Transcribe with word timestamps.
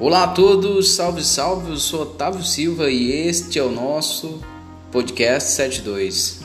Olá 0.00 0.24
a 0.24 0.28
todos, 0.28 0.90
salve 0.90 1.22
salve, 1.22 1.70
eu 1.70 1.76
sou 1.76 2.02
Otávio 2.02 2.42
Silva 2.42 2.90
e 2.90 3.12
este 3.12 3.60
é 3.60 3.62
o 3.62 3.70
nosso 3.70 4.40
podcast 4.90 5.48
72. 5.50 6.44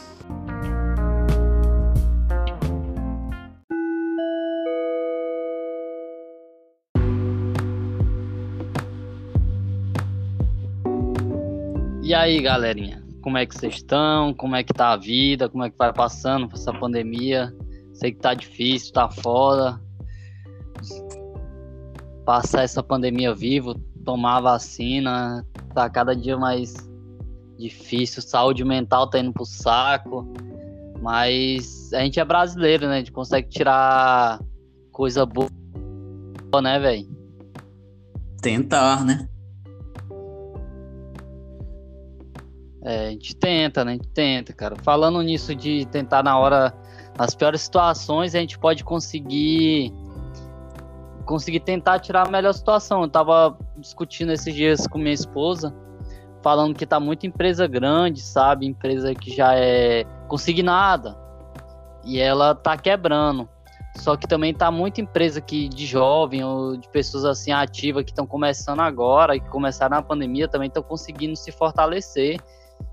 E 12.03 12.13
aí, 12.13 12.39
galerinha? 12.43 13.03
Como 13.23 13.35
é 13.39 13.47
que 13.47 13.55
vocês 13.55 13.77
estão? 13.77 14.31
Como 14.35 14.55
é 14.55 14.63
que 14.63 14.71
tá 14.71 14.91
a 14.91 14.97
vida? 14.97 15.49
Como 15.49 15.63
é 15.63 15.71
que 15.71 15.77
vai 15.77 15.91
passando 15.91 16.47
essa 16.53 16.71
pandemia? 16.71 17.51
Sei 17.93 18.11
que 18.11 18.19
tá 18.19 18.35
difícil, 18.35 18.93
tá 18.93 19.09
foda. 19.09 19.81
Passar 22.29 22.61
essa 22.61 22.83
pandemia 22.83 23.33
vivo, 23.33 23.73
tomar 24.05 24.39
vacina, 24.39 25.43
tá 25.73 25.89
cada 25.89 26.15
dia 26.15 26.37
mais 26.37 26.75
difícil. 27.57 28.21
Saúde 28.21 28.63
mental 28.63 29.09
tá 29.09 29.17
indo 29.17 29.33
pro 29.33 29.43
saco. 29.47 30.31
Mas 31.01 31.91
a 31.91 32.01
gente 32.01 32.19
é 32.19 32.23
brasileiro, 32.23 32.85
né? 32.85 32.93
A 32.93 32.97
gente 32.99 33.11
consegue 33.11 33.49
tirar 33.49 34.39
coisa 34.91 35.25
boa, 35.25 35.49
né, 36.61 36.77
velho? 36.77 37.09
Tentar, 38.39 39.03
né? 39.03 39.27
É, 42.83 43.07
a 43.07 43.09
gente 43.09 43.35
tenta, 43.37 43.83
né? 43.83 43.93
A 43.93 43.95
gente 43.95 44.09
tenta, 44.09 44.53
cara. 44.53 44.75
Falando 44.83 45.19
nisso 45.23 45.55
de 45.55 45.83
tentar 45.87 46.21
na 46.21 46.37
hora, 46.37 46.77
nas 47.17 47.33
piores 47.33 47.61
situações, 47.61 48.35
a 48.35 48.39
gente 48.39 48.59
pode 48.59 48.83
conseguir 48.83 49.91
conseguir 51.29 51.59
tentar 51.59 51.99
tirar 51.99 52.25
a 52.25 52.31
melhor 52.31 52.51
situação. 52.53 53.03
Eu 53.03 53.07
tava 53.07 53.55
discutindo 53.77 54.31
esses 54.31 54.51
dias 54.51 54.87
com 54.87 54.97
minha 54.97 55.13
esposa, 55.13 55.71
falando 56.41 56.73
que 56.73 56.87
tá 56.87 56.99
muita 56.99 57.27
empresa 57.27 57.67
grande, 57.67 58.19
sabe? 58.19 58.65
Empresa 58.65 59.13
que 59.13 59.29
já 59.29 59.53
é 59.53 60.05
consignada. 60.27 61.15
E 62.03 62.17
ela 62.17 62.55
tá 62.55 62.75
quebrando. 62.75 63.47
Só 63.97 64.17
que 64.17 64.27
também 64.27 64.55
tá 64.55 64.71
muita 64.71 65.01
empresa 65.01 65.39
que 65.39 65.69
de 65.69 65.85
jovem 65.85 66.43
ou 66.43 66.75
de 66.75 66.89
pessoas 66.89 67.25
assim 67.25 67.51
ativas 67.51 68.03
que 68.03 68.11
estão 68.11 68.25
começando 68.25 68.79
agora 68.79 69.39
que 69.39 69.49
começaram 69.49 69.97
na 69.97 70.01
pandemia 70.01 70.47
também 70.47 70.67
estão 70.67 70.81
conseguindo 70.81 71.35
se 71.35 71.51
fortalecer 71.51 72.39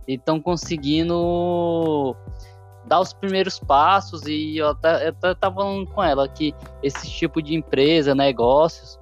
e 0.06 0.14
estão 0.14 0.40
conseguindo 0.40 2.16
dar 2.86 3.00
os 3.00 3.12
primeiros 3.12 3.58
passos 3.58 4.22
e 4.26 4.58
eu 4.58 4.68
até, 4.68 5.08
até 5.08 5.34
tava 5.34 5.56
falando 5.56 5.86
com 5.86 6.02
ela 6.02 6.28
que 6.28 6.54
esse 6.82 7.10
tipo 7.10 7.42
de 7.42 7.54
empresa, 7.54 8.14
negócios, 8.14 8.98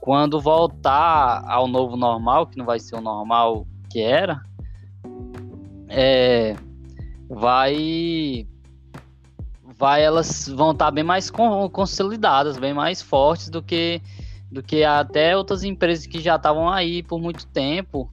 quando 0.00 0.40
voltar 0.40 1.44
ao 1.46 1.66
novo 1.66 1.96
normal, 1.96 2.46
que 2.46 2.56
não 2.56 2.64
vai 2.64 2.78
ser 2.78 2.96
o 2.96 3.00
normal 3.00 3.66
que 3.90 4.00
era, 4.00 4.40
é, 5.88 6.56
vai 7.28 8.46
vai 9.78 10.02
elas 10.02 10.48
vão 10.48 10.72
estar 10.72 10.90
bem 10.90 11.04
mais 11.04 11.30
consolidadas, 11.30 12.58
bem 12.58 12.74
mais 12.74 13.00
fortes 13.00 13.48
do 13.48 13.62
que 13.62 14.00
do 14.50 14.62
que 14.62 14.82
até 14.82 15.36
outras 15.36 15.62
empresas 15.62 16.06
que 16.06 16.20
já 16.20 16.36
estavam 16.36 16.68
aí 16.68 17.02
por 17.02 17.20
muito 17.20 17.46
tempo 17.46 18.10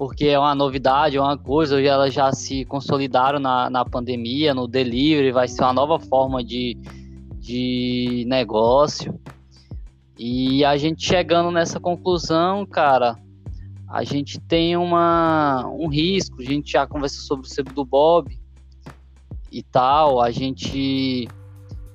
porque 0.00 0.28
é 0.28 0.38
uma 0.38 0.54
novidade, 0.54 1.18
é 1.18 1.20
uma 1.20 1.36
coisa, 1.36 1.76
hoje 1.76 1.86
elas 1.86 2.14
já 2.14 2.32
se 2.32 2.64
consolidaram 2.64 3.38
na, 3.38 3.68
na 3.68 3.84
pandemia, 3.84 4.54
no 4.54 4.66
delivery, 4.66 5.30
vai 5.30 5.46
ser 5.46 5.62
uma 5.62 5.74
nova 5.74 6.00
forma 6.00 6.42
de, 6.42 6.74
de 7.38 8.24
negócio. 8.26 9.20
E 10.18 10.64
a 10.64 10.78
gente 10.78 11.04
chegando 11.04 11.50
nessa 11.50 11.78
conclusão, 11.78 12.64
cara, 12.64 13.18
a 13.90 14.02
gente 14.02 14.40
tem 14.40 14.74
uma, 14.74 15.66
um 15.66 15.86
risco, 15.86 16.40
a 16.40 16.44
gente 16.46 16.72
já 16.72 16.86
conversou 16.86 17.20
sobre 17.20 17.46
o 17.46 17.50
sebo 17.50 17.74
do 17.74 17.84
Bob 17.84 18.34
e 19.52 19.62
tal, 19.62 20.22
a 20.22 20.30
gente 20.30 21.28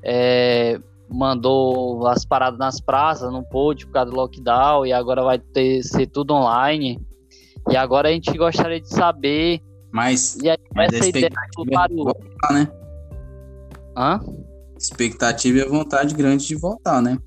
é, 0.03 0.79
mandou 1.09 2.05
as 2.05 2.23
paradas 2.23 2.59
nas 2.59 2.79
praças, 2.79 3.33
não 3.33 3.43
pôde 3.43 3.87
por 3.87 3.93
causa 3.93 4.11
do 4.11 4.15
lockdown, 4.15 4.85
e 4.85 4.93
agora 4.93 5.23
vai 5.23 5.39
ter 5.39 5.81
ser 5.81 6.05
tudo 6.05 6.35
online. 6.35 7.03
E 7.69 7.75
agora 7.75 8.09
a 8.09 8.11
gente 8.11 8.35
gostaria 8.37 8.79
de 8.79 8.89
saber. 8.89 9.61
Mas, 9.91 10.35
e 10.37 10.49
aí, 10.49 10.57
mas 10.73 10.93
essa 10.93 11.07
ideia 11.07 11.29
do 11.55 11.65
barulho. 11.65 12.03
Voltar, 12.03 12.53
né? 12.53 12.67
Hã? 13.97 14.19
Expectativa 14.77 15.59
e 15.59 15.61
a 15.61 15.67
vontade 15.67 16.13
grande 16.13 16.45
de 16.45 16.55
voltar, 16.55 17.01
né? 17.01 17.17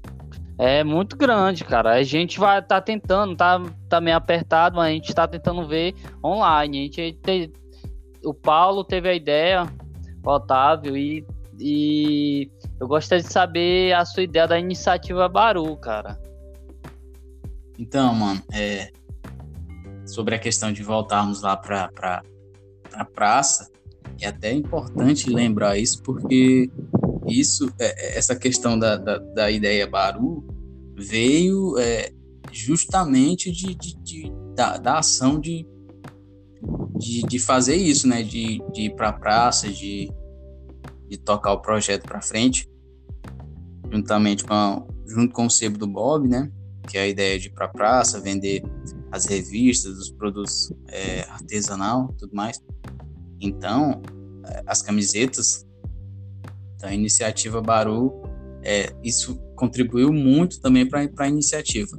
É 0.58 0.82
muito 0.82 1.16
grande, 1.16 1.64
cara. 1.64 1.94
A 1.94 2.02
gente 2.02 2.38
vai 2.38 2.60
tá 2.60 2.80
tentando, 2.80 3.36
tá, 3.36 3.62
tá 3.88 4.00
meio 4.00 4.16
apertado, 4.16 4.76
mas 4.76 4.88
a 4.88 4.92
gente 4.92 5.14
tá 5.14 5.26
tentando 5.26 5.66
ver 5.66 5.94
online. 6.22 6.78
A 6.78 6.82
gente 6.82 7.12
te, 7.22 7.52
o 8.24 8.34
Paulo 8.34 8.84
teve 8.84 9.08
a 9.08 9.14
ideia, 9.14 9.66
o 10.24 10.30
Otávio, 10.30 10.96
e, 10.96 11.24
e 11.60 12.50
eu 12.80 12.88
gostaria 12.88 13.22
de 13.22 13.32
saber 13.32 13.94
a 13.94 14.04
sua 14.04 14.24
ideia 14.24 14.48
da 14.48 14.58
iniciativa 14.58 15.28
Baru, 15.28 15.76
cara. 15.76 16.18
Então, 17.78 18.12
mano, 18.12 18.42
é, 18.52 18.90
sobre 20.08 20.34
a 20.34 20.38
questão 20.38 20.72
de 20.72 20.82
voltarmos 20.82 21.42
lá 21.42 21.56
para 21.56 21.88
pra, 21.88 22.22
a 22.94 23.04
praça, 23.04 23.70
é 24.20 24.26
até 24.26 24.52
importante 24.52 25.30
lembrar 25.30 25.78
isso, 25.78 26.02
porque 26.02 26.70
isso, 27.26 27.72
é, 27.78 27.86
é, 27.86 28.18
essa 28.18 28.34
questão 28.34 28.78
da, 28.78 28.96
da, 28.96 29.18
da 29.18 29.50
ideia 29.50 29.86
Baru 29.86 30.44
veio 30.96 31.78
é, 31.78 32.10
justamente 32.50 33.52
de, 33.52 33.74
de, 33.74 33.96
de 34.02 34.32
da, 34.56 34.76
da, 34.78 34.98
ação 34.98 35.38
de, 35.38 35.66
de, 36.96 37.22
de, 37.22 37.38
fazer 37.38 37.76
isso, 37.76 38.08
né? 38.08 38.22
De, 38.22 38.60
de 38.72 38.82
ir 38.82 38.96
para 38.96 39.10
a 39.10 39.12
praça, 39.12 39.68
de, 39.68 40.10
de 41.08 41.18
tocar 41.18 41.52
o 41.52 41.60
projeto 41.60 42.04
para 42.04 42.20
frente, 42.20 42.68
juntamente 43.92 44.44
com 44.44 44.54
a, 44.54 44.82
junto 45.06 45.32
com 45.32 45.46
o 45.46 45.50
sebo 45.50 45.78
do 45.78 45.86
Bob, 45.86 46.26
né? 46.26 46.50
Que 46.88 46.98
é 46.98 47.02
a 47.02 47.06
ideia 47.06 47.38
de 47.38 47.48
ir 47.48 47.50
para 47.50 47.66
a 47.66 47.68
praça, 47.68 48.20
vender 48.20 48.62
as 49.10 49.26
revistas, 49.26 49.98
os 49.98 50.10
produtos 50.10 50.72
é, 50.88 51.22
artesanal, 51.30 52.14
tudo 52.18 52.34
mais. 52.34 52.60
Então, 53.40 54.02
é, 54.46 54.62
as 54.66 54.82
camisetas 54.82 55.66
da 56.78 56.92
iniciativa 56.92 57.60
Baru, 57.60 58.22
é, 58.62 58.92
isso 59.02 59.36
contribuiu 59.56 60.12
muito 60.12 60.60
também 60.60 60.86
para 60.88 61.08
a 61.18 61.28
iniciativa. 61.28 61.96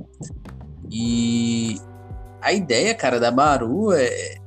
E 0.91 1.75
a 2.41 2.53
ideia, 2.53 2.95
cara, 2.95 3.19
da 3.19 3.31
Baru 3.31 3.91
é, 3.91 4.37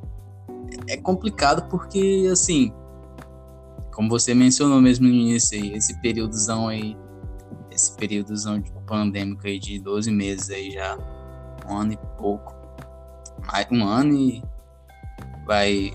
é 0.88 0.96
complicado 0.96 1.68
porque, 1.68 2.28
assim, 2.30 2.72
como 3.92 4.08
você 4.08 4.34
mencionou 4.34 4.80
mesmo 4.80 5.06
no 5.06 5.12
início 5.12 5.58
aí, 5.58 5.74
esse 5.74 6.00
períodozão 6.00 6.68
aí, 6.68 6.96
esse 7.70 7.94
períodozão 7.96 8.60
de 8.60 8.72
pandêmico 8.86 9.46
aí 9.46 9.58
de 9.58 9.78
12 9.78 10.10
meses 10.10 10.50
aí 10.50 10.70
já, 10.70 10.96
um 11.66 11.76
ano 11.76 11.92
e 11.92 11.98
pouco, 12.18 12.54
mais 13.46 13.66
um 13.70 13.84
ano 13.84 14.14
e 14.14 14.42
vai 15.46 15.92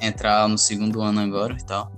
entrar 0.00 0.48
no 0.48 0.58
segundo 0.58 1.00
ano 1.00 1.20
agora 1.20 1.54
e 1.54 1.64
tal. 1.64 1.90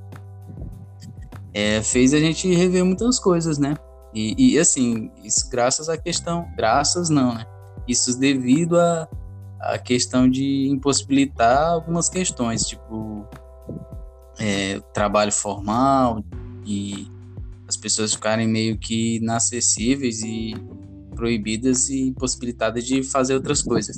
É, 1.53 1.83
fez 1.83 2.13
a 2.13 2.19
gente 2.19 2.53
rever 2.55 2.85
muitas 2.85 3.19
coisas, 3.19 3.59
né? 3.59 3.77
E, 4.15 4.55
e, 4.55 4.59
assim, 4.59 5.11
isso 5.23 5.49
graças 5.51 5.89
à 5.89 5.97
questão, 5.97 6.49
graças 6.57 7.11
não, 7.11 7.35
né? 7.35 7.47
Isso 7.87 8.19
devido 8.19 8.79
à 8.79 9.09
a, 9.61 9.75
a, 9.75 9.79
questão 9.79 10.29
de 10.29 10.69
impossibilitar 10.69 11.69
algumas 11.69 12.09
questões, 12.09 12.67
tipo 12.67 13.27
é, 14.39 14.81
trabalho 14.93 15.33
formal 15.33 16.25
e 16.65 17.11
as 17.69 17.77
pessoas 17.77 18.15
ficarem 18.15 18.47
meio 18.47 18.79
que 18.79 19.17
inacessíveis 19.17 20.23
e 20.23 20.55
proibidas 21.17 21.89
e 21.89 22.09
impossibilitadas 22.09 22.85
de 22.85 23.03
fazer 23.03 23.35
outras 23.35 23.63
coisas. 23.63 23.97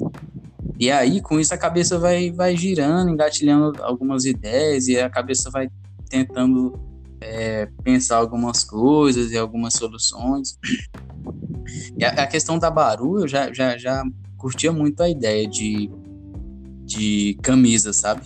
E 0.79 0.91
aí, 0.91 1.21
com 1.21 1.41
isso, 1.41 1.53
a 1.53 1.59
cabeça 1.59 1.99
vai, 1.99 2.31
vai 2.31 2.57
girando, 2.57 3.11
engatilhando 3.11 3.83
algumas 3.83 4.25
ideias, 4.25 4.87
e 4.87 4.99
a 4.99 5.11
cabeça 5.11 5.51
vai 5.51 5.69
tentando 6.09 6.79
é, 7.21 7.67
pensar 7.83 8.17
algumas 8.17 8.63
coisas 8.63 9.33
e 9.33 9.37
algumas 9.37 9.75
soluções. 9.75 10.57
E 11.97 12.05
a, 12.05 12.11
a, 12.11 12.27
questão 12.27 12.59
da 12.59 12.71
Baru, 12.71 13.21
eu 13.21 13.29
já, 13.29 13.53
já, 13.53 13.77
já 13.77 14.05
curtia 14.37 14.73
muito 14.73 15.03
a 15.03 15.09
ideia 15.09 15.49
de, 15.49 15.91
de 16.85 17.37
camisas, 17.43 17.97
sabe? 17.97 18.23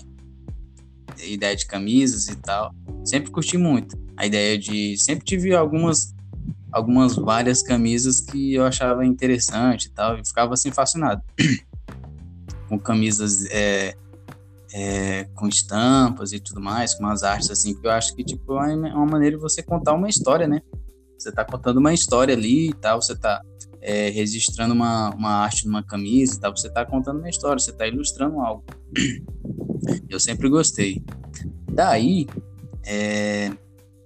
A 1.19 1.25
ideia 1.25 1.57
de 1.57 1.67
camisas 1.67 2.29
e 2.29 2.37
tal. 2.37 2.75
Sempre 3.05 3.31
curti 3.31 3.57
muito. 3.57 3.99
A 4.17 4.27
ideia 4.27 4.59
de. 4.59 4.97
Sempre 4.99 5.25
tive 5.25 5.55
algumas 5.55 6.15
algumas 6.73 7.15
várias 7.15 7.63
camisas 7.63 8.21
que 8.21 8.55
eu 8.55 8.65
achava 8.65 9.05
interessante 9.05 9.87
e 9.87 9.91
tal, 9.91 10.19
e 10.19 10.27
ficava 10.27 10.55
assim 10.55 10.73
fascinado 10.73 11.23
com 12.69 12.79
camisas 12.79 13.45
é, 13.51 13.95
é, 14.73 15.25
com 15.35 15.47
estampas 15.47 16.33
e 16.33 16.41
tudo 16.41 16.61
mais, 16.61 16.95
com 16.95 17.05
umas 17.05 17.23
artes 17.23 17.51
assim, 17.51 17.75
que 17.75 17.87
eu 17.87 17.91
acho 17.91 18.15
que 18.17 18.25
tipo, 18.25 18.59
é 18.59 18.75
uma 18.75 19.07
maneira 19.07 19.37
de 19.37 19.43
você 19.43 19.63
contar 19.63 19.93
uma 19.93 20.09
história, 20.09 20.49
né? 20.49 20.63
Você 21.19 21.31
tá 21.31 21.45
contando 21.45 21.77
uma 21.77 21.93
história 21.93 22.35
ali 22.35 22.71
e 22.71 22.75
tal, 22.75 23.01
você 23.01 23.15
tá 23.15 23.43
é, 23.81 24.09
registrando 24.09 24.75
uma, 24.75 25.11
uma 25.11 25.31
arte 25.43 25.67
numa 25.67 25.83
camisa 25.83 26.37
e 26.37 26.41
tal, 26.41 26.57
você 26.57 26.69
está 26.69 26.85
contando 26.87 27.19
uma 27.19 27.29
história, 27.29 27.59
você 27.59 27.71
está 27.71 27.87
ilustrando 27.87 28.41
algo. 28.41 28.65
Eu 30.09 30.19
sempre 30.19 30.49
gostei. 30.49 31.03
Daí, 31.71 32.27
é, 32.85 33.53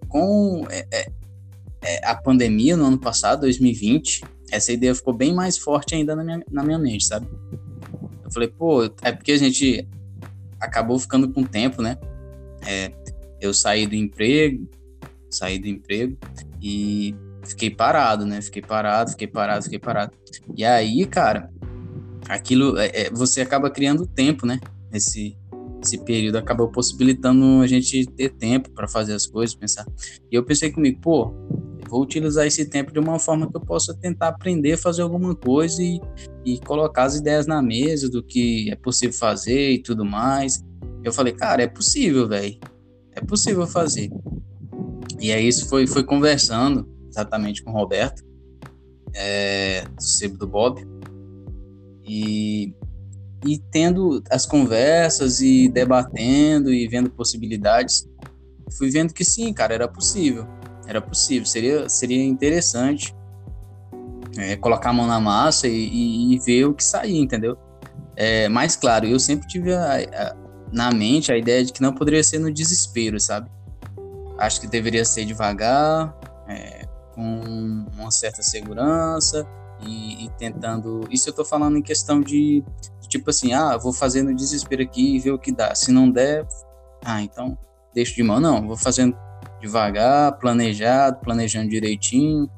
com 0.08 0.66
é, 0.70 1.10
é, 1.86 2.04
a 2.04 2.14
pandemia 2.14 2.76
no 2.76 2.84
ano 2.84 2.98
passado, 2.98 3.42
2020, 3.42 4.22
essa 4.50 4.72
ideia 4.72 4.94
ficou 4.94 5.14
bem 5.14 5.32
mais 5.32 5.56
forte 5.56 5.94
ainda 5.94 6.16
na 6.16 6.24
minha, 6.24 6.42
na 6.50 6.64
minha 6.64 6.78
mente, 6.78 7.06
sabe? 7.06 7.26
Eu 8.24 8.30
falei, 8.32 8.48
pô, 8.48 8.84
é 9.02 9.12
porque 9.12 9.32
a 9.32 9.38
gente 9.38 9.86
acabou 10.60 10.98
ficando 10.98 11.32
com 11.32 11.44
tempo, 11.44 11.80
né? 11.80 11.96
É, 12.66 12.90
eu 13.40 13.54
saí 13.54 13.86
do 13.86 13.94
emprego, 13.94 14.68
saí 15.30 15.58
do 15.58 15.68
emprego 15.68 16.16
e 16.60 17.14
fiquei 17.44 17.70
parado, 17.70 18.26
né? 18.26 18.40
Fiquei 18.42 18.62
parado, 18.62 19.10
fiquei 19.10 19.28
parado, 19.28 19.64
fiquei 19.64 19.78
parado. 19.78 20.12
E 20.56 20.64
aí, 20.64 21.06
cara, 21.06 21.50
aquilo, 22.28 22.76
é, 22.78 22.90
é 22.92 23.10
você 23.10 23.40
acaba 23.40 23.70
criando 23.70 24.06
tempo, 24.06 24.44
né? 24.44 24.58
Esse, 24.92 25.36
esse 25.82 25.98
período 25.98 26.36
acabou 26.36 26.68
possibilitando 26.68 27.60
a 27.62 27.66
gente 27.66 28.06
ter 28.06 28.30
tempo 28.30 28.70
para 28.70 28.88
fazer 28.88 29.14
as 29.14 29.26
coisas, 29.26 29.54
pensar. 29.54 29.86
E 30.30 30.34
eu 30.34 30.44
pensei 30.44 30.72
comigo, 30.72 31.00
pô, 31.00 31.32
vou 31.88 32.02
utilizar 32.02 32.46
esse 32.46 32.64
tempo 32.66 32.92
de 32.92 32.98
uma 32.98 33.18
forma 33.18 33.50
que 33.50 33.56
eu 33.56 33.60
possa 33.60 33.94
tentar 33.94 34.28
aprender 34.28 34.76
fazer 34.76 35.02
alguma 35.02 35.34
coisa 35.34 35.82
e, 35.82 36.00
e 36.44 36.58
colocar 36.60 37.04
as 37.04 37.16
ideias 37.16 37.46
na 37.46 37.62
mesa 37.62 38.10
do 38.10 38.22
que 38.22 38.70
é 38.70 38.76
possível 38.76 39.16
fazer 39.16 39.72
e 39.72 39.82
tudo 39.82 40.04
mais. 40.04 40.64
Eu 41.02 41.12
falei, 41.12 41.32
cara, 41.32 41.62
é 41.62 41.66
possível, 41.66 42.28
velho. 42.28 42.58
É 43.12 43.20
possível 43.20 43.66
fazer. 43.66 44.10
E 45.20 45.32
aí 45.32 45.46
isso 45.46 45.68
foi, 45.68 45.86
foi 45.86 46.04
conversando 46.04 46.86
exatamente 47.08 47.62
com 47.62 47.70
o 47.70 47.74
Roberto, 47.74 48.22
é, 49.14 49.82
do 49.82 50.02
Sebo 50.02 50.36
do 50.36 50.46
Bob, 50.46 50.86
e, 52.04 52.74
e 53.46 53.58
tendo 53.70 54.22
as 54.30 54.44
conversas 54.44 55.40
e 55.40 55.68
debatendo 55.68 56.72
e 56.72 56.86
vendo 56.86 57.10
possibilidades, 57.10 58.06
fui 58.76 58.90
vendo 58.90 59.14
que 59.14 59.24
sim, 59.24 59.52
cara, 59.52 59.74
era 59.74 59.88
possível. 59.88 60.46
Era 60.86 61.00
possível, 61.00 61.46
seria, 61.46 61.88
seria 61.88 62.24
interessante 62.24 63.14
é, 64.38 64.56
colocar 64.56 64.90
a 64.90 64.92
mão 64.92 65.06
na 65.06 65.20
massa 65.20 65.66
e, 65.66 65.72
e, 65.72 66.34
e, 66.34 66.38
ver 66.38 66.66
o 66.66 66.74
que 66.74 66.84
sair, 66.84 67.18
entendeu? 67.18 67.56
É, 68.14 68.48
mas, 68.48 68.76
claro, 68.76 69.06
eu 69.06 69.18
sempre 69.18 69.46
tive 69.48 69.72
a, 69.72 69.96
a, 69.96 70.36
na 70.72 70.90
mente 70.90 71.32
a 71.32 71.36
ideia 71.36 71.64
de 71.64 71.72
que 71.72 71.82
não 71.82 71.92
poderia 71.92 72.22
ser 72.22 72.38
no 72.38 72.52
desespero, 72.52 73.18
sabe? 73.18 73.50
Acho 74.38 74.60
que 74.60 74.66
deveria 74.66 75.04
ser 75.04 75.24
devagar, 75.24 76.14
é, 76.48 76.86
com 77.14 77.86
uma 77.98 78.10
certa 78.10 78.42
segurança 78.42 79.46
e, 79.80 80.26
e, 80.26 80.30
tentando. 80.38 81.06
Isso 81.10 81.28
eu 81.28 81.32
tô 81.32 81.44
falando 81.44 81.78
em 81.78 81.82
questão 81.82 82.20
de, 82.20 82.62
de, 83.00 83.08
tipo 83.08 83.30
assim, 83.30 83.54
ah, 83.54 83.76
vou 83.76 83.92
fazer 83.92 84.22
no 84.22 84.34
desespero 84.34 84.82
aqui 84.82 85.16
e 85.16 85.18
ver 85.18 85.32
o 85.32 85.38
que 85.38 85.50
dá. 85.50 85.74
Se 85.74 85.90
não 85.90 86.10
der, 86.10 86.46
ah, 87.04 87.22
então 87.22 87.56
deixo 87.94 88.14
de 88.14 88.22
mão. 88.22 88.38
Não, 88.38 88.66
vou 88.66 88.76
fazendo 88.76 89.16
devagar, 89.61 90.38
planejado, 90.38 91.20
planejando 91.20 91.69
direitinho, 91.69 92.49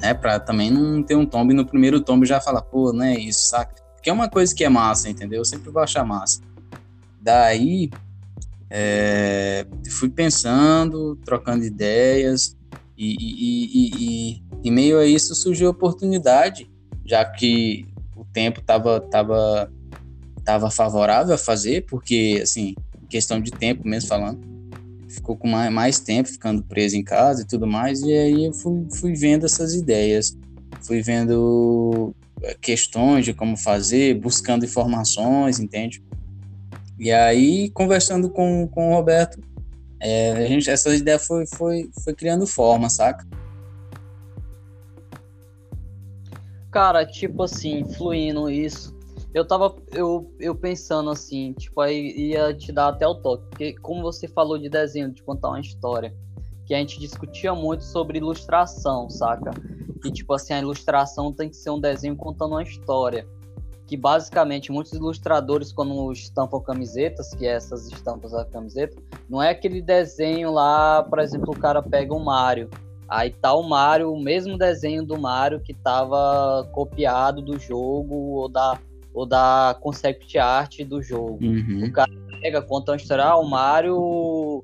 né? 0.00 0.14
Pra 0.14 0.38
também 0.38 0.70
não 0.70 1.02
ter 1.02 1.16
um 1.16 1.26
tombo 1.26 1.52
e 1.52 1.54
no 1.54 1.66
primeiro 1.66 2.00
tombo 2.00 2.24
já 2.24 2.40
falar, 2.40 2.62
pô, 2.62 2.92
não 2.92 3.04
é 3.04 3.18
isso, 3.18 3.48
saca? 3.48 3.74
Porque 3.94 4.10
é 4.10 4.12
uma 4.12 4.28
coisa 4.28 4.54
que 4.54 4.64
é 4.64 4.68
massa, 4.68 5.08
entendeu? 5.08 5.38
Eu 5.38 5.44
sempre 5.44 5.70
vou 5.70 5.82
achar 5.82 6.04
massa. 6.04 6.40
Daí, 7.20 7.90
é, 8.70 9.66
fui 9.90 10.08
pensando, 10.08 11.16
trocando 11.24 11.64
ideias, 11.64 12.56
e, 12.96 13.16
e, 13.20 14.36
e, 14.38 14.42
e, 14.64 14.70
meio 14.70 14.98
a 14.98 15.04
isso 15.04 15.34
surgiu 15.34 15.68
a 15.68 15.70
oportunidade, 15.70 16.70
já 17.04 17.24
que 17.24 17.86
o 18.16 18.24
tempo 18.24 18.60
estava 18.60 19.00
tava, 19.00 19.70
tava 20.42 20.70
favorável 20.70 21.34
a 21.34 21.38
fazer, 21.38 21.84
porque, 21.84 22.40
assim, 22.42 22.74
questão 23.08 23.40
de 23.40 23.50
tempo 23.50 23.86
mesmo 23.86 24.08
falando, 24.08 24.55
ficou 25.16 25.36
com 25.36 25.48
mais, 25.48 25.72
mais 25.72 25.98
tempo 25.98 26.28
ficando 26.28 26.62
preso 26.62 26.96
em 26.96 27.02
casa 27.02 27.42
e 27.42 27.46
tudo 27.46 27.66
mais, 27.66 28.00
e 28.02 28.12
aí 28.12 28.46
eu 28.46 28.52
fui, 28.52 28.86
fui 28.94 29.14
vendo 29.14 29.44
essas 29.44 29.74
ideias, 29.74 30.36
fui 30.82 31.02
vendo 31.02 32.14
eh, 32.42 32.56
questões 32.60 33.24
de 33.24 33.34
como 33.34 33.56
fazer, 33.56 34.14
buscando 34.14 34.64
informações, 34.64 35.58
entende? 35.58 36.02
E 36.98 37.12
aí, 37.12 37.70
conversando 37.70 38.30
com, 38.30 38.66
com 38.68 38.90
o 38.90 38.94
Roberto, 38.94 39.38
é, 40.00 40.32
a 40.32 40.46
gente, 40.46 40.70
essa 40.70 40.94
ideia 40.94 41.18
foi, 41.18 41.46
foi, 41.46 41.90
foi 42.02 42.14
criando 42.14 42.46
forma, 42.46 42.88
saca? 42.88 43.26
Cara, 46.70 47.04
tipo 47.06 47.42
assim, 47.42 47.84
fluindo 47.94 48.50
isso. 48.50 48.95
Eu 49.36 49.44
tava 49.44 49.76
eu, 49.92 50.34
eu 50.40 50.54
pensando 50.54 51.10
assim, 51.10 51.52
tipo, 51.52 51.78
aí 51.82 52.10
ia 52.16 52.54
te 52.54 52.72
dar 52.72 52.88
até 52.88 53.06
o 53.06 53.14
toque. 53.14 53.44
Porque 53.50 53.74
como 53.74 54.00
você 54.00 54.26
falou 54.26 54.56
de 54.56 54.70
desenho, 54.70 55.12
de 55.12 55.22
contar 55.22 55.48
uma 55.48 55.60
história, 55.60 56.14
que 56.64 56.72
a 56.72 56.78
gente 56.78 56.98
discutia 56.98 57.54
muito 57.54 57.84
sobre 57.84 58.16
ilustração, 58.16 59.10
saca? 59.10 59.50
E 60.02 60.10
tipo 60.10 60.32
assim, 60.32 60.54
a 60.54 60.58
ilustração 60.58 61.34
tem 61.34 61.50
que 61.50 61.56
ser 61.56 61.68
um 61.68 61.78
desenho 61.78 62.16
contando 62.16 62.52
uma 62.52 62.62
história 62.62 63.28
que 63.86 63.94
basicamente 63.94 64.72
muitos 64.72 64.94
ilustradores 64.94 65.70
quando 65.70 66.10
estampam 66.12 66.58
camisetas, 66.60 67.34
que 67.34 67.46
é 67.46 67.50
essas 67.50 67.86
estampas 67.92 68.32
da 68.32 68.42
camiseta, 68.46 68.96
não 69.28 69.42
é 69.42 69.50
aquele 69.50 69.82
desenho 69.82 70.50
lá, 70.50 71.02
por 71.02 71.18
exemplo, 71.18 71.52
o 71.54 71.58
cara 71.58 71.82
pega 71.82 72.14
o 72.14 72.24
Mario, 72.24 72.70
aí 73.06 73.30
tá 73.30 73.52
o 73.52 73.62
Mario, 73.62 74.10
o 74.14 74.18
mesmo 74.18 74.56
desenho 74.56 75.04
do 75.04 75.20
Mario 75.20 75.60
que 75.60 75.74
tava 75.74 76.66
copiado 76.72 77.42
do 77.42 77.58
jogo 77.58 78.14
ou 78.14 78.48
da 78.48 78.78
ou 79.16 79.24
da 79.24 79.74
concept 79.80 80.38
art 80.38 80.78
do 80.84 81.02
jogo. 81.02 81.38
Uhum. 81.42 81.86
O 81.86 81.92
cara 81.92 82.12
pega, 82.42 82.60
conta 82.60 82.92
uma 82.92 82.98
história, 82.98 83.24
ah, 83.24 83.38
o 83.38 83.48
Mario 83.48 84.62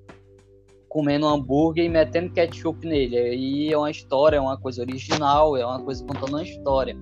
comendo 0.91 1.25
um 1.25 1.31
hambúrguer 1.31 1.87
e 1.87 1.89
metendo 1.89 2.35
ketchup 2.35 2.87
nele. 2.87 3.17
Aí 3.17 3.73
é 3.73 3.79
uma 3.79 3.91
história, 3.91 4.37
é 4.37 4.41
uma 4.41 4.59
coisa 4.61 4.83
original, 4.83 5.57
é 5.57 5.65
uma 5.65 5.83
coisa 5.83 6.05
contando 6.05 6.35
uma 6.35 6.43
história. 6.43 6.95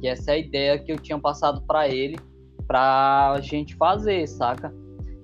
Que 0.00 0.08
essa 0.08 0.32
é 0.32 0.34
a 0.34 0.38
ideia 0.38 0.76
que 0.76 0.90
eu 0.90 0.98
tinha 0.98 1.16
passado 1.20 1.62
para 1.62 1.88
ele, 1.88 2.18
pra 2.66 3.38
gente 3.42 3.76
fazer, 3.76 4.26
saca? 4.26 4.74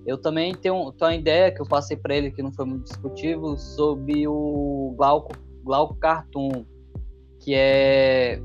Eu 0.06 0.16
também 0.16 0.54
tenho, 0.54 0.92
tenho 0.92 1.10
uma 1.10 1.16
ideia 1.16 1.50
que 1.50 1.60
eu 1.60 1.66
passei 1.66 1.96
para 1.96 2.14
ele, 2.14 2.30
que 2.30 2.40
não 2.40 2.52
foi 2.52 2.66
muito 2.66 2.84
discutível, 2.84 3.58
sobre 3.58 4.28
o 4.28 4.94
Glauco, 4.96 5.32
Glauco 5.64 5.96
Cartoon, 5.96 6.64
que 7.40 7.52
é 7.52 8.40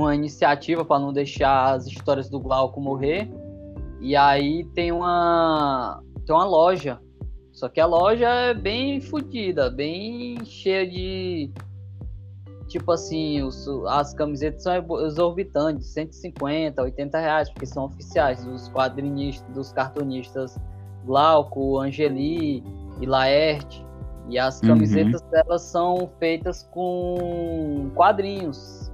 uma 0.00 0.14
iniciativa 0.14 0.84
para 0.84 0.98
não 0.98 1.12
deixar 1.12 1.74
as 1.74 1.86
histórias 1.86 2.28
do 2.28 2.40
Glauco 2.40 2.80
morrer. 2.80 3.30
E 4.00 4.16
aí 4.16 4.64
tem 4.74 4.90
uma, 4.90 6.02
tem 6.26 6.34
uma 6.34 6.44
loja, 6.44 6.98
só 7.52 7.68
que 7.68 7.78
a 7.78 7.86
loja 7.86 8.26
é 8.26 8.54
bem 8.54 9.00
fodida, 9.00 9.70
bem 9.70 10.42
cheia 10.44 10.88
de, 10.88 11.52
tipo 12.68 12.90
assim, 12.90 13.42
os, 13.42 13.68
as 13.86 14.14
camisetas 14.14 14.62
são 14.62 14.74
exorbitantes, 15.04 15.88
150, 15.88 16.80
80 16.82 17.18
reais, 17.18 17.50
porque 17.50 17.66
são 17.66 17.84
oficiais 17.84 18.42
dos 18.44 18.70
quadrinistas, 18.70 19.54
dos 19.54 19.72
cartunistas 19.72 20.56
Glauco, 21.04 21.78
Angeli 21.78 22.64
e 23.00 23.06
Laerte. 23.06 23.84
E 24.28 24.38
as 24.38 24.62
uhum. 24.62 24.68
camisetas 24.68 25.20
uhum. 25.20 25.28
elas 25.32 25.62
são 25.62 26.10
feitas 26.18 26.62
com 26.70 27.90
quadrinhos. 27.94 28.89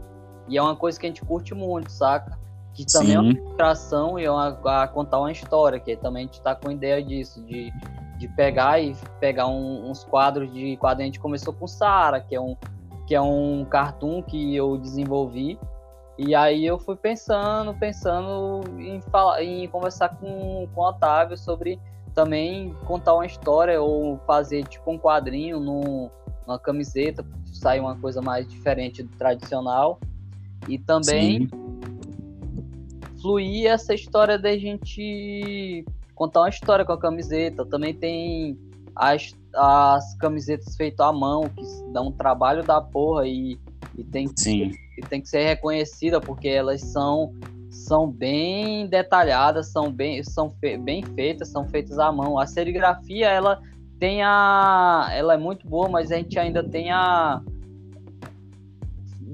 E 0.48 0.56
é 0.56 0.62
uma 0.62 0.76
coisa 0.76 0.98
que 0.98 1.06
a 1.06 1.08
gente 1.08 1.22
curte 1.22 1.54
muito, 1.54 1.90
saca? 1.90 2.38
Que 2.74 2.84
também 2.84 3.10
Sim. 3.10 3.16
é 3.16 3.20
uma 3.20 3.32
ilustração 3.32 4.18
e 4.18 4.24
é 4.24 4.30
uma, 4.30 4.82
a 4.82 4.88
contar 4.88 5.18
uma 5.18 5.32
história, 5.32 5.80
que 5.80 5.96
também 5.96 6.24
a 6.24 6.26
gente 6.26 6.40
tá 6.40 6.54
com 6.54 6.70
ideia 6.70 7.02
disso, 7.02 7.42
de, 7.42 7.72
de 8.18 8.28
pegar 8.28 8.80
e 8.80 8.94
pegar 9.18 9.46
um, 9.46 9.90
uns 9.90 10.04
quadros 10.04 10.52
de 10.52 10.76
quadrinho. 10.76 11.06
A 11.06 11.12
gente 11.12 11.20
começou 11.20 11.52
com 11.52 11.66
Sara, 11.66 12.20
que 12.20 12.34
é 12.34 12.40
um, 12.40 12.56
que 13.06 13.14
é 13.14 13.20
um 13.20 13.64
cartoon 13.64 14.22
que 14.22 14.54
eu 14.54 14.76
desenvolvi. 14.76 15.58
E 16.18 16.34
aí 16.34 16.64
eu 16.64 16.78
fui 16.78 16.96
pensando, 16.96 17.74
pensando 17.74 18.62
em, 18.78 19.00
falar, 19.02 19.42
em 19.42 19.68
conversar 19.68 20.10
com, 20.16 20.66
com 20.74 20.80
o 20.80 20.88
Otávio 20.88 21.36
sobre 21.36 21.78
também 22.14 22.74
contar 22.86 23.14
uma 23.14 23.26
história 23.26 23.80
ou 23.80 24.18
fazer 24.26 24.66
tipo 24.66 24.90
um 24.90 24.98
quadrinho 24.98 25.60
num, 25.60 26.10
numa 26.46 26.58
camiseta, 26.58 27.22
sair 27.52 27.80
uma 27.80 27.94
coisa 27.98 28.22
mais 28.22 28.48
diferente 28.48 29.02
do 29.02 29.14
tradicional. 29.18 30.00
E 30.68 30.78
também 30.78 31.48
Sim. 31.48 31.48
fluir 33.20 33.70
essa 33.70 33.94
história 33.94 34.38
da 34.38 34.56
gente 34.56 35.84
contar 36.14 36.40
uma 36.40 36.48
história 36.48 36.84
com 36.84 36.92
a 36.92 36.98
camiseta. 36.98 37.64
Também 37.64 37.94
tem 37.94 38.58
as, 38.94 39.34
as 39.54 40.14
camisetas 40.18 40.76
feitas 40.76 41.06
à 41.06 41.12
mão, 41.12 41.48
que 41.48 41.62
dão 41.92 42.08
um 42.08 42.12
trabalho 42.12 42.64
da 42.64 42.80
porra 42.80 43.26
e, 43.26 43.58
e, 43.96 44.04
tem, 44.04 44.26
que, 44.26 44.72
e 44.98 45.02
tem 45.08 45.20
que 45.20 45.28
ser 45.28 45.44
reconhecida 45.44 46.20
porque 46.20 46.48
elas 46.48 46.80
são 46.80 47.32
são 47.76 48.10
bem 48.10 48.86
detalhadas, 48.86 49.70
são 49.70 49.92
bem, 49.92 50.22
são 50.22 50.50
fe, 50.50 50.78
bem 50.78 51.02
feitas, 51.14 51.48
são 51.48 51.68
feitas 51.68 51.98
à 51.98 52.10
mão. 52.10 52.38
A 52.38 52.46
serigrafia, 52.46 53.28
ela 53.28 53.60
tem 53.98 54.22
a. 54.22 55.08
Ela 55.12 55.34
é 55.34 55.36
muito 55.36 55.68
boa, 55.68 55.88
mas 55.88 56.10
a 56.10 56.16
gente 56.16 56.38
ainda 56.38 56.64
tem 56.64 56.90
a. 56.90 57.42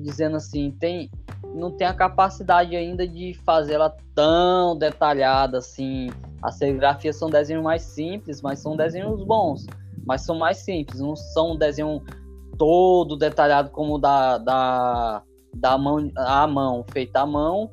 Dizendo 0.02 0.36
assim, 0.36 0.70
tem. 0.78 1.10
não 1.54 1.70
tem 1.70 1.86
a 1.86 1.94
capacidade 1.94 2.74
ainda 2.74 3.06
de 3.06 3.34
fazer 3.44 3.74
ela 3.74 3.96
tão 4.14 4.76
detalhada 4.76 5.58
assim. 5.58 6.10
As 6.42 6.56
serigrafias 6.56 7.16
são 7.16 7.30
desenhos 7.30 7.62
mais 7.62 7.82
simples, 7.82 8.42
mas 8.42 8.58
são 8.58 8.76
desenhos 8.76 9.22
bons. 9.24 9.66
Mas 10.04 10.22
são 10.22 10.36
mais 10.36 10.58
simples, 10.58 11.00
não 11.00 11.14
são 11.14 11.52
um 11.52 11.56
desenho 11.56 12.02
todo 12.58 13.16
detalhado 13.16 13.70
como 13.70 13.98
da, 13.98 14.38
da, 14.38 15.22
da 15.54 15.78
mão, 15.78 16.10
a 16.16 16.46
mão, 16.46 16.84
feita 16.92 17.20
à 17.20 17.26
mão. 17.26 17.70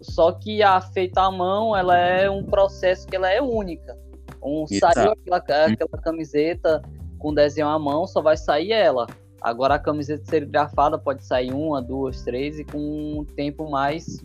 Só 0.00 0.32
que 0.32 0.62
a 0.62 0.80
feita 0.80 1.22
à 1.22 1.30
mão, 1.30 1.76
ela 1.76 1.96
é 1.96 2.28
um 2.30 2.44
processo 2.44 3.06
que 3.06 3.16
ela 3.16 3.30
é 3.30 3.40
única. 3.40 3.96
Um, 4.42 4.66
saiu 4.66 5.12
aquela, 5.12 5.66
aquela 5.66 6.02
camiseta 6.02 6.82
com 7.18 7.32
desenho 7.32 7.68
à 7.68 7.78
mão, 7.78 8.06
só 8.06 8.20
vai 8.20 8.36
sair 8.36 8.72
ela. 8.72 9.06
Agora 9.42 9.74
a 9.74 9.78
camiseta 9.78 10.24
serigrafada 10.24 10.98
pode 10.98 11.24
sair 11.24 11.52
uma, 11.52 11.82
duas, 11.82 12.22
três 12.22 12.58
e 12.58 12.64
com 12.64 12.78
um 13.20 13.24
tempo 13.24 13.68
mais 13.70 14.22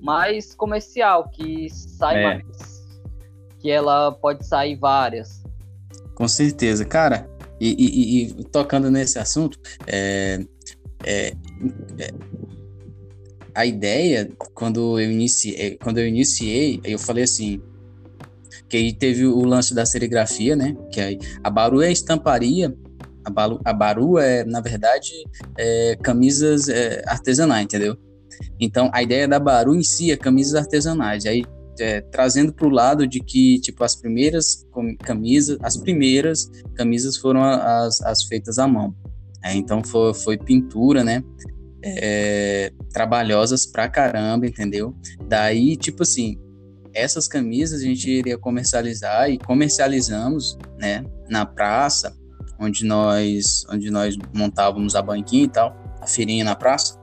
mais 0.00 0.54
comercial, 0.54 1.30
que 1.30 1.68
sai 1.70 2.22
é. 2.22 2.24
mais, 2.24 3.00
que 3.58 3.70
ela 3.70 4.12
pode 4.12 4.46
sair 4.46 4.76
várias. 4.76 5.42
Com 6.14 6.28
certeza, 6.28 6.84
cara. 6.84 7.26
E, 7.58 7.74
e, 7.78 8.22
e 8.22 8.44
tocando 8.44 8.90
nesse 8.90 9.18
assunto, 9.18 9.58
é, 9.86 10.44
é, 11.04 11.32
é, 11.98 12.14
a 13.54 13.64
ideia 13.64 14.30
quando 14.52 15.00
eu 15.00 15.10
iniciei, 15.10 15.78
quando 15.78 15.98
eu 15.98 16.06
iniciei, 16.06 16.80
eu 16.84 16.98
falei 16.98 17.24
assim, 17.24 17.62
que 18.68 18.76
aí 18.76 18.92
teve 18.92 19.24
o 19.24 19.44
lance 19.44 19.74
da 19.74 19.86
serigrafia, 19.86 20.54
né? 20.54 20.76
Que 20.92 21.00
aí 21.00 21.18
a 21.42 21.48
Baru 21.48 21.80
é 21.80 21.90
estamparia 21.90 22.74
a, 23.24 23.30
Baru, 23.30 23.60
a 23.64 23.72
Baru 23.72 24.18
é, 24.18 24.44
na 24.44 24.60
verdade, 24.60 25.10
é, 25.58 25.96
camisas 26.02 26.68
é, 26.68 27.02
artesanais, 27.06 27.64
entendeu? 27.64 27.96
Então, 28.60 28.90
a 28.92 29.02
ideia 29.02 29.26
da 29.26 29.38
Baru 29.38 29.74
em 29.74 29.82
si 29.82 30.10
é 30.10 30.16
camisas 30.16 30.54
artesanais. 30.54 31.24
Aí, 31.26 31.44
é, 31.80 32.00
trazendo 32.00 32.52
para 32.52 32.66
o 32.66 32.70
lado 32.70 33.06
de 33.06 33.20
que, 33.20 33.60
tipo, 33.60 33.82
as 33.82 33.96
primeiras 33.96 34.66
camisas, 35.02 35.58
as 35.62 35.76
primeiras 35.76 36.50
camisas 36.74 37.16
foram 37.16 37.42
as, 37.42 38.00
as 38.02 38.24
feitas 38.24 38.58
à 38.58 38.66
mão. 38.66 38.94
É, 39.44 39.54
então, 39.54 39.82
foi, 39.82 40.14
foi 40.14 40.38
pintura, 40.38 41.02
né? 41.04 41.22
É, 41.82 42.72
trabalhosas 42.92 43.66
pra 43.66 43.88
caramba, 43.88 44.46
entendeu? 44.46 44.96
Daí, 45.28 45.76
tipo 45.76 46.02
assim, 46.02 46.38
essas 46.94 47.28
camisas 47.28 47.80
a 47.80 47.84
gente 47.84 48.08
iria 48.08 48.38
comercializar 48.38 49.28
e 49.28 49.36
comercializamos, 49.36 50.56
né, 50.78 51.04
na 51.28 51.44
praça, 51.44 52.16
onde 52.58 52.84
nós, 52.84 53.66
onde 53.70 53.90
nós 53.90 54.16
montávamos 54.32 54.94
a 54.94 55.02
banquinha 55.02 55.44
e 55.44 55.48
tal, 55.48 55.76
a 56.00 56.06
feirinha 56.06 56.44
na 56.44 56.54
praça. 56.54 56.98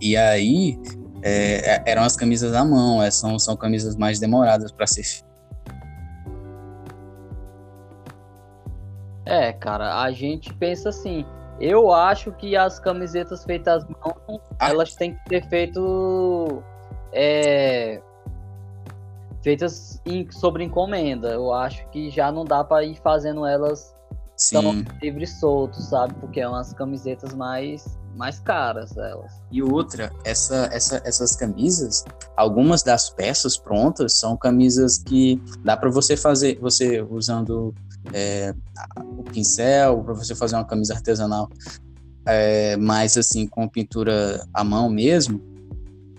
E 0.00 0.16
aí 0.16 0.78
é, 1.22 1.76
é 1.76 1.82
eram 1.86 2.02
as 2.02 2.16
camisas 2.16 2.54
à 2.54 2.64
mão, 2.64 3.02
é, 3.02 3.10
são, 3.10 3.38
são 3.38 3.56
camisas 3.56 3.96
mais 3.96 4.18
demoradas 4.18 4.72
para 4.72 4.86
ser. 4.86 5.24
É, 9.26 9.52
cara, 9.52 10.02
a 10.02 10.10
gente 10.10 10.52
pensa 10.54 10.88
assim. 10.88 11.24
Eu 11.60 11.92
acho 11.92 12.32
que 12.32 12.56
as 12.56 12.78
camisetas 12.78 13.44
feitas 13.44 13.84
à 13.84 13.86
mão, 13.88 14.40
ah. 14.58 14.70
elas 14.70 14.94
têm 14.94 15.14
que 15.14 15.28
ser 15.28 15.46
feito 15.48 16.62
é, 17.12 18.00
feitas 19.42 20.00
em, 20.06 20.30
sobre 20.30 20.64
encomenda. 20.64 21.28
Eu 21.28 21.52
acho 21.52 21.86
que 21.90 22.10
já 22.10 22.32
não 22.32 22.44
dá 22.44 22.64
para 22.64 22.84
ir 22.84 22.96
fazendo 22.96 23.46
elas 23.46 23.94
Sim. 24.40 24.84
livre 25.02 25.26
solto, 25.26 25.80
sabe? 25.82 26.14
Porque 26.14 26.40
é 26.40 26.48
umas 26.48 26.72
camisetas 26.72 27.34
mais 27.34 27.84
mais 28.16 28.40
caras 28.40 28.96
elas. 28.96 29.32
E 29.50 29.62
outra, 29.62 30.12
essa, 30.24 30.68
essa, 30.72 31.00
essas 31.04 31.36
camisas, 31.36 32.04
algumas 32.36 32.82
das 32.82 33.08
peças 33.08 33.56
prontas 33.56 34.14
são 34.14 34.36
camisas 34.36 34.98
que 34.98 35.40
dá 35.64 35.76
para 35.76 35.90
você 35.90 36.16
fazer, 36.16 36.58
você 36.60 37.00
usando 37.02 37.74
é, 38.12 38.54
o 39.16 39.22
pincel, 39.22 40.02
para 40.02 40.14
você 40.14 40.34
fazer 40.34 40.56
uma 40.56 40.64
camisa 40.64 40.94
artesanal, 40.94 41.48
é, 42.26 42.76
mais 42.76 43.16
assim 43.16 43.46
com 43.46 43.68
pintura 43.68 44.44
à 44.52 44.64
mão 44.64 44.90
mesmo. 44.90 45.49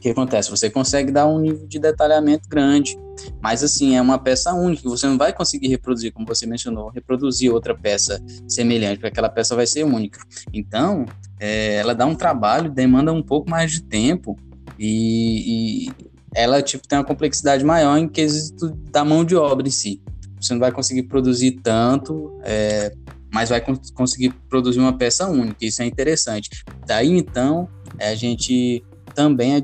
Que 0.02 0.10
acontece? 0.10 0.50
Você 0.50 0.70
consegue 0.70 1.12
dar 1.12 1.28
um 1.28 1.40
nível 1.40 1.68
de 1.68 1.80
detalhamento 1.80 2.50
grande 2.50 2.98
mas 3.42 3.64
assim, 3.64 3.96
é 3.96 4.02
uma 4.02 4.18
peça 4.18 4.54
única, 4.54 4.88
você 4.88 5.08
não 5.08 5.18
vai 5.18 5.34
conseguir 5.34 5.68
reproduzir, 5.68 6.12
como 6.12 6.26
você 6.26 6.46
mencionou, 6.46 6.90
reproduzir 6.90 7.52
outra 7.52 7.76
peça 7.76 8.22
semelhante, 8.48 8.96
porque 8.96 9.08
aquela 9.08 9.30
peça 9.30 9.56
vai 9.56 9.66
ser 9.66 9.84
única. 9.84 10.20
Então, 10.54 11.06
é, 11.40 11.76
ela 11.76 11.94
dá 11.94 12.06
um 12.06 12.16
trabalho, 12.16 12.70
demanda 12.70 13.12
um 13.12 13.24
pouco 13.24 13.50
mais 13.50 13.72
de 13.72 13.84
tempo 13.84 14.38
e, 14.78 15.88
e 15.88 15.92
ela 16.34 16.62
tipo 16.62 16.88
tem 16.88 16.98
uma 16.98 17.06
complexidade 17.06 17.64
maior 17.64 17.98
em 17.98 18.08
quesito 18.08 18.70
da 18.92 19.04
mão 19.04 19.26
de 19.26 19.36
obra 19.36 19.68
em 19.68 19.72
si. 19.72 20.02
Você 20.40 20.54
não 20.54 20.60
vai 20.60 20.72
conseguir 20.72 21.04
produzir 21.04 21.60
tanto, 21.64 22.40
é, 22.44 22.92
mas 23.32 23.50
vai 23.50 23.64
conseguir 23.94 24.34
produzir 24.50 24.80
uma 24.80 24.98
peça 24.98 25.28
única. 25.28 25.58
Isso 25.62 25.82
é 25.82 25.86
interessante. 25.86 26.50
Daí 26.86 27.12
então, 27.12 27.70
a 28.00 28.16
gente 28.16 28.84
também 29.14 29.56
a 29.56 29.60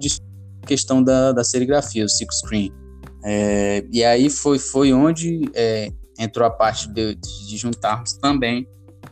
questão 0.68 1.04
da, 1.04 1.32
da 1.32 1.44
serigrafia, 1.44 2.06
o 2.06 2.10
silk 2.10 2.34
screen. 2.36 2.72
É, 3.24 3.84
e 3.92 4.04
aí 4.04 4.30
foi, 4.30 4.60
foi 4.60 4.94
onde 4.94 5.50
é, 5.54 5.90
entrou 6.20 6.46
a 6.46 6.52
parte 6.52 6.88
de, 6.90 7.16
de 7.16 7.58
juntarmos 7.58 8.14
também 8.14 8.68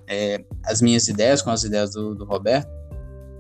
é, 0.08 0.44
as 0.64 0.82
minhas 0.82 1.08
ideias 1.08 1.42
com 1.42 1.50
as 1.50 1.64
ideias 1.64 1.92
do, 1.92 2.14
do 2.14 2.26
Roberto, 2.26 2.70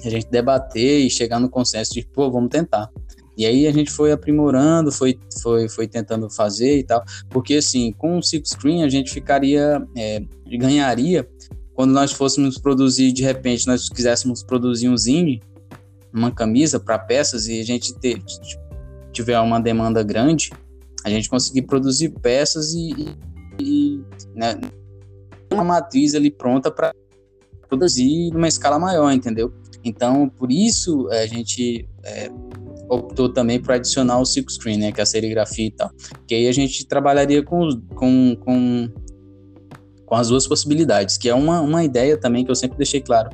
a 0.03 0.09
gente 0.09 0.29
debater 0.29 1.05
e 1.05 1.09
chegar 1.09 1.39
no 1.39 1.49
consenso 1.49 1.93
de, 1.93 2.05
pô, 2.05 2.29
vamos 2.31 2.49
tentar. 2.49 2.89
E 3.37 3.45
aí 3.45 3.67
a 3.67 3.71
gente 3.71 3.91
foi 3.91 4.11
aprimorando, 4.11 4.91
foi, 4.91 5.19
foi, 5.41 5.67
foi 5.67 5.87
tentando 5.87 6.29
fazer 6.29 6.77
e 6.77 6.83
tal, 6.83 7.03
porque 7.29 7.55
assim, 7.55 7.91
com 7.91 8.17
o 8.17 8.23
silk 8.23 8.47
screen 8.47 8.83
a 8.83 8.89
gente 8.89 9.11
ficaria, 9.11 9.85
é, 9.95 10.21
ganharia 10.57 11.27
quando 11.75 11.91
nós 11.91 12.13
fôssemos 12.13 12.57
produzir, 12.57 13.11
de 13.11 13.21
repente, 13.21 13.67
nós 13.67 13.89
quiséssemos 13.89 14.41
produzir 14.41 14.87
um 14.87 14.95
zine, 14.95 15.41
uma 16.15 16.31
camisa 16.31 16.79
para 16.79 16.97
peças 16.97 17.47
e 17.47 17.59
a 17.59 17.63
gente 17.63 17.93
ter, 17.95 18.23
tiver 19.11 19.39
uma 19.39 19.59
demanda 19.59 20.01
grande, 20.01 20.49
a 21.03 21.09
gente 21.09 21.29
conseguir 21.29 21.63
produzir 21.63 22.09
peças 22.09 22.73
e, 22.73 23.15
e 23.59 24.01
né, 24.33 24.59
uma 25.51 25.63
matriz 25.63 26.15
ali 26.15 26.31
pronta 26.31 26.71
para 26.71 26.93
produzir 27.67 28.31
numa 28.31 28.47
escala 28.47 28.79
maior, 28.79 29.11
entendeu? 29.11 29.53
Então, 29.83 30.29
por 30.29 30.51
isso 30.51 31.07
a 31.09 31.25
gente 31.27 31.87
é, 32.03 32.29
optou 32.89 33.29
também 33.29 33.59
por 33.59 33.73
adicionar 33.73 34.19
o 34.19 34.25
silk 34.25 34.51
screen, 34.51 34.77
né, 34.77 34.91
que 34.91 34.99
é 34.99 35.03
a 35.03 35.05
serigrafia 35.05 35.67
e 35.67 35.71
tal. 35.71 35.91
Que 36.27 36.33
aí 36.33 36.47
a 36.47 36.51
gente 36.51 36.85
trabalharia 36.87 37.43
com, 37.43 37.69
com, 37.93 38.35
com, 38.37 38.89
com 40.05 40.15
as 40.15 40.29
duas 40.29 40.47
possibilidades, 40.47 41.17
que 41.17 41.29
é 41.29 41.35
uma, 41.35 41.61
uma 41.61 41.83
ideia 41.83 42.17
também 42.17 42.43
que 42.45 42.49
eu 42.49 42.55
sempre 42.55 42.77
deixei 42.77 43.01
claro 43.01 43.29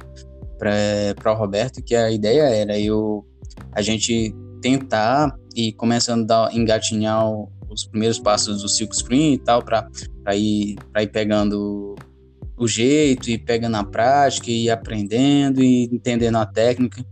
para 0.62 1.34
o 1.34 1.36
Roberto, 1.36 1.82
que 1.82 1.96
a 1.96 2.12
ideia 2.12 2.44
era 2.44 2.78
eu 2.80 3.26
a 3.72 3.82
gente 3.82 4.36
tentar 4.62 5.36
e 5.56 5.74
começando 5.74 6.30
a 6.30 6.50
engatinhar 6.54 7.26
os 7.68 7.86
primeiros 7.86 8.20
passos 8.20 8.62
do 8.62 8.70
silk 8.70 8.96
screen 8.96 9.34
e 9.34 9.38
tal, 9.40 9.64
para 9.64 9.90
ir, 10.36 10.76
ir 11.00 11.08
pegando 11.12 11.96
o 12.56 12.68
jeito 12.68 13.30
e 13.30 13.40
pegando 13.40 13.76
a 13.78 13.84
prática 13.84 14.52
e 14.52 14.70
aprendendo 14.70 15.64
e 15.64 15.86
entendendo 15.86 16.36
a 16.36 16.46
técnica. 16.46 17.04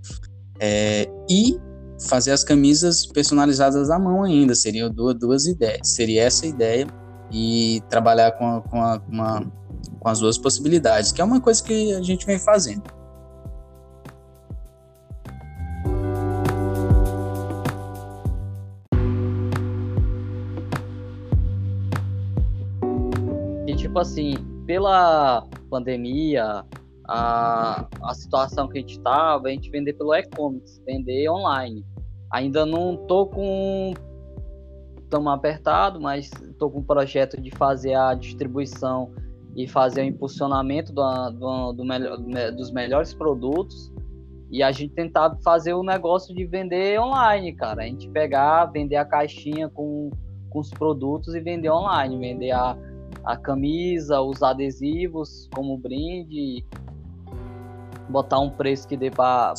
É, 0.59 1.09
e 1.29 1.57
fazer 2.07 2.31
as 2.31 2.43
camisas 2.43 3.05
personalizadas 3.05 3.89
à 3.89 3.97
mão 3.97 4.23
ainda, 4.23 4.53
seriam 4.53 4.91
duas, 4.91 5.15
duas 5.15 5.45
ideias. 5.47 5.87
Seria 5.87 6.23
essa 6.23 6.45
ideia 6.45 6.85
e 7.31 7.81
trabalhar 7.89 8.31
com, 8.33 8.45
a, 8.45 8.61
com, 8.61 8.81
a, 8.81 8.99
com 9.99 10.09
as 10.09 10.19
duas 10.19 10.37
possibilidades, 10.37 11.11
que 11.11 11.21
é 11.21 11.23
uma 11.23 11.41
coisa 11.41 11.63
que 11.63 11.93
a 11.93 12.01
gente 12.01 12.25
vem 12.25 12.37
fazendo. 12.37 12.98
Tipo 23.89 23.99
assim, 23.99 24.33
pela 24.67 25.47
pandemia, 25.67 26.63
a, 27.07 27.87
a 28.03 28.13
situação 28.13 28.67
que 28.67 28.77
a 28.77 28.81
gente 28.81 28.97
estava, 28.97 29.47
a 29.47 29.51
gente 29.51 29.69
vender 29.71 29.93
pelo 29.93 30.13
e-commerce, 30.13 30.79
vender 30.85 31.27
online. 31.27 31.83
Ainda 32.31 32.67
não 32.67 32.95
tô 32.95 33.25
com 33.25 33.93
tão 35.09 35.27
apertado, 35.27 35.99
mas 35.99 36.29
tô 36.59 36.69
com 36.69 36.79
um 36.79 36.83
projeto 36.83 37.41
de 37.41 37.49
fazer 37.49 37.95
a 37.95 38.13
distribuição 38.13 39.11
e 39.55 39.67
fazer 39.67 40.01
o 40.01 40.05
impulsionamento 40.05 40.93
do, 40.93 41.31
do, 41.31 41.73
do 41.73 41.83
melhor, 41.83 42.17
dos 42.55 42.71
melhores 42.71 43.11
produtos 43.11 43.91
e 44.51 44.61
a 44.61 44.71
gente 44.71 44.93
tentar 44.93 45.35
fazer 45.43 45.73
o 45.73 45.81
negócio 45.81 46.35
de 46.35 46.45
vender 46.45 46.99
online, 47.01 47.53
cara. 47.53 47.81
A 47.81 47.85
gente 47.85 48.07
pegar, 48.09 48.65
vender 48.65 48.97
a 48.97 49.05
caixinha 49.05 49.67
com, 49.67 50.11
com 50.51 50.59
os 50.59 50.69
produtos 50.69 51.33
e 51.33 51.39
vender 51.39 51.71
online, 51.71 52.19
vender 52.19 52.51
a, 52.51 52.77
a 53.23 53.37
camisa, 53.37 54.21
os 54.21 54.41
adesivos 54.41 55.49
como 55.53 55.77
brinde 55.77 56.65
botar 58.09 58.39
um 58.39 58.49
preço 58.49 58.87
que 58.87 58.97
dê 58.97 59.11
para 59.11 59.53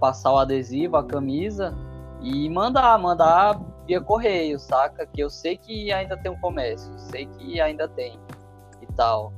passar 0.00 0.32
o 0.32 0.38
adesivo, 0.38 0.96
a 0.96 1.04
camisa 1.04 1.74
e 2.22 2.48
mandar, 2.48 2.98
mandar 2.98 3.60
via 3.86 4.00
correio, 4.00 4.58
saca? 4.58 5.06
Que 5.06 5.20
eu 5.20 5.28
sei 5.28 5.56
que 5.56 5.92
ainda 5.92 6.16
tem 6.16 6.30
um 6.30 6.40
comércio, 6.40 6.92
sei 6.96 7.26
que 7.26 7.60
ainda 7.60 7.88
tem 7.88 8.18
e 8.80 8.86
tal. 8.94 9.32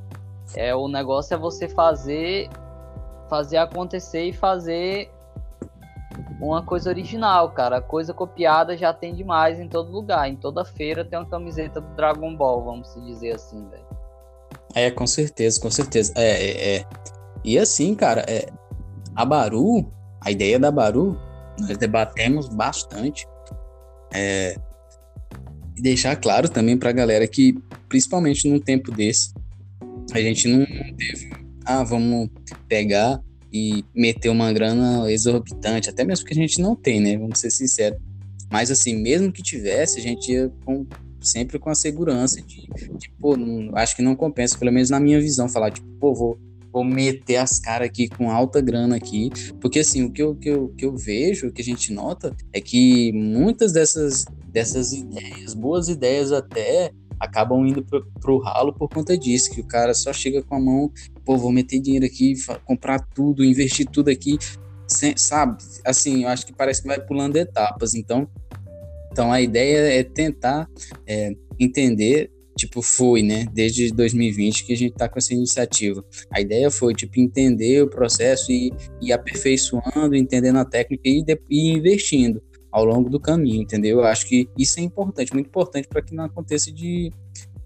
É 0.54 0.74
o 0.74 0.88
negócio 0.88 1.34
é 1.34 1.36
você 1.36 1.68
fazer 1.68 2.48
fazer 3.28 3.58
acontecer 3.58 4.24
e 4.24 4.32
fazer 4.32 5.10
uma 6.40 6.62
coisa 6.62 6.90
original, 6.90 7.50
cara. 7.50 7.80
Coisa 7.80 8.14
copiada 8.14 8.76
já 8.76 8.92
tem 8.92 9.14
demais 9.14 9.58
em 9.58 9.68
todo 9.68 9.90
lugar. 9.90 10.28
Em 10.28 10.36
toda 10.36 10.64
feira 10.64 11.04
tem 11.04 11.18
uma 11.18 11.28
camiseta 11.28 11.80
do 11.80 11.94
Dragon 11.94 12.34
Ball, 12.36 12.64
vamos 12.64 12.94
dizer 13.06 13.32
assim, 13.32 13.68
velho. 13.68 13.86
É, 14.74 14.90
com 14.90 15.06
certeza, 15.06 15.60
com 15.60 15.70
certeza. 15.70 16.12
É, 16.16 16.30
é, 16.30 16.76
é. 16.76 16.84
E 17.44 17.58
assim, 17.58 17.94
cara, 17.94 18.24
é, 18.28 18.48
a 19.16 19.24
Baru, 19.24 19.90
a 20.20 20.30
ideia 20.30 20.58
da 20.58 20.70
Baru, 20.70 21.18
nós 21.58 21.76
debatemos 21.76 22.48
bastante. 22.48 23.26
É, 24.14 24.56
e 25.76 25.82
deixar 25.82 26.16
claro 26.16 26.48
também 26.48 26.76
pra 26.76 26.92
galera 26.92 27.26
que, 27.26 27.54
principalmente 27.88 28.48
num 28.48 28.58
tempo 28.58 28.90
desse, 28.90 29.32
a 30.12 30.20
gente 30.20 30.48
não 30.48 30.64
teve, 30.96 31.30
ah, 31.64 31.84
vamos 31.84 32.28
pegar 32.66 33.20
e 33.52 33.84
meter 33.94 34.28
uma 34.28 34.52
grana 34.52 35.10
exorbitante, 35.10 35.88
até 35.88 36.04
mesmo 36.04 36.26
que 36.26 36.32
a 36.32 36.36
gente 36.36 36.60
não 36.60 36.76
tem, 36.76 37.00
né? 37.00 37.16
Vamos 37.16 37.38
ser 37.38 37.50
sinceros. 37.50 37.98
Mas 38.50 38.70
assim, 38.70 38.96
mesmo 38.96 39.32
que 39.32 39.42
tivesse, 39.42 39.98
a 39.98 40.02
gente 40.02 40.32
ia 40.32 40.50
com, 40.64 40.86
sempre 41.20 41.58
com 41.58 41.70
a 41.70 41.74
segurança 41.74 42.40
de, 42.40 42.66
de 42.96 43.10
pô, 43.20 43.36
não, 43.36 43.76
acho 43.76 43.94
que 43.94 44.02
não 44.02 44.16
compensa, 44.16 44.58
pelo 44.58 44.72
menos 44.72 44.90
na 44.90 45.00
minha 45.00 45.20
visão, 45.20 45.48
falar, 45.48 45.70
tipo, 45.70 45.86
pô, 46.00 46.14
vou, 46.14 46.38
vou 46.72 46.84
meter 46.84 47.36
as 47.36 47.58
caras 47.58 47.88
aqui 47.88 48.08
com 48.08 48.30
alta 48.30 48.60
grana 48.60 48.96
aqui, 48.96 49.30
porque 49.60 49.80
assim, 49.80 50.04
o 50.04 50.10
que 50.10 50.22
eu, 50.22 50.34
que, 50.34 50.48
eu, 50.48 50.68
que 50.76 50.84
eu 50.84 50.96
vejo, 50.96 51.48
o 51.48 51.52
que 51.52 51.60
a 51.60 51.64
gente 51.64 51.92
nota, 51.92 52.34
é 52.52 52.60
que 52.60 53.12
muitas 53.12 53.72
dessas, 53.72 54.24
dessas 54.46 54.92
ideias, 54.92 55.54
boas 55.54 55.88
ideias 55.88 56.32
até, 56.32 56.90
acabam 57.20 57.66
indo 57.66 57.84
pro, 57.84 58.06
pro 58.20 58.38
ralo 58.38 58.72
por 58.72 58.88
conta 58.88 59.16
disso, 59.16 59.50
que 59.50 59.60
o 59.60 59.66
cara 59.66 59.94
só 59.94 60.12
chega 60.12 60.42
com 60.42 60.54
a 60.54 60.60
mão, 60.60 60.92
pô, 61.24 61.36
vou 61.36 61.52
meter 61.52 61.80
dinheiro 61.80 62.06
aqui, 62.06 62.34
comprar 62.64 63.00
tudo, 63.14 63.44
investir 63.44 63.86
tudo 63.86 64.10
aqui, 64.10 64.38
sem, 64.86 65.16
sabe? 65.16 65.62
Assim, 65.84 66.22
eu 66.22 66.28
acho 66.28 66.46
que 66.46 66.52
parece 66.52 66.82
que 66.82 66.88
vai 66.88 67.00
pulando 67.00 67.36
etapas. 67.36 67.94
Então, 67.94 68.28
então 69.12 69.32
a 69.32 69.40
ideia 69.40 70.00
é 70.00 70.02
tentar 70.02 70.68
é, 71.06 71.34
entender 71.58 72.30
tipo, 72.56 72.82
foi, 72.82 73.22
né, 73.22 73.46
desde 73.52 73.92
2020 73.92 74.66
que 74.66 74.72
a 74.72 74.76
gente 74.76 74.94
tá 74.94 75.08
com 75.08 75.16
essa 75.16 75.32
iniciativa. 75.32 76.04
A 76.28 76.40
ideia 76.40 76.68
foi, 76.72 76.92
tipo, 76.92 77.20
entender 77.20 77.84
o 77.84 77.88
processo 77.88 78.50
e 78.50 78.72
ir 79.00 79.12
aperfeiçoando, 79.12 80.16
entendendo 80.16 80.56
a 80.58 80.64
técnica 80.64 81.08
e, 81.08 81.22
de, 81.22 81.40
e 81.48 81.70
investindo 81.70 82.42
ao 82.70 82.84
longo 82.84 83.08
do 83.08 83.20
caminho, 83.20 83.62
entendeu? 83.62 83.98
Eu 83.98 84.04
acho 84.04 84.26
que 84.26 84.48
isso 84.56 84.78
é 84.78 84.82
importante, 84.82 85.32
muito 85.32 85.46
importante 85.46 85.88
para 85.88 86.02
que 86.02 86.14
não 86.14 86.24
aconteça 86.24 86.70
de, 86.72 87.12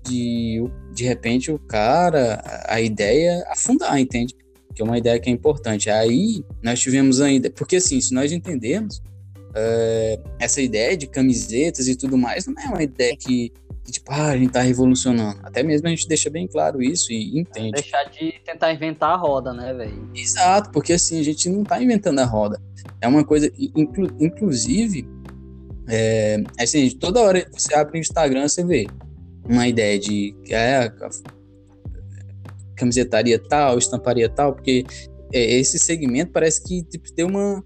de, 0.04 0.64
de 0.94 1.04
repente, 1.04 1.50
o 1.50 1.58
cara, 1.58 2.42
a 2.66 2.80
ideia 2.80 3.44
afundar, 3.48 3.98
entende? 3.98 4.34
Que 4.74 4.82
é 4.82 4.84
uma 4.84 4.98
ideia 4.98 5.18
que 5.18 5.28
é 5.28 5.32
importante. 5.32 5.90
Aí 5.90 6.44
nós 6.62 6.80
tivemos 6.80 7.20
ainda, 7.20 7.50
porque 7.50 7.76
assim, 7.76 8.00
se 8.00 8.14
nós 8.14 8.32
entendermos, 8.32 9.02
é, 9.54 10.18
essa 10.38 10.60
ideia 10.60 10.96
de 10.96 11.06
camisetas 11.06 11.88
e 11.88 11.96
tudo 11.96 12.16
mais 12.16 12.46
não 12.46 12.54
é 12.62 12.66
uma 12.66 12.82
ideia 12.82 13.16
que, 13.16 13.52
que, 13.84 13.92
tipo, 13.92 14.10
ah, 14.12 14.28
a 14.30 14.36
gente 14.36 14.52
tá 14.52 14.62
revolucionando. 14.62 15.40
Até 15.42 15.62
mesmo 15.62 15.86
a 15.86 15.90
gente 15.90 16.08
deixa 16.08 16.30
bem 16.30 16.46
claro 16.46 16.82
isso 16.82 17.12
e 17.12 17.38
entende. 17.38 17.72
Deixar 17.72 18.04
de 18.04 18.34
tentar 18.44 18.72
inventar 18.72 19.10
a 19.10 19.16
roda, 19.16 19.52
né, 19.52 19.72
velho? 19.74 20.10
Exato, 20.14 20.70
porque 20.70 20.94
assim, 20.94 21.20
a 21.20 21.22
gente 21.22 21.48
não 21.48 21.64
tá 21.64 21.82
inventando 21.82 22.18
a 22.18 22.24
roda. 22.24 22.60
É 23.00 23.08
uma 23.08 23.24
coisa, 23.24 23.50
inclu, 23.58 24.08
inclusive, 24.18 25.06
é, 25.88 26.42
assim, 26.58 26.90
toda 26.90 27.20
hora 27.20 27.44
que 27.44 27.60
você 27.60 27.74
abre 27.74 27.98
o 27.98 28.00
Instagram, 28.00 28.48
você 28.48 28.64
vê 28.64 28.86
uma 29.44 29.66
ideia 29.66 29.98
de 29.98 30.34
é, 30.48 30.90
camisetaria 32.76 33.38
tal, 33.38 33.78
estamparia 33.78 34.28
tal, 34.28 34.54
porque 34.54 34.84
é, 35.32 35.54
esse 35.54 35.78
segmento 35.78 36.32
parece 36.32 36.62
que 36.62 36.82
tipo, 36.84 37.12
tem 37.12 37.24
uma. 37.24 37.64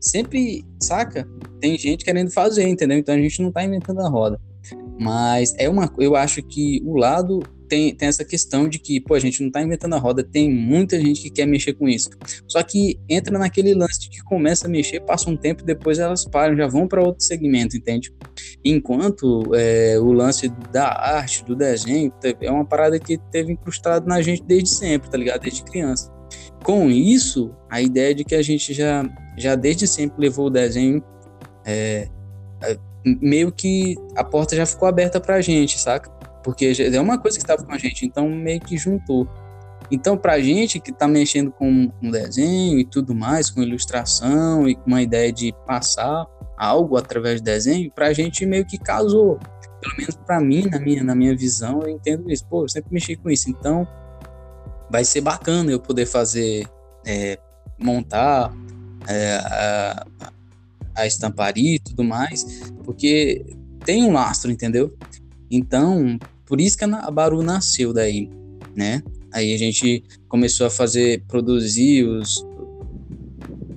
Sempre, 0.00 0.64
saca? 0.82 1.28
Tem 1.60 1.76
gente 1.76 2.04
querendo 2.04 2.30
fazer, 2.30 2.66
entendeu? 2.68 2.98
Então 2.98 3.14
a 3.14 3.18
gente 3.18 3.42
não 3.42 3.50
tá 3.50 3.64
inventando 3.64 4.00
a 4.00 4.08
roda. 4.08 4.40
Mas 5.00 5.54
é 5.58 5.68
uma. 5.68 5.92
Eu 5.98 6.16
acho 6.16 6.42
que 6.42 6.82
o 6.84 6.96
lado 6.96 7.40
tem, 7.68 7.94
tem 7.94 8.08
essa 8.08 8.24
questão 8.24 8.68
de 8.68 8.78
que, 8.78 9.00
pô, 9.00 9.14
a 9.14 9.18
gente 9.20 9.42
não 9.42 9.50
tá 9.50 9.62
inventando 9.62 9.94
a 9.94 9.98
roda, 9.98 10.24
tem 10.24 10.50
muita 10.50 10.98
gente 10.98 11.22
que 11.22 11.30
quer 11.30 11.46
mexer 11.46 11.74
com 11.74 11.88
isso. 11.88 12.10
Só 12.48 12.62
que 12.62 12.98
entra 13.08 13.38
naquele 13.38 13.74
lance 13.74 14.00
de 14.00 14.08
que 14.08 14.22
começa 14.24 14.66
a 14.66 14.70
mexer, 14.70 15.00
passa 15.00 15.30
um 15.30 15.36
tempo, 15.36 15.62
depois 15.62 15.98
elas 15.98 16.24
param, 16.24 16.56
já 16.56 16.66
vão 16.66 16.88
para 16.88 17.02
outro 17.02 17.22
segmento, 17.22 17.76
entende? 17.76 18.12
Enquanto 18.64 19.54
é, 19.54 19.98
o 20.00 20.12
lance 20.12 20.48
da 20.72 20.88
arte, 20.88 21.44
do 21.44 21.54
desenho, 21.54 22.12
é 22.40 22.50
uma 22.50 22.64
parada 22.64 22.98
que 22.98 23.18
teve 23.30 23.52
incrustado 23.52 24.06
na 24.06 24.20
gente 24.22 24.42
desde 24.42 24.70
sempre, 24.70 25.10
tá 25.10 25.16
ligado? 25.16 25.42
Desde 25.42 25.62
criança. 25.62 26.17
Com 26.62 26.90
isso, 26.90 27.54
a 27.70 27.80
ideia 27.80 28.14
de 28.14 28.24
que 28.24 28.34
a 28.34 28.42
gente 28.42 28.74
já, 28.74 29.08
já 29.36 29.54
desde 29.54 29.86
sempre 29.86 30.20
levou 30.20 30.46
o 30.46 30.50
desenho 30.50 31.02
é, 31.64 32.08
é 32.62 32.78
meio 33.04 33.50
que 33.52 33.96
a 34.16 34.24
porta 34.24 34.54
já 34.54 34.66
ficou 34.66 34.88
aberta 34.88 35.20
pra 35.20 35.40
gente, 35.40 35.78
saca? 35.78 36.18
porque 36.48 36.72
é 36.80 36.98
uma 36.98 37.18
coisa 37.18 37.36
que 37.36 37.44
estava 37.44 37.62
com 37.62 37.72
a 37.72 37.76
gente, 37.76 38.06
então 38.06 38.26
meio 38.26 38.58
que 38.58 38.78
juntou. 38.78 39.28
Então, 39.90 40.16
para 40.16 40.32
a 40.32 40.40
gente 40.40 40.80
que 40.80 40.90
está 40.90 41.06
mexendo 41.06 41.50
com 41.50 41.90
um 42.02 42.10
desenho 42.10 42.78
e 42.78 42.86
tudo 42.86 43.14
mais, 43.14 43.50
com 43.50 43.62
ilustração 43.62 44.66
e 44.66 44.74
com 44.74 44.86
uma 44.86 45.02
ideia 45.02 45.30
de 45.30 45.54
passar 45.66 46.26
algo 46.56 46.96
através 46.96 47.42
do 47.42 47.44
desenho, 47.44 47.90
para 47.90 48.06
a 48.06 48.12
gente 48.14 48.46
meio 48.46 48.64
que 48.64 48.78
casou. 48.78 49.38
Pelo 49.80 49.96
menos 49.98 50.16
para 50.16 50.40
mim, 50.40 50.66
na 50.70 50.80
minha, 50.80 51.04
na 51.04 51.14
minha 51.14 51.36
visão, 51.36 51.82
eu 51.82 51.90
entendo 51.90 52.30
isso. 52.30 52.46
Pô, 52.46 52.64
eu 52.64 52.68
sempre 52.70 52.94
mexi 52.94 53.14
com 53.14 53.28
isso. 53.28 53.50
Então, 53.50 53.86
vai 54.90 55.04
ser 55.04 55.20
bacana 55.20 55.70
eu 55.70 55.80
poder 55.80 56.06
fazer, 56.06 56.66
é, 57.06 57.38
montar 57.78 58.52
é, 59.06 59.36
a, 59.36 60.06
a 60.94 61.06
estamparia 61.06 61.76
e 61.76 61.78
tudo 61.78 62.04
mais, 62.04 62.44
porque 62.84 63.44
tem 63.84 64.04
um 64.04 64.12
lastro, 64.12 64.50
entendeu? 64.50 64.96
Então, 65.50 66.18
por 66.44 66.60
isso 66.60 66.76
que 66.76 66.84
a 66.84 67.10
Baru 67.10 67.42
nasceu 67.42 67.92
daí, 67.92 68.30
né? 68.74 69.02
Aí 69.32 69.52
a 69.52 69.58
gente 69.58 70.02
começou 70.28 70.66
a 70.66 70.70
fazer, 70.70 71.22
produzir 71.28 72.04
os 72.04 72.46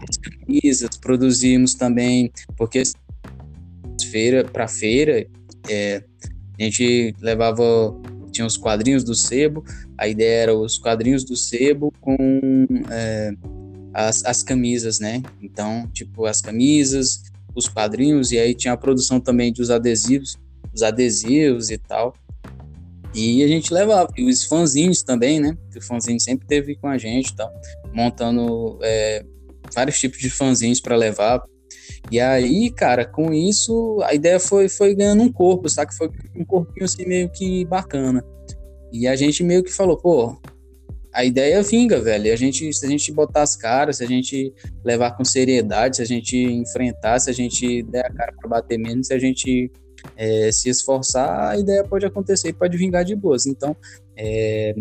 as 0.09 0.17
camisas, 0.17 0.97
produzimos 0.97 1.75
também, 1.75 2.31
porque 2.57 2.81
feira 4.09 4.43
para 4.43 4.67
feira, 4.67 5.25
é, 5.69 6.03
a 6.59 6.63
gente 6.63 7.15
levava 7.21 7.63
tinha 8.31 8.47
os 8.47 8.57
quadrinhos 8.57 9.03
do 9.03 9.13
sebo, 9.13 9.63
a 10.01 10.07
ideia 10.07 10.41
era 10.41 10.55
os 10.55 10.79
quadrinhos 10.79 11.23
do 11.23 11.35
sebo 11.35 11.93
com 12.01 12.17
é, 12.89 13.31
as, 13.93 14.25
as 14.25 14.41
camisas, 14.41 14.99
né? 14.99 15.21
Então, 15.39 15.87
tipo, 15.93 16.25
as 16.25 16.41
camisas, 16.41 17.21
os 17.53 17.67
quadrinhos, 17.67 18.31
e 18.31 18.39
aí 18.39 18.55
tinha 18.55 18.73
a 18.73 18.77
produção 18.77 19.19
também 19.19 19.53
dos 19.53 19.69
adesivos, 19.69 20.39
os 20.73 20.81
adesivos 20.81 21.69
e 21.69 21.77
tal. 21.77 22.15
E 23.13 23.43
a 23.43 23.47
gente 23.47 23.71
levava, 23.71 24.11
e 24.17 24.27
os 24.27 24.43
fanzines 24.43 25.03
também, 25.03 25.39
né? 25.39 25.55
O 25.77 25.81
fanzine 25.81 26.19
sempre 26.19 26.47
teve 26.47 26.75
com 26.77 26.87
a 26.87 26.97
gente 26.97 27.29
e 27.29 27.35
tal, 27.35 27.53
montando 27.93 28.79
é, 28.81 29.23
vários 29.71 29.99
tipos 29.99 30.17
de 30.17 30.31
fanzines 30.31 30.81
para 30.81 30.95
levar. 30.95 31.43
E 32.09 32.19
aí, 32.19 32.71
cara, 32.71 33.05
com 33.05 33.31
isso, 33.31 34.01
a 34.03 34.15
ideia 34.15 34.39
foi, 34.39 34.67
foi 34.67 34.95
ganhando 34.95 35.21
um 35.21 35.31
corpo, 35.31 35.69
sabe? 35.69 35.93
Foi 35.93 36.09
um 36.35 36.43
corpinho 36.43 36.85
assim 36.85 37.05
meio 37.05 37.29
que 37.29 37.63
bacana. 37.65 38.25
E 38.91 39.07
a 39.07 39.15
gente 39.15 39.43
meio 39.43 39.63
que 39.63 39.71
falou, 39.71 39.97
pô, 39.97 40.37
a 41.13 41.25
ideia 41.25 41.61
vinga, 41.61 41.99
velho. 41.99 42.31
A 42.31 42.35
gente, 42.35 42.71
se 42.73 42.85
a 42.85 42.89
gente 42.89 43.11
botar 43.11 43.41
as 43.41 43.55
caras, 43.55 43.97
se 43.97 44.03
a 44.03 44.07
gente 44.07 44.53
levar 44.83 45.11
com 45.11 45.25
seriedade, 45.25 45.97
se 45.97 46.01
a 46.01 46.05
gente 46.05 46.37
enfrentar, 46.37 47.19
se 47.19 47.29
a 47.29 47.33
gente 47.33 47.83
der 47.83 48.05
a 48.05 48.13
cara 48.13 48.33
para 48.33 48.49
bater 48.49 48.77
menos, 48.77 49.07
se 49.07 49.13
a 49.13 49.19
gente 49.19 49.71
é, 50.15 50.51
se 50.51 50.69
esforçar, 50.69 51.49
a 51.51 51.57
ideia 51.57 51.83
pode 51.83 52.05
acontecer 52.05 52.49
e 52.49 52.53
pode 52.53 52.77
vingar 52.77 53.03
de 53.03 53.15
boas. 53.15 53.45
Então, 53.45 53.75
é, 54.15 54.73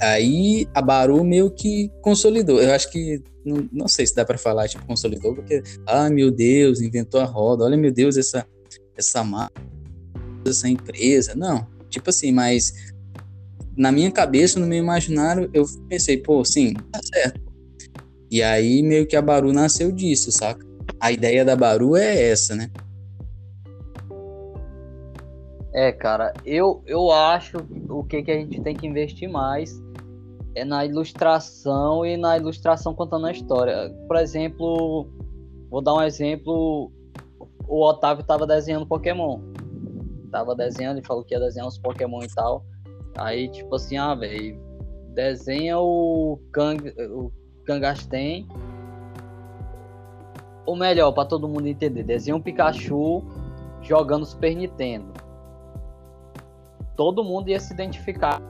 aí 0.00 0.68
a 0.74 0.80
Baru 0.80 1.24
meio 1.24 1.50
que 1.50 1.90
consolidou. 2.00 2.60
Eu 2.60 2.72
acho 2.72 2.90
que, 2.90 3.22
não, 3.44 3.68
não 3.72 3.88
sei 3.88 4.06
se 4.06 4.14
dá 4.14 4.24
para 4.24 4.38
falar, 4.38 4.68
tipo, 4.68 4.86
consolidou, 4.86 5.34
porque, 5.34 5.62
ah, 5.86 6.08
meu 6.10 6.30
Deus, 6.30 6.80
inventou 6.80 7.20
a 7.20 7.24
roda, 7.24 7.64
olha, 7.64 7.76
meu 7.76 7.92
Deus, 7.92 8.16
essa, 8.16 8.46
essa 8.96 9.24
marca, 9.24 9.60
essa 10.46 10.68
empresa. 10.68 11.34
Não, 11.34 11.66
tipo 11.92 12.10
assim, 12.10 12.32
mas 12.32 12.92
na 13.76 13.92
minha 13.92 14.10
cabeça, 14.10 14.58
no 14.58 14.66
meu 14.66 14.78
imaginário, 14.78 15.48
eu 15.52 15.64
pensei, 15.88 16.16
pô, 16.16 16.44
sim, 16.44 16.74
tá 16.74 17.00
certo. 17.02 17.40
E 18.30 18.42
aí 18.42 18.82
meio 18.82 19.06
que 19.06 19.14
a 19.14 19.22
Baru 19.22 19.52
nasceu 19.52 19.92
disso, 19.92 20.32
saca? 20.32 20.64
A 20.98 21.12
ideia 21.12 21.44
da 21.44 21.54
Baru 21.54 21.96
é 21.96 22.30
essa, 22.30 22.54
né? 22.54 22.70
É, 25.74 25.90
cara, 25.90 26.32
eu, 26.44 26.82
eu 26.86 27.10
acho 27.10 27.58
o 27.88 28.04
que, 28.04 28.22
que 28.22 28.30
a 28.30 28.34
gente 28.34 28.60
tem 28.60 28.74
que 28.74 28.86
investir 28.86 29.28
mais 29.28 29.80
é 30.54 30.64
na 30.64 30.84
ilustração 30.84 32.04
e 32.04 32.16
na 32.16 32.36
ilustração 32.36 32.94
contando 32.94 33.26
a 33.26 33.32
história. 33.32 33.90
Por 34.06 34.16
exemplo, 34.16 35.08
vou 35.70 35.80
dar 35.80 35.94
um 35.94 36.02
exemplo. 36.02 36.92
O 37.66 37.86
Otávio 37.86 38.20
estava 38.20 38.46
desenhando 38.46 38.86
Pokémon. 38.86 39.40
Tava 40.32 40.56
desenhando 40.56 40.98
e 40.98 41.06
falou 41.06 41.22
que 41.22 41.34
ia 41.34 41.40
desenhar 41.40 41.68
uns 41.68 41.76
Pokémon 41.76 42.22
e 42.22 42.28
tal. 42.28 42.64
Aí, 43.18 43.48
tipo 43.50 43.74
assim, 43.74 43.98
ah, 43.98 44.14
velho, 44.14 44.58
desenha 45.12 45.78
o, 45.78 46.40
Kang, 46.50 46.88
o 47.10 47.30
Kangasten. 47.66 48.48
Ou 50.64 50.74
melhor, 50.74 51.12
para 51.12 51.26
todo 51.28 51.46
mundo 51.46 51.66
entender, 51.66 52.02
desenha 52.02 52.34
um 52.34 52.40
Pikachu 52.40 53.22
jogando 53.82 54.24
Super 54.24 54.56
Nintendo. 54.56 55.12
Todo 56.96 57.22
mundo 57.22 57.48
ia 57.48 57.60
se 57.60 57.74
identificar. 57.74 58.40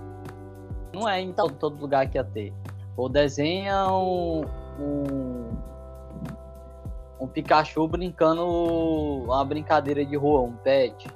Não 0.92 1.08
é 1.08 1.20
em 1.20 1.32
todo 1.32 1.80
lugar 1.80 2.08
que 2.08 2.16
ia 2.16 2.24
ter. 2.24 2.52
Ou 2.96 3.08
desenha 3.08 3.88
um, 3.88 4.44
um, 4.78 5.48
um 7.18 7.26
Pikachu 7.26 7.88
brincando 7.88 8.46
uma 9.24 9.44
brincadeira 9.44 10.04
de 10.04 10.14
rua, 10.14 10.42
um 10.42 10.52
pet. 10.52 11.08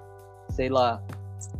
Sei 0.56 0.68
lá. 0.68 1.02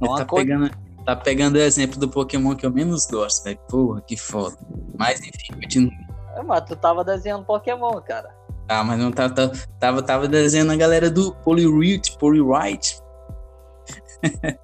Uma 0.01 0.17
tá 0.17 0.25
coisa... 0.25 0.47
pegando 0.47 0.87
Tá 1.07 1.15
pegando 1.15 1.55
o 1.55 1.61
exemplo 1.61 2.01
do 2.01 2.09
Pokémon 2.09 2.57
que 2.57 2.67
eu 2.67 2.73
menos 2.73 3.07
gosto, 3.07 3.45
velho. 3.45 3.59
Porra, 3.69 4.01
que 4.01 4.17
foda. 4.17 4.57
Mas 4.99 5.21
enfim, 5.21 5.55
continua. 5.55 5.93
É, 6.35 6.43
mas 6.43 6.65
tu 6.65 6.75
tava 6.75 7.05
desenhando 7.05 7.45
Pokémon, 7.45 8.01
cara. 8.01 8.35
Ah, 8.69 8.83
mas 8.83 8.99
não 8.99 9.13
tava, 9.13 9.33
tá, 9.33 9.53
tava, 9.79 10.03
tava 10.03 10.27
desenhando 10.27 10.73
a 10.73 10.77
galera 10.77 11.09
do 11.09 11.33
Poliwhite, 11.37 12.19
Poliwhite. 12.19 13.01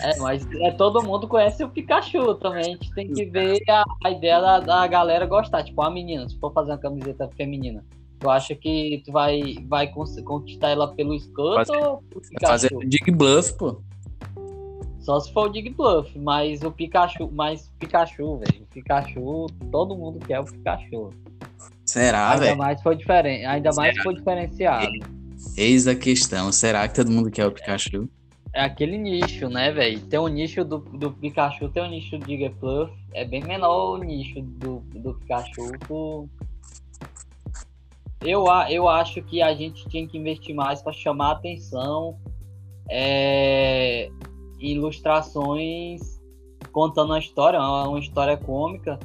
é, 0.00 0.18
mas 0.18 0.44
é, 0.62 0.72
todo 0.72 1.00
mundo 1.00 1.28
conhece 1.28 1.62
o 1.62 1.68
Pikachu 1.68 2.34
também. 2.34 2.60
A 2.60 2.64
gente 2.64 2.92
tem 2.92 3.12
que 3.12 3.26
ver 3.26 3.62
a, 3.68 3.84
a 4.04 4.10
ideia 4.10 4.40
da, 4.40 4.58
da, 4.58 4.86
galera 4.88 5.26
gostar. 5.26 5.62
Tipo, 5.62 5.82
a 5.82 5.90
menina, 5.92 6.28
se 6.28 6.36
for 6.40 6.52
fazer 6.52 6.72
uma 6.72 6.78
camiseta 6.78 7.30
feminina, 7.36 7.84
tu 8.18 8.28
acha 8.28 8.54
que 8.54 9.02
tu 9.04 9.12
vai, 9.12 9.54
vai 9.66 9.88
conquistar 9.88 10.70
ela 10.70 10.94
pelo 10.94 11.18
Scutter 11.18 11.76
ou 11.76 12.02
pelo 12.02 12.20
Pikachu? 12.22 12.46
Fazer 12.46 12.70
Dig 12.86 13.10
Bluff, 13.10 13.52
pô. 13.54 13.80
Só 15.00 15.20
se 15.20 15.32
for 15.32 15.46
o 15.46 15.48
Dig 15.48 15.70
Bluff, 15.70 16.18
mas 16.18 16.62
o 16.62 16.70
Pikachu, 16.70 17.30
mas 17.32 17.70
Pikachu, 17.78 18.38
velho. 18.38 18.66
Pikachu, 18.72 19.46
todo 19.72 19.96
mundo 19.96 20.18
quer 20.26 20.40
o 20.40 20.44
Pikachu. 20.44 21.10
Será, 21.84 22.36
velho? 22.36 22.50
Ainda 22.50 22.62
mais 22.62 22.82
foi 22.82 22.96
diferente, 22.96 23.44
ainda 23.46 23.72
Será? 23.72 23.86
mais 23.86 24.02
foi 24.02 24.14
diferenciado. 24.14 24.92
Eis 25.56 25.86
a 25.86 25.94
questão, 25.94 26.52
será 26.52 26.86
que 26.86 26.94
todo 26.94 27.10
mundo 27.10 27.30
quer 27.30 27.46
o 27.46 27.52
Pikachu? 27.52 28.08
É 28.52 28.62
aquele 28.62 28.98
nicho, 28.98 29.48
né, 29.48 29.70
velho? 29.70 30.00
Tem 30.00 30.18
um 30.18 30.28
nicho 30.28 30.64
do, 30.64 30.78
do 30.78 31.10
Pikachu, 31.12 31.68
tem 31.68 31.82
um 31.82 31.90
nicho 31.90 32.18
do 32.18 32.26
Jigglypuff. 32.26 32.92
É 33.14 33.24
bem 33.24 33.42
menor 33.44 33.98
o 33.98 34.04
nicho 34.04 34.40
do, 34.42 34.80
do 34.94 35.14
Pikachu. 35.14 36.28
Eu, 38.20 38.46
eu 38.68 38.88
acho 38.88 39.22
que 39.22 39.40
a 39.40 39.54
gente 39.54 39.88
tinha 39.88 40.06
que 40.06 40.18
investir 40.18 40.54
mais 40.54 40.82
para 40.82 40.92
chamar 40.92 41.32
atenção. 41.32 42.18
É, 42.90 44.10
ilustrações 44.58 46.18
contando 46.72 47.10
uma 47.10 47.18
história, 47.18 47.60
uma 47.60 47.98
história 47.98 48.36
cômica. 48.36 48.98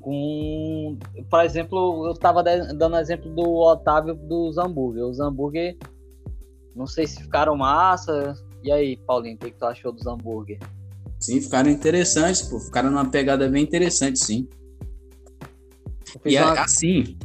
Com, 0.00 0.98
por 1.28 1.44
exemplo, 1.44 2.06
eu 2.06 2.12
estava 2.12 2.42
dando 2.42 2.96
exemplo 2.96 3.30
do 3.34 3.42
Otávio 3.42 4.14
dos 4.14 4.58
hambúrguer. 4.58 5.04
Os 5.04 5.20
hambúrguer, 5.20 5.76
não 6.74 6.86
sei 6.86 7.06
se 7.06 7.22
ficaram 7.22 7.56
massa. 7.56 8.34
E 8.62 8.72
aí, 8.72 8.96
Paulinho, 8.96 9.36
o 9.36 9.38
que, 9.38 9.50
que 9.50 9.58
tu 9.58 9.66
achou 9.66 9.92
dos 9.92 10.06
hambúrguer? 10.06 10.58
Sim, 11.20 11.40
ficaram 11.40 11.70
interessantes, 11.70 12.42
pô. 12.42 12.58
Ficaram 12.58 12.90
numa 12.90 13.08
pegada 13.10 13.48
bem 13.48 13.62
interessante, 13.62 14.18
sim. 14.18 14.48
E 16.24 16.36
é, 16.36 16.40
assim, 16.40 17.16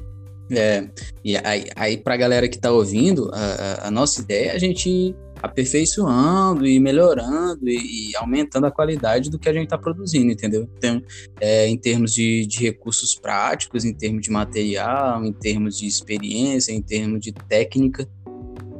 é, 0.56 0.90
e 1.24 1.38
aí, 1.38 1.66
aí 1.76 1.98
pra 1.98 2.18
galera 2.18 2.48
que 2.48 2.60
tá 2.60 2.72
ouvindo, 2.72 3.30
a, 3.34 3.38
a, 3.38 3.88
a 3.88 3.92
nossa 3.92 4.22
ideia 4.22 4.52
é 4.52 4.56
a 4.56 4.60
gente 4.60 5.16
aperfeiçoando 5.44 6.66
e 6.66 6.80
melhorando 6.80 7.68
e, 7.68 8.12
e, 8.12 8.16
aumentando 8.16 8.66
a 8.66 8.72
qualidade 8.72 9.30
do 9.30 9.38
que 9.38 9.50
a 9.50 9.54
gente 9.54 9.66
está 9.66 9.78
produzindo, 9.78 10.32
entendeu? 10.32 10.70
Então, 10.78 11.04
é, 11.42 11.68
em 11.68 11.78
termos 11.78 12.14
de, 12.14 12.46
de, 12.46 12.60
recursos 12.60 13.14
práticos, 13.14 13.84
em 13.84 13.94
termos 13.94 14.22
de 14.22 14.32
material, 14.32 15.26
em 15.26 15.34
termos 15.34 15.78
de 15.78 15.86
experiência, 15.86 16.72
em 16.72 16.82
termos 16.82 17.20
de 17.20 17.34
técnica, 17.34 18.08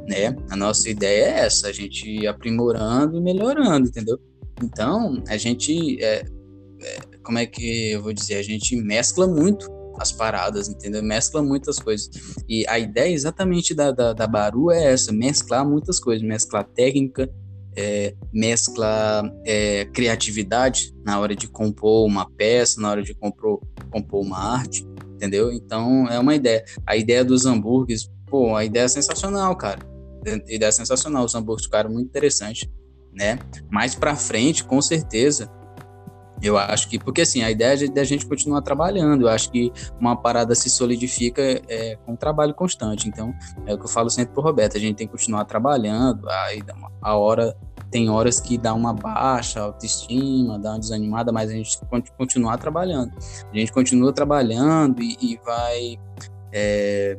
né? 0.08 0.34
A 0.48 0.56
nossa 0.56 0.88
ideia 0.88 1.24
é 1.24 1.40
essa, 1.40 1.68
a 1.68 1.72
gente 1.72 2.26
aprimorando 2.26 3.18
e 3.18 3.20
melhorando, 3.20 3.88
entendeu? 3.88 4.18
Então, 4.62 5.22
a 5.28 5.36
gente, 5.36 6.02
é, 6.02 6.24
é, 6.80 6.98
como 7.22 7.38
é 7.38 7.44
que 7.44 7.90
eu 7.90 8.02
vou 8.02 8.12
dizer, 8.14 8.36
a 8.36 8.42
gente 8.42 8.74
mescla 8.76 9.26
muito 9.26 9.70
as 9.98 10.12
paradas, 10.12 10.68
entendeu? 10.68 11.02
Mescla 11.02 11.42
muitas 11.42 11.78
coisas. 11.78 12.10
E 12.48 12.66
a 12.68 12.78
ideia 12.78 13.12
exatamente 13.12 13.74
da, 13.74 13.90
da, 13.90 14.12
da 14.12 14.26
Baru 14.26 14.70
é 14.70 14.92
essa, 14.92 15.12
mesclar 15.12 15.66
muitas 15.66 15.98
coisas, 15.98 16.26
mesclar 16.26 16.64
técnica, 16.64 17.30
é, 17.76 18.14
mescla 18.32 19.22
é, 19.44 19.84
criatividade 19.86 20.94
na 21.04 21.18
hora 21.18 21.34
de 21.34 21.48
compor 21.48 22.06
uma 22.06 22.28
peça, 22.30 22.80
na 22.80 22.90
hora 22.90 23.02
de 23.02 23.14
compor, 23.14 23.60
compor 23.90 24.24
uma 24.24 24.38
arte, 24.38 24.86
entendeu? 25.14 25.52
Então 25.52 26.08
é 26.08 26.18
uma 26.18 26.34
ideia. 26.34 26.64
A 26.86 26.96
ideia 26.96 27.24
dos 27.24 27.46
hambúrgueres, 27.46 28.10
pô, 28.26 28.54
a 28.54 28.64
ideia 28.64 28.84
é 28.84 28.88
sensacional, 28.88 29.56
cara. 29.56 29.80
Ideia 30.48 30.68
é 30.68 30.72
sensacional, 30.72 31.24
os 31.24 31.34
hambúrgueres 31.34 31.66
ficaram 31.66 31.90
muito 31.90 32.08
interessantes, 32.08 32.68
né? 33.12 33.38
Mais 33.70 33.94
para 33.94 34.16
frente, 34.16 34.64
com 34.64 34.80
certeza, 34.80 35.50
eu 36.42 36.58
acho 36.58 36.88
que, 36.88 36.98
porque 36.98 37.22
assim, 37.22 37.42
a 37.42 37.50
ideia 37.50 37.84
é 37.84 37.88
da 37.88 38.04
gente 38.04 38.26
continuar 38.26 38.62
trabalhando, 38.62 39.22
eu 39.22 39.28
acho 39.28 39.50
que 39.50 39.72
uma 39.98 40.16
parada 40.16 40.54
se 40.54 40.68
solidifica 40.68 41.42
é, 41.68 41.96
com 42.04 42.12
um 42.12 42.16
trabalho 42.16 42.54
constante. 42.54 43.08
Então, 43.08 43.34
é 43.66 43.74
o 43.74 43.78
que 43.78 43.84
eu 43.84 43.88
falo 43.88 44.10
sempre 44.10 44.34
pro 44.34 44.42
Roberto, 44.42 44.76
a 44.76 44.80
gente 44.80 44.96
tem 44.96 45.06
que 45.06 45.12
continuar 45.12 45.44
trabalhando, 45.44 46.28
aí 46.28 46.62
a 47.00 47.16
hora, 47.16 47.56
tem 47.90 48.10
horas 48.10 48.40
que 48.40 48.58
dá 48.58 48.74
uma 48.74 48.92
baixa 48.92 49.60
autoestima, 49.60 50.58
dá 50.58 50.72
uma 50.72 50.80
desanimada, 50.80 51.32
mas 51.32 51.50
a 51.50 51.54
gente 51.54 51.78
continuar 52.18 52.58
trabalhando. 52.58 53.12
A 53.52 53.56
gente 53.56 53.72
continua 53.72 54.12
trabalhando 54.12 55.02
e, 55.02 55.16
e 55.20 55.40
vai, 55.44 55.98
é, 56.52 57.16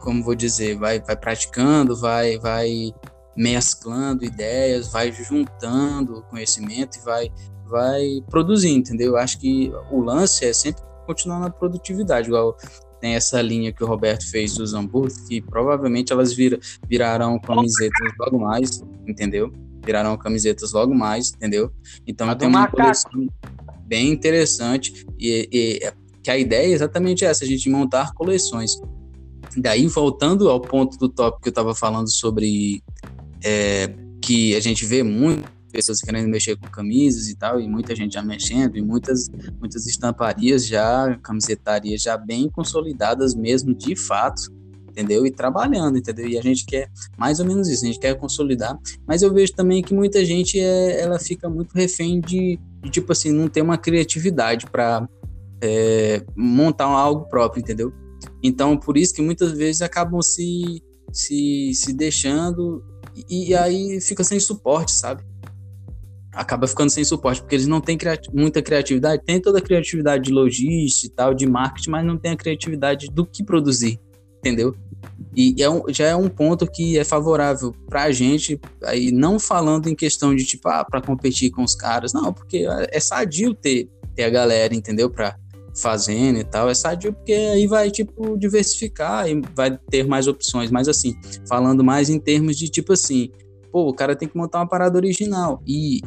como 0.00 0.24
vou 0.24 0.34
dizer, 0.34 0.76
vai, 0.76 1.00
vai 1.00 1.16
praticando, 1.16 1.94
vai, 1.96 2.38
vai 2.38 2.92
mesclando 3.36 4.24
ideias, 4.24 4.88
vai 4.88 5.12
juntando 5.12 6.22
conhecimento 6.30 6.98
e 6.98 7.00
vai 7.00 7.30
vai 7.70 8.20
produzir, 8.28 8.70
entendeu? 8.70 9.12
Eu 9.12 9.16
acho 9.16 9.38
que 9.38 9.72
o 9.90 10.00
lance 10.00 10.44
é 10.44 10.52
sempre 10.52 10.82
continuar 11.06 11.38
na 11.38 11.50
produtividade, 11.50 12.28
igual 12.28 12.56
tem 13.00 13.14
essa 13.14 13.40
linha 13.40 13.72
que 13.72 13.82
o 13.82 13.86
Roberto 13.86 14.28
fez 14.28 14.54
dos 14.54 14.74
hambúrgueres, 14.74 15.20
que 15.20 15.40
provavelmente 15.40 16.12
elas 16.12 16.34
vira, 16.34 16.58
virarão 16.86 17.38
camisetas 17.38 18.12
logo 18.18 18.38
mais, 18.38 18.82
entendeu? 19.06 19.52
Virarão 19.84 20.16
camisetas 20.18 20.72
logo 20.72 20.94
mais, 20.94 21.32
entendeu? 21.32 21.72
Então 22.06 22.28
eu 22.28 22.36
tenho 22.36 22.50
uma 22.50 22.68
coleção 22.68 23.26
bem 23.86 24.10
interessante 24.10 25.06
e, 25.18 25.48
e, 25.50 25.92
que 26.22 26.30
a 26.30 26.36
ideia 26.36 26.66
é 26.66 26.72
exatamente 26.72 27.24
essa, 27.24 27.44
a 27.44 27.46
gente 27.46 27.70
montar 27.70 28.12
coleções. 28.12 28.72
Daí, 29.56 29.86
voltando 29.88 30.48
ao 30.48 30.60
ponto 30.60 30.98
do 30.98 31.08
tópico 31.08 31.42
que 31.42 31.48
eu 31.48 31.52
estava 31.52 31.74
falando 31.74 32.08
sobre 32.08 32.82
é, 33.42 33.94
que 34.22 34.54
a 34.54 34.60
gente 34.60 34.84
vê 34.84 35.02
muito 35.02 35.50
pessoas 35.70 36.00
querendo 36.00 36.28
mexer 36.28 36.56
com 36.56 36.68
camisas 36.68 37.28
e 37.28 37.36
tal, 37.36 37.60
e 37.60 37.68
muita 37.68 37.94
gente 37.94 38.14
já 38.14 38.22
mexendo, 38.22 38.76
e 38.76 38.82
muitas, 38.82 39.28
muitas 39.58 39.86
estamparias 39.86 40.66
já, 40.66 41.16
camisetarias 41.22 42.02
já 42.02 42.16
bem 42.16 42.48
consolidadas 42.50 43.34
mesmo, 43.34 43.74
de 43.74 43.94
fato, 43.94 44.42
entendeu? 44.88 45.24
E 45.24 45.30
trabalhando, 45.30 45.96
entendeu? 45.96 46.28
E 46.28 46.36
a 46.36 46.42
gente 46.42 46.66
quer 46.66 46.90
mais 47.16 47.40
ou 47.40 47.46
menos 47.46 47.68
isso, 47.68 47.84
a 47.84 47.86
gente 47.86 48.00
quer 48.00 48.16
consolidar, 48.16 48.76
mas 49.06 49.22
eu 49.22 49.32
vejo 49.32 49.52
também 49.54 49.82
que 49.82 49.94
muita 49.94 50.24
gente 50.24 50.58
é, 50.58 51.00
ela 51.00 51.18
fica 51.18 51.48
muito 51.48 51.72
refém 51.72 52.20
de, 52.20 52.58
de 52.82 52.90
tipo 52.90 53.12
assim, 53.12 53.32
não 53.32 53.48
ter 53.48 53.62
uma 53.62 53.78
criatividade 53.78 54.66
para 54.66 55.08
é, 55.62 56.22
montar 56.36 56.86
algo 56.86 57.28
próprio, 57.28 57.60
entendeu? 57.60 57.92
Então, 58.42 58.76
por 58.76 58.96
isso 58.96 59.14
que 59.14 59.22
muitas 59.22 59.52
vezes 59.52 59.82
acabam 59.82 60.20
se, 60.20 60.82
se, 61.12 61.72
se 61.74 61.92
deixando 61.92 62.82
e, 63.14 63.50
e 63.50 63.54
aí 63.54 64.00
fica 64.00 64.24
sem 64.24 64.38
suporte, 64.38 64.92
sabe? 64.92 65.22
acaba 66.32 66.66
ficando 66.66 66.90
sem 66.90 67.04
suporte, 67.04 67.40
porque 67.40 67.56
eles 67.56 67.66
não 67.66 67.80
têm 67.80 67.98
muita 68.32 68.62
criatividade, 68.62 69.22
tem 69.24 69.40
toda 69.40 69.58
a 69.58 69.62
criatividade 69.62 70.24
de 70.24 70.32
logística 70.32 71.06
e 71.06 71.10
tal, 71.10 71.34
de 71.34 71.46
marketing, 71.46 71.90
mas 71.90 72.04
não 72.04 72.16
tem 72.16 72.32
a 72.32 72.36
criatividade 72.36 73.08
do 73.08 73.26
que 73.26 73.42
produzir, 73.42 73.98
entendeu? 74.38 74.74
E 75.34 75.62
é 75.62 75.68
um, 75.68 75.82
já 75.88 76.06
é 76.06 76.16
um 76.16 76.28
ponto 76.28 76.70
que 76.70 76.98
é 76.98 77.04
favorável 77.04 77.72
para 77.88 78.04
a 78.04 78.12
gente, 78.12 78.60
aí 78.84 79.10
não 79.10 79.38
falando 79.38 79.88
em 79.88 79.94
questão 79.94 80.34
de 80.34 80.44
tipo, 80.44 80.68
ah, 80.68 80.84
para 80.84 81.00
competir 81.00 81.50
com 81.50 81.62
os 81.62 81.74
caras, 81.74 82.12
não, 82.12 82.32
porque 82.32 82.58
é, 82.58 82.96
é 82.96 83.00
sadio 83.00 83.54
ter, 83.54 83.88
ter 84.14 84.24
a 84.24 84.30
galera, 84.30 84.74
entendeu? 84.74 85.10
Para 85.10 85.36
fazendo 85.76 86.38
e 86.38 86.44
tal, 86.44 86.68
é 86.68 86.74
sadio 86.74 87.12
porque 87.12 87.32
aí 87.32 87.66
vai, 87.66 87.90
tipo, 87.90 88.36
diversificar 88.36 89.28
e 89.28 89.40
vai 89.54 89.78
ter 89.90 90.06
mais 90.06 90.26
opções, 90.26 90.70
mas 90.70 90.88
assim, 90.88 91.14
falando 91.48 91.84
mais 91.84 92.08
em 92.08 92.18
termos 92.18 92.56
de 92.56 92.68
tipo 92.68 92.92
assim, 92.92 93.30
pô, 93.70 93.88
o 93.88 93.94
cara 93.94 94.16
tem 94.16 94.28
que 94.28 94.36
montar 94.36 94.58
uma 94.58 94.68
parada 94.68 94.96
original. 94.96 95.62
E 95.66 96.00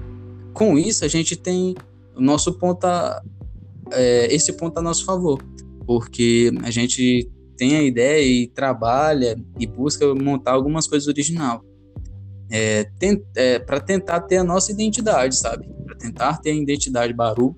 com 0.54 0.78
isso 0.78 1.06
a 1.06 1.08
gente 1.08 1.36
tem 1.36 1.76
o 2.15 2.21
nosso 2.21 2.54
ponta 2.54 3.21
é, 3.91 4.34
esse 4.34 4.54
ponto 4.54 4.78
a 4.78 4.82
nosso 4.82 5.06
favor, 5.06 5.41
porque 5.86 6.52
a 6.63 6.69
gente 6.69 7.30
tem 7.58 7.76
a 7.76 7.84
ideia 7.84 8.26
e 8.26 8.47
trabalha 8.47 9.38
e 9.60 9.65
busca 9.65 10.13
montar 10.15 10.52
algumas 10.52 10.88
coisas 10.88 11.08
original. 11.08 11.63
É, 12.52 12.88
é, 13.36 13.60
para 13.60 13.80
tentar 13.80 14.21
ter 14.21 14.38
a 14.38 14.43
nossa 14.43 14.71
identidade, 14.71 15.36
sabe? 15.36 15.67
Para 15.86 15.95
tentar 15.95 16.38
ter 16.38 16.52
a 16.52 16.56
identidade 16.56 17.13
Baru, 17.13 17.56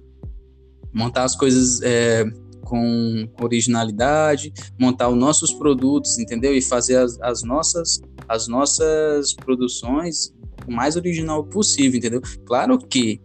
montar 0.96 1.26
as 1.26 1.36
coisas 1.36 1.82
é, 1.84 2.24
com 2.62 3.28
originalidade, 3.42 4.54
montar 4.80 5.10
os 5.10 5.18
nossos 5.18 5.54
produtos, 5.54 6.18
entendeu? 6.18 6.56
E 6.56 6.62
fazer 6.62 6.98
as, 6.98 7.20
as 7.22 7.44
nossas 7.44 8.02
as 8.28 8.48
nossas 8.48 9.34
produções 9.34 10.34
o 10.68 10.72
mais 10.72 10.96
original 10.96 11.44
possível, 11.44 11.98
entendeu? 11.98 12.22
Claro 12.46 12.80
que 12.80 13.22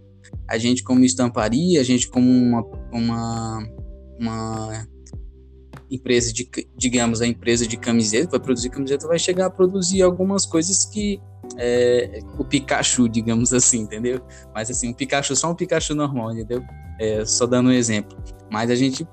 a 0.49 0.59
gente 0.59 0.83
como 0.83 1.05
estamparia, 1.05 1.81
a 1.81 1.85
gente 1.85 2.09
como 2.09 2.29
uma, 2.29 2.63
uma, 2.93 3.69
uma 4.19 4.89
empresa 5.91 6.33
de, 6.33 6.49
digamos, 6.77 7.21
a 7.21 7.27
empresa 7.27 7.67
de 7.67 7.77
camiseta, 7.77 8.31
vai 8.31 8.41
produzir 8.41 8.71
camiseta, 8.71 9.09
vai 9.09 9.19
chegar 9.19 9.47
a 9.47 9.51
produzir 9.51 10.03
algumas 10.03 10.47
coisas 10.47 10.85
que 10.85 11.21
é, 11.57 12.21
o 12.39 12.45
Pikachu, 12.45 13.09
digamos 13.09 13.53
assim, 13.53 13.81
entendeu? 13.81 14.21
Mas 14.55 14.71
assim, 14.71 14.91
um 14.91 14.93
Pikachu, 14.93 15.35
só 15.35 15.51
um 15.51 15.55
Pikachu 15.55 15.95
normal, 15.95 16.33
entendeu? 16.33 16.63
É, 16.99 17.25
só 17.25 17.47
dando 17.47 17.71
um 17.71 17.73
exemplo. 17.73 18.17
Mas 18.51 18.71
a 18.71 18.75
gente 18.75 19.07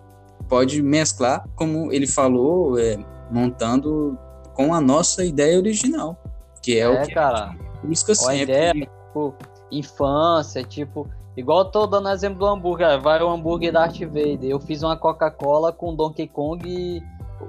pode 0.47 0.81
mesclar, 0.81 1.47
como 1.55 1.91
ele 1.91 2.07
falou, 2.07 2.77
é, 2.77 2.97
montando 3.31 4.17
com 4.53 4.73
a 4.73 4.81
nossa 4.81 5.23
ideia 5.25 5.57
original, 5.57 6.21
que 6.61 6.77
é, 6.77 6.81
é 6.81 6.89
o 6.89 7.01
que 7.03 7.13
cara, 7.13 7.55
busca 7.83 8.13
sempre. 8.13 8.43
Ideia, 8.43 8.73
tipo, 8.73 9.35
infância, 9.71 10.63
tipo, 10.63 11.09
igual 11.38 11.60
eu 11.60 11.65
tô 11.65 11.88
dando 11.88 12.10
exemplo 12.10 12.39
do 12.39 12.45
hambúrguer, 12.45 13.00
vai 13.00 13.21
o 13.21 13.30
hambúrguer 13.30 13.71
da 13.71 13.82
Darth 13.82 14.00
Vader, 14.00 14.43
eu 14.43 14.60
fiz 14.60 14.84
uma 14.84 14.97
Coca-Cola 14.97 15.71
com 15.71 15.95
Donkey 15.95 16.28
Kong, 16.28 17.04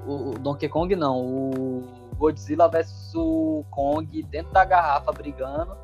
o, 0.07 0.29
o 0.29 0.33
Donkey 0.39 0.69
Kong 0.69 0.95
não, 0.95 1.19
o 1.19 1.83
Godzilla 2.15 2.69
o 3.15 3.65
Kong 3.71 4.23
dentro 4.23 4.53
da 4.53 4.63
garrafa 4.63 5.11
brigando 5.11 5.75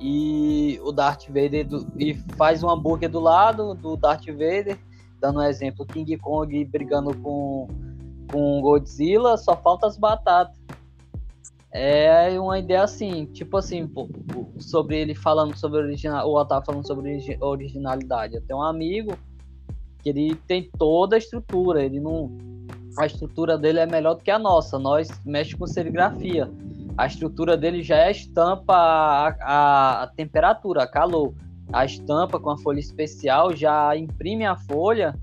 e 0.00 0.80
o 0.82 0.92
Darth 0.92 1.28
Vader 1.28 1.66
do, 1.66 1.86
e 1.96 2.14
faz 2.36 2.62
um 2.62 2.68
hambúrguer 2.68 3.08
do 3.08 3.20
lado 3.20 3.74
do 3.74 3.96
Darth 3.96 4.26
Vader, 4.26 4.78
dando 5.20 5.38
um 5.38 5.42
exemplo, 5.42 5.86
King 5.86 6.18
Kong 6.18 6.64
brigando 6.64 7.16
com 7.18 7.68
com 8.30 8.60
Godzilla, 8.60 9.36
só 9.36 9.56
falta 9.56 9.86
as 9.86 9.96
batatas. 9.96 10.55
É 11.72 12.38
uma 12.40 12.58
ideia 12.58 12.82
assim, 12.82 13.26
tipo 13.26 13.56
assim, 13.56 13.90
sobre 14.58 14.98
ele 14.98 15.14
falando 15.14 15.56
sobre 15.56 15.80
original, 15.80 16.28
o 16.28 16.38
Otávio 16.38 16.66
falando 16.66 16.86
sobre 16.86 17.38
originalidade. 17.40 18.34
Eu 18.34 18.42
tenho 18.42 18.60
um 18.60 18.62
amigo 18.62 19.16
que 20.02 20.08
ele 20.08 20.34
tem 20.46 20.70
toda 20.78 21.16
a 21.16 21.18
estrutura, 21.18 21.84
ele 21.84 22.00
não 22.00 22.30
a 22.98 23.04
estrutura 23.04 23.58
dele 23.58 23.80
é 23.80 23.86
melhor 23.86 24.14
do 24.14 24.22
que 24.22 24.30
a 24.30 24.38
nossa. 24.38 24.78
Nós 24.78 25.08
mexe 25.24 25.54
com 25.54 25.66
serigrafia. 25.66 26.50
A 26.96 27.06
estrutura 27.06 27.56
dele 27.56 27.82
já 27.82 27.98
é 27.98 28.10
estampa 28.10 28.74
a, 28.74 29.36
a, 29.42 30.02
a 30.04 30.06
temperatura, 30.06 30.84
a 30.84 30.86
calor. 30.86 31.34
A 31.72 31.84
estampa 31.84 32.40
com 32.40 32.50
a 32.50 32.56
folha 32.56 32.80
especial 32.80 33.54
já 33.54 33.94
imprime 33.94 34.46
a 34.46 34.56
folha 34.56 35.14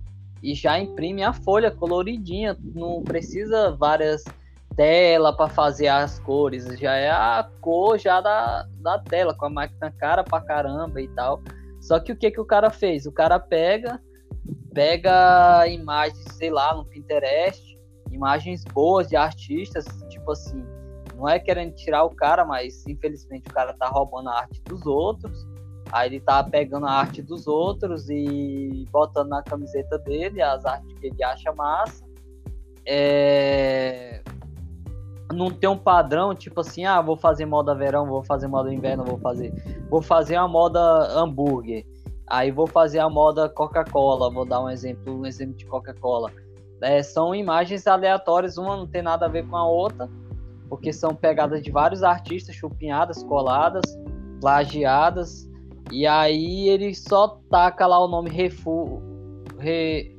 e 0.43 0.53
já 0.53 0.77
imprime 0.77 1.23
a 1.23 1.31
folha 1.31 1.71
coloridinha, 1.71 2.57
não 2.75 3.01
precisa 3.01 3.71
várias 3.71 4.23
telas 4.75 5.35
para 5.35 5.49
fazer 5.49 5.87
as 5.87 6.19
cores, 6.19 6.65
já 6.79 6.93
é 6.93 7.09
a 7.09 7.47
cor 7.61 7.97
já 7.97 8.21
da, 8.21 8.67
da 8.79 8.99
tela, 8.99 9.33
com 9.35 9.45
a 9.45 9.49
máquina 9.49 9.91
cara 9.91 10.23
pra 10.23 10.41
caramba 10.41 11.01
e 11.01 11.07
tal. 11.09 11.41
Só 11.81 11.99
que 11.99 12.11
o 12.11 12.15
que, 12.15 12.31
que 12.31 12.39
o 12.39 12.45
cara 12.45 12.69
fez? 12.69 13.05
O 13.05 13.11
cara 13.11 13.39
pega, 13.39 14.01
pega 14.73 15.67
imagens, 15.67 16.25
sei 16.33 16.49
lá, 16.49 16.73
no 16.73 16.85
Pinterest, 16.85 17.77
imagens 18.11 18.63
boas 18.73 19.07
de 19.09 19.15
artistas, 19.15 19.85
tipo 20.09 20.31
assim, 20.31 20.65
não 21.15 21.27
é 21.27 21.39
querendo 21.39 21.75
tirar 21.75 22.03
o 22.03 22.15
cara, 22.15 22.45
mas 22.45 22.85
infelizmente 22.87 23.49
o 23.49 23.53
cara 23.53 23.73
tá 23.73 23.87
roubando 23.87 24.29
a 24.29 24.39
arte 24.39 24.61
dos 24.63 24.85
outros 24.85 25.45
Aí 25.93 26.09
ele 26.09 26.19
tá 26.19 26.43
pegando 26.43 26.87
a 26.87 26.91
arte 26.91 27.21
dos 27.21 27.45
outros 27.45 28.09
e 28.09 28.83
botando 28.91 29.29
na 29.29 29.43
camiseta 29.43 29.99
dele 29.99 30.41
as 30.41 30.65
artes 30.65 30.91
que 30.97 31.05
ele 31.05 31.23
acha 31.23 31.53
massa. 31.53 32.03
É... 32.83 34.23
Não 35.33 35.49
tem 35.49 35.69
um 35.69 35.77
padrão, 35.77 36.33
tipo 36.33 36.61
assim, 36.61 36.85
ah, 36.85 37.01
vou 37.01 37.17
fazer 37.17 37.45
moda 37.45 37.75
verão, 37.75 38.05
vou 38.05 38.23
fazer 38.23 38.47
moda 38.47 38.73
inverno, 38.73 39.03
vou 39.03 39.17
fazer. 39.17 39.53
Vou 39.89 40.01
fazer 40.01 40.35
a 40.35 40.47
moda 40.47 40.79
hambúrguer. 41.11 41.85
Aí 42.27 42.51
vou 42.51 42.67
fazer 42.67 42.99
a 42.99 43.09
moda 43.09 43.49
Coca-Cola, 43.49 44.31
vou 44.31 44.45
dar 44.45 44.61
um 44.61 44.69
exemplo, 44.69 45.19
um 45.19 45.25
exemplo 45.25 45.55
de 45.55 45.65
Coca-Cola. 45.65 46.31
É, 46.81 47.01
são 47.03 47.33
imagens 47.33 47.87
aleatórias, 47.87 48.57
uma 48.57 48.75
não 48.75 48.87
tem 48.87 49.01
nada 49.01 49.25
a 49.25 49.29
ver 49.29 49.47
com 49.47 49.55
a 49.55 49.67
outra, 49.67 50.09
porque 50.69 50.91
são 50.91 51.13
pegadas 51.13 51.61
de 51.61 51.71
vários 51.71 52.03
artistas, 52.03 52.55
chupinhadas, 52.55 53.23
coladas, 53.23 53.83
plagiadas, 54.41 55.49
e 55.91 56.07
aí 56.07 56.67
ele 56.69 56.93
só 56.95 57.39
taca 57.49 57.85
lá 57.85 58.03
o 58.03 58.07
nome 58.07 58.29
Refu. 58.29 59.01
Re... 59.59 60.12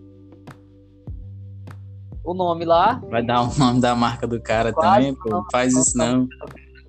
O 2.24 2.32
nome 2.32 2.64
lá. 2.64 3.00
Vai 3.10 3.22
dar 3.22 3.42
o 3.42 3.58
nome 3.58 3.80
da 3.80 3.94
marca 3.94 4.26
do 4.26 4.40
cara 4.40 4.72
Quase 4.72 4.96
também, 4.96 5.14
pô. 5.14 5.44
Faz 5.52 5.76
isso 5.76 5.96
não. 5.98 6.26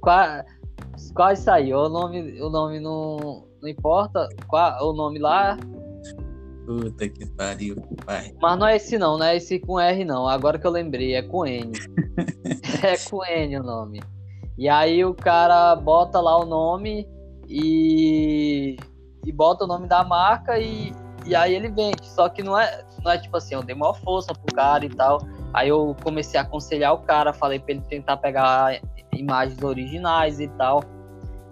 Quase, 0.02 1.42
saiu. 1.42 1.78
O 1.78 1.90
nome, 1.90 2.42
o 2.42 2.50
nome 2.50 2.80
não, 2.80 3.46
não 3.62 3.70
importa. 3.70 4.30
Qual, 4.48 4.90
o 4.90 4.94
nome 4.94 5.20
lá. 5.20 5.58
Puta 6.66 7.10
que 7.10 7.26
pariu, 7.28 7.76
pai. 8.06 8.34
Mas 8.42 8.60
não 8.60 8.68
é 8.68 8.76
esse 8.78 8.98
não, 8.98 9.18
não 9.18 9.26
é 9.26 9.36
esse 9.36 9.60
com 9.60 9.80
R 9.80 10.06
não. 10.06 10.28
Agora 10.28 10.58
que 10.58 10.66
eu 10.66 10.72
lembrei, 10.72 11.16
é 11.16 11.22
com 11.22 11.46
N. 11.46 11.72
é 12.82 12.98
com 13.10 13.24
N 13.24 13.60
o 13.60 13.64
nome. 13.64 14.02
E 14.58 14.70
aí 14.70 15.04
o 15.04 15.14
cara 15.14 15.76
bota 15.76 16.20
lá 16.22 16.38
o 16.40 16.46
nome 16.46 17.08
e, 17.48 18.78
e 19.26 19.32
bota 19.32 19.66
o 19.66 19.68
nome 19.68 19.88
da 19.88 20.04
marca 20.04 20.58
e, 20.58 20.94
e 21.26 21.36
aí 21.36 21.54
ele 21.54 21.70
vende. 21.70 22.06
Só 22.06 22.30
que 22.30 22.42
não 22.42 22.58
é, 22.58 22.85
não 23.06 23.12
é 23.12 23.18
tipo 23.20 23.38
assim, 23.38 23.54
eu 23.54 23.62
dei 23.62 23.76
uma 23.76 23.94
força 23.94 24.34
pro 24.34 24.54
cara 24.54 24.84
e 24.84 24.90
tal. 24.90 25.22
Aí 25.54 25.70
eu 25.70 25.96
comecei 26.04 26.40
a 26.40 26.44
aconselhar 26.44 26.94
o 26.94 26.98
cara, 26.98 27.32
falei 27.32 27.60
para 27.60 27.74
ele 27.76 27.82
tentar 27.82 28.18
pegar 28.18 28.82
imagens 29.14 29.62
originais 29.62 30.40
e 30.40 30.48
tal. 30.48 30.84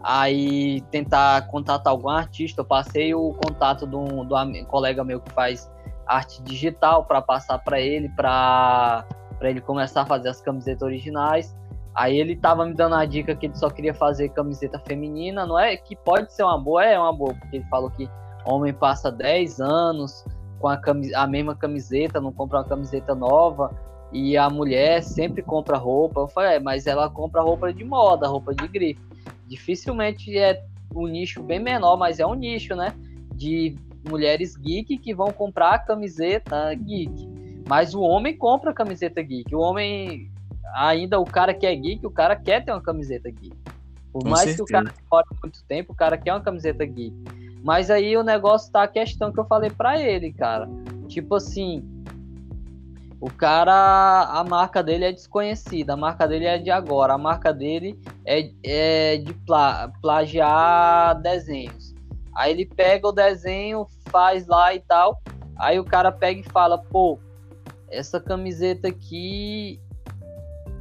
Aí 0.01 0.81
tentar 0.89 1.47
contatar 1.47 1.91
algum 1.91 2.09
artista. 2.09 2.61
Eu 2.61 2.65
passei 2.65 3.13
o 3.13 3.33
contato 3.33 3.85
do, 3.85 4.25
do 4.25 4.65
colega 4.65 5.03
meu 5.03 5.21
que 5.21 5.31
faz 5.31 5.71
arte 6.07 6.41
digital 6.41 7.05
para 7.05 7.21
passar 7.21 7.59
para 7.59 7.79
ele, 7.79 8.09
para 8.09 9.05
ele 9.41 9.61
começar 9.61 10.01
a 10.01 10.05
fazer 10.05 10.29
as 10.29 10.41
camisetas 10.41 10.81
originais. 10.81 11.55
Aí 11.95 12.17
ele 12.17 12.35
tava 12.35 12.65
me 12.65 12.73
dando 12.73 12.95
a 12.95 13.05
dica 13.05 13.35
que 13.35 13.45
ele 13.45 13.55
só 13.55 13.69
queria 13.69 13.93
fazer 13.93 14.29
camiseta 14.29 14.79
feminina, 14.79 15.45
não 15.45 15.59
é 15.59 15.77
que 15.77 15.95
pode 15.95 16.33
ser 16.33 16.41
uma 16.41 16.57
boa, 16.57 16.83
é 16.83 16.97
uma 16.97 17.13
boa, 17.13 17.35
porque 17.35 17.57
ele 17.57 17.65
falou 17.65 17.91
que 17.91 18.09
homem 18.45 18.73
passa 18.73 19.11
10 19.11 19.61
anos 19.61 20.25
com 20.63 20.69
a, 20.69 20.77
camis 20.77 21.13
a 21.13 21.27
mesma 21.27 21.53
camiseta, 21.53 22.21
não 22.21 22.31
compra 22.31 22.59
uma 22.59 22.63
camiseta 22.63 23.13
nova, 23.13 23.77
e 24.13 24.37
a 24.37 24.49
mulher 24.49 25.03
sempre 25.03 25.41
compra 25.41 25.75
roupa. 25.75 26.21
Eu 26.21 26.27
falei, 26.29 26.55
é, 26.55 26.59
mas 26.61 26.87
ela 26.87 27.09
compra 27.09 27.41
roupa 27.41 27.73
de 27.73 27.83
moda, 27.83 28.29
roupa 28.29 28.55
de 28.55 28.65
grife. 28.69 29.01
Dificilmente 29.45 30.37
é 30.37 30.63
um 30.95 31.05
nicho 31.05 31.43
bem 31.43 31.59
menor, 31.59 31.97
mas 31.97 32.21
é 32.21 32.25
um 32.25 32.33
nicho, 32.33 32.77
né? 32.77 32.95
De 33.35 33.75
mulheres 34.09 34.55
geek 34.55 34.97
que 34.99 35.13
vão 35.13 35.33
comprar 35.33 35.79
camiseta 35.79 36.73
geek. 36.75 37.27
Mas 37.67 37.93
o 37.93 37.99
homem 37.99 38.37
compra 38.37 38.73
camiseta 38.73 39.21
geek. 39.21 39.53
O 39.53 39.59
homem 39.59 40.31
ainda 40.75 41.19
o 41.19 41.25
cara 41.25 41.53
que 41.53 41.65
é 41.65 41.75
geek, 41.75 42.07
o 42.07 42.11
cara 42.11 42.37
quer 42.37 42.63
ter 42.63 42.71
uma 42.71 42.81
camiseta 42.81 43.29
geek. 43.29 43.53
Por 44.13 44.23
Com 44.23 44.29
mais 44.29 44.43
certeza. 44.43 44.57
que 44.57 44.63
o 44.63 44.65
cara 44.65 44.85
demore 44.85 45.27
muito 45.41 45.63
tempo, 45.65 45.91
o 45.91 45.95
cara 45.95 46.17
quer 46.17 46.31
uma 46.31 46.41
camiseta 46.41 46.85
geek. 46.85 47.42
Mas 47.63 47.89
aí 47.89 48.17
o 48.17 48.23
negócio 48.23 48.71
tá 48.71 48.83
a 48.83 48.87
questão 48.87 49.31
que 49.31 49.39
eu 49.39 49.45
falei 49.45 49.69
para 49.69 49.99
ele, 49.99 50.33
cara. 50.33 50.67
Tipo 51.07 51.35
assim, 51.35 51.81
o 53.21 53.31
cara, 53.31 54.23
a 54.29 54.43
marca 54.43 54.83
dele 54.83 55.05
é 55.05 55.11
desconhecida, 55.13 55.93
a 55.93 55.97
marca 55.97 56.27
dele 56.27 56.45
é 56.45 56.57
de 56.57 56.69
agora, 56.69 57.13
a 57.13 57.17
marca 57.17 57.53
dele 57.53 57.97
é, 58.25 58.51
é 58.63 59.17
de 59.17 59.33
pla, 59.33 59.89
plagiar 60.01 61.21
desenhos. 61.21 61.95
Aí 62.35 62.51
ele 62.51 62.65
pega 62.65 63.07
o 63.07 63.13
desenho, 63.13 63.87
faz 64.09 64.45
lá 64.45 64.75
e 64.75 64.81
tal. 64.81 65.21
Aí 65.57 65.79
o 65.79 65.85
cara 65.85 66.11
pega 66.11 66.41
e 66.41 66.51
fala, 66.51 66.77
pô, 66.77 67.17
essa 67.89 68.19
camiseta 68.19 68.89
aqui 68.89 69.79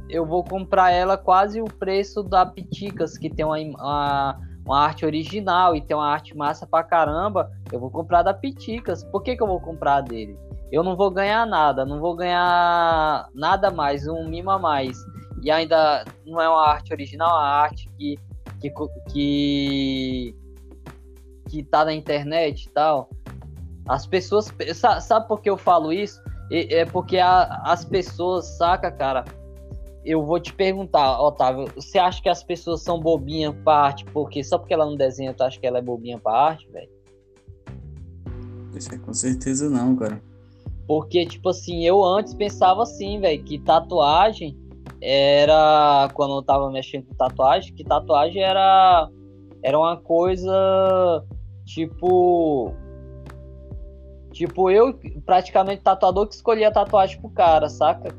eu 0.09 0.25
vou 0.25 0.43
comprar 0.43 0.91
ela 0.91 1.17
quase 1.17 1.61
o 1.61 1.65
preço 1.65 2.21
da 2.21 2.45
Piticas, 2.45 3.17
que 3.17 3.29
tem 3.29 3.45
uma, 3.45 3.57
uma, 3.57 4.39
uma, 4.65 4.79
arte 4.79 5.05
original 5.05 5.75
e 5.75 5.81
tem 5.81 5.95
uma 5.95 6.07
arte 6.07 6.35
massa 6.35 6.65
pra 6.65 6.83
caramba. 6.83 7.51
Eu 7.71 7.79
vou 7.79 7.89
comprar 7.89 8.23
da 8.23 8.33
Piticas. 8.33 9.03
Por 9.03 9.21
que, 9.21 9.35
que 9.35 9.43
eu 9.43 9.47
vou 9.47 9.59
comprar 9.59 10.01
dele? 10.01 10.37
Eu 10.71 10.83
não 10.83 10.95
vou 10.95 11.11
ganhar 11.11 11.45
nada, 11.45 11.85
não 11.85 11.99
vou 11.99 12.15
ganhar 12.15 13.27
nada 13.33 13.69
mais, 13.69 14.07
um 14.07 14.27
mima 14.27 14.57
mais. 14.57 14.97
E 15.43 15.51
ainda 15.51 16.03
não 16.25 16.41
é 16.41 16.49
uma 16.49 16.67
arte 16.67 16.93
original, 16.93 17.29
é 17.29 17.33
uma 17.33 17.47
arte 17.47 17.89
que, 17.97 18.19
que, 18.59 18.73
que, 19.11 20.35
que 21.49 21.63
tá 21.63 21.85
na 21.85 21.93
internet 21.93 22.65
e 22.65 22.69
tal. 22.69 23.09
As 23.87 24.07
pessoas. 24.07 24.51
Sabe 25.01 25.27
por 25.27 25.41
que 25.41 25.49
eu 25.49 25.57
falo 25.57 25.91
isso? 25.91 26.21
É 26.49 26.85
porque 26.85 27.17
a, 27.17 27.61
as 27.65 27.83
pessoas, 27.83 28.57
saca, 28.57 28.91
cara? 28.91 29.25
Eu 30.05 30.25
vou 30.25 30.39
te 30.39 30.53
perguntar, 30.53 31.21
Otávio, 31.21 31.71
você 31.75 31.97
acha 31.97 32.21
que 32.21 32.27
as 32.27 32.43
pessoas 32.43 32.81
são 32.81 32.99
bobinhas 32.99 33.55
pra 33.63 33.75
arte? 33.75 34.05
Porque 34.05 34.43
só 34.43 34.57
porque 34.57 34.73
ela 34.73 34.85
não 34.85 34.95
desenha, 34.95 35.33
tu 35.33 35.43
acha 35.43 35.59
que 35.59 35.65
ela 35.65 35.77
é 35.77 35.81
bobinha 35.81 36.19
pra 36.19 36.33
arte, 36.33 36.69
velho? 36.71 36.89
É 38.91 38.97
com 38.97 39.13
certeza 39.13 39.69
não, 39.69 39.95
cara. 39.95 40.21
Porque, 40.87 41.25
tipo 41.25 41.49
assim, 41.49 41.85
eu 41.85 42.03
antes 42.03 42.33
pensava 42.33 42.83
assim, 42.83 43.19
velho, 43.19 43.43
que 43.43 43.57
tatuagem 43.59 44.57
era. 45.01 46.09
Quando 46.13 46.35
eu 46.35 46.41
tava 46.41 46.71
mexendo 46.71 47.05
com 47.05 47.15
tatuagem, 47.15 47.73
que 47.73 47.83
tatuagem 47.83 48.41
era. 48.41 49.09
Era 49.61 49.77
uma 49.77 49.97
coisa. 49.97 51.23
Tipo. 51.65 52.73
Tipo, 54.31 54.71
eu, 54.71 54.97
praticamente, 55.25 55.83
tatuador 55.83 56.27
que 56.27 56.33
escolhia 56.35 56.71
tatuagem 56.71 57.19
pro 57.21 57.29
cara, 57.29 57.69
saca? 57.69 58.13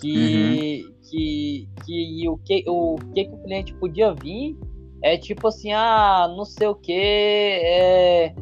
Que. 0.00 0.84
Uhum. 0.86 0.93
Que, 1.10 1.68
que 1.84 2.28
o, 2.28 2.38
que 2.38 2.64
o 2.66 2.96
que, 3.14 3.24
que 3.24 3.34
o 3.34 3.38
cliente 3.42 3.74
podia 3.74 4.14
vir 4.14 4.56
é 5.02 5.18
tipo 5.18 5.48
assim, 5.48 5.72
ah, 5.72 6.26
não 6.34 6.44
sei 6.44 6.66
o 6.66 6.74
que, 6.74 6.92
é 6.92 8.34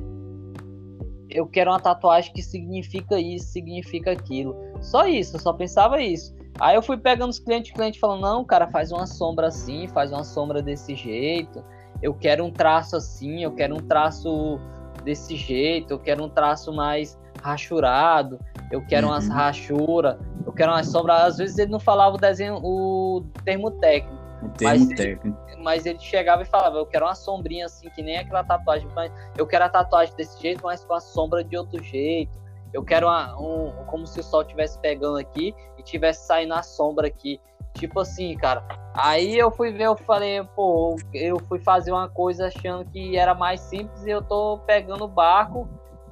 eu 1.35 1.46
quero 1.46 1.70
uma 1.70 1.81
tatuagem 1.81 2.33
que 2.33 2.42
significa 2.42 3.18
isso, 3.18 3.46
significa 3.46 4.12
aquilo. 4.12 4.55
Só 4.81 5.07
isso, 5.07 5.37
eu 5.37 5.40
só 5.40 5.53
pensava 5.53 6.01
isso. 6.01 6.35
Aí 6.61 6.77
eu 6.77 6.83
fui 6.83 6.96
pegando 6.96 7.31
os 7.31 7.38
clientes, 7.38 7.72
cliente 7.72 7.98
falando, 7.98 8.20
não, 8.20 8.44
cara, 8.44 8.68
faz 8.68 8.92
uma 8.92 9.07
sombra 9.07 9.48
assim, 9.48 9.88
faz 9.88 10.12
uma 10.12 10.25
sombra 10.25 10.62
desse 10.62 10.94
jeito. 10.94 11.64
Eu 12.03 12.14
quero 12.14 12.44
um 12.44 12.51
traço 12.51 12.96
assim, 12.96 13.42
eu 13.42 13.53
quero 13.53 13.75
um 13.75 13.81
traço 13.81 14.61
desse 15.05 15.37
jeito, 15.37 15.92
eu 15.92 15.98
quero 15.98 16.25
um 16.25 16.29
traço 16.29 16.72
mais 16.72 17.18
rachurado, 17.40 18.38
eu 18.70 18.85
quero 18.85 19.07
uhum. 19.07 19.12
umas 19.12 19.29
rachuras, 19.29 20.16
eu 20.44 20.52
quero 20.52 20.72
umas 20.72 20.88
sombras. 20.88 21.22
Às 21.22 21.38
vezes 21.38 21.59
ele 21.59 21.70
não 21.70 21.81
falava 21.81 22.16
o 22.16 22.18
desenho, 22.18 22.59
o 22.62 23.24
termo 23.44 23.70
técnico. 23.70 24.22
O 24.42 24.48
termo 24.50 24.94
técnico 24.94 25.42
mas 25.62 25.87
ele 25.87 25.98
chegava 26.00 26.42
e 26.42 26.44
falava, 26.44 26.76
eu 26.76 26.87
quero 26.87 27.07
uma 27.07 27.14
sombrinha 27.14 27.66
assim, 27.66 27.88
que 27.90 28.02
nem 28.02 28.18
aquela 28.18 28.44
tatuagem, 28.44 28.88
mas 28.94 29.12
eu 29.38 29.46
quero 29.46 29.64
a 29.64 29.68
tatuagem 29.68 30.14
desse 30.16 30.40
jeito, 30.40 30.62
mas 30.64 30.85
com 30.85 30.94
a 30.94 31.00
sombra 31.00 31.42
de 31.42 31.57
outro 31.57 31.83
jeito. 31.83 32.42
Eu 32.72 32.83
quero 32.83 33.07
uma, 33.07 33.38
um, 33.38 33.70
como 33.87 34.07
se 34.07 34.18
o 34.20 34.22
sol 34.22 34.42
estivesse 34.42 34.78
pegando 34.78 35.18
aqui 35.18 35.55
e 35.78 35.83
tivesse 35.83 36.26
saindo 36.26 36.55
a 36.55 36.62
sombra 36.62 37.07
aqui. 37.07 37.38
Tipo 37.74 38.00
assim, 38.00 38.35
cara. 38.37 38.66
Aí 38.94 39.38
eu 39.38 39.50
fui 39.50 39.72
ver, 39.72 39.85
eu 39.85 39.96
falei, 39.96 40.42
pô, 40.57 40.96
eu 41.12 41.38
fui 41.48 41.59
fazer 41.59 41.92
uma 41.92 42.09
coisa 42.09 42.48
achando 42.48 42.85
que 42.90 43.16
era 43.16 43.35
mais 43.35 43.61
simples 43.61 44.05
e 44.05 44.11
eu 44.11 44.22
tô 44.22 44.59
pegando 44.66 45.05
o 45.05 45.09
barco, 45.09 45.68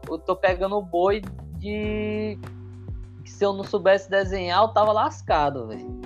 eu 0.09 0.19
tô 0.19 0.37
pegando 0.37 0.77
o 0.77 0.83
boi 0.83 1.23
de. 1.57 2.39
Se 3.41 3.47
eu 3.47 3.55
não 3.55 3.65
soubesse 3.65 4.11
desenhar, 4.11 4.61
eu 4.61 4.69
tava 4.69 4.93
lascado, 4.93 5.69
velho. 5.69 5.99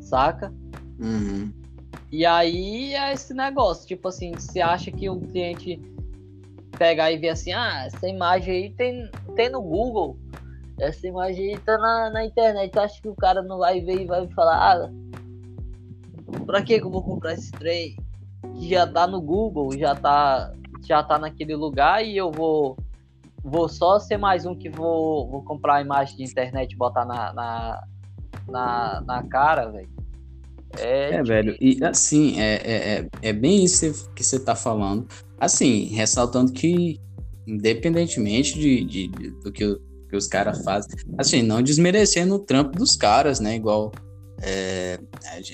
Saca? 0.00 0.52
Uhum. 0.98 1.52
E 2.10 2.26
aí 2.26 2.94
é 2.94 3.12
esse 3.12 3.32
negócio, 3.32 3.86
tipo 3.86 4.08
assim, 4.08 4.32
você 4.32 4.60
acha 4.60 4.90
que 4.90 5.08
um 5.08 5.20
cliente 5.20 5.80
pegar 6.76 7.12
e 7.12 7.16
ver 7.16 7.28
assim, 7.28 7.52
ah, 7.52 7.84
essa 7.86 8.08
imagem 8.08 8.52
aí 8.52 8.70
tem, 8.70 9.08
tem 9.36 9.48
no 9.48 9.62
Google, 9.62 10.18
essa 10.80 11.06
imagem 11.06 11.54
aí 11.54 11.60
tá 11.60 11.78
na, 11.78 12.10
na 12.10 12.24
internet, 12.24 12.76
acha 12.76 13.00
que 13.00 13.08
o 13.08 13.14
cara 13.14 13.40
não 13.40 13.58
vai 13.58 13.80
ver 13.80 14.00
e 14.00 14.06
vai 14.06 14.26
falar, 14.30 14.56
ah, 14.58 14.90
pra 16.44 16.60
que, 16.60 16.80
que 16.80 16.84
eu 16.84 16.90
vou 16.90 17.04
comprar 17.04 17.34
esse 17.34 17.52
trem? 17.52 17.94
Que 18.56 18.68
já 18.68 18.84
tá 18.84 19.06
no 19.06 19.20
Google, 19.20 19.78
já 19.78 19.94
tá, 19.94 20.52
já 20.82 21.04
tá 21.04 21.20
naquele 21.20 21.54
lugar 21.54 22.04
e 22.04 22.16
eu 22.16 22.32
vou 22.32 22.76
vou 23.42 23.68
só 23.68 23.98
ser 23.98 24.16
mais 24.16 24.44
um 24.46 24.54
que 24.54 24.68
vou, 24.68 25.28
vou 25.30 25.42
comprar 25.42 25.76
a 25.76 25.80
imagem 25.80 26.16
de 26.16 26.24
internet 26.24 26.72
e 26.72 26.76
botar 26.76 27.04
na, 27.04 27.32
na, 27.32 27.84
na, 28.48 29.02
na 29.06 29.22
cara, 29.24 29.70
velho. 29.70 29.90
É, 30.78 31.14
é 31.14 31.22
velho, 31.22 31.56
e 31.60 31.82
assim, 31.82 32.40
é, 32.40 32.54
é, 32.54 32.98
é, 32.98 33.08
é 33.22 33.32
bem 33.32 33.64
isso 33.64 34.08
que 34.14 34.22
você 34.22 34.38
tá 34.38 34.54
falando. 34.54 35.06
Assim, 35.38 35.86
ressaltando 35.86 36.52
que, 36.52 37.00
independentemente 37.46 38.58
de, 38.58 38.84
de, 38.84 39.08
de 39.08 39.30
do 39.42 39.50
que, 39.50 39.76
que 40.08 40.16
os 40.16 40.28
caras 40.28 40.62
fazem, 40.62 40.96
assim, 41.18 41.42
não 41.42 41.60
desmerecendo 41.60 42.36
o 42.36 42.38
trampo 42.38 42.78
dos 42.78 42.94
caras, 42.94 43.40
né? 43.40 43.56
Igual 43.56 43.90
é, 44.42 44.98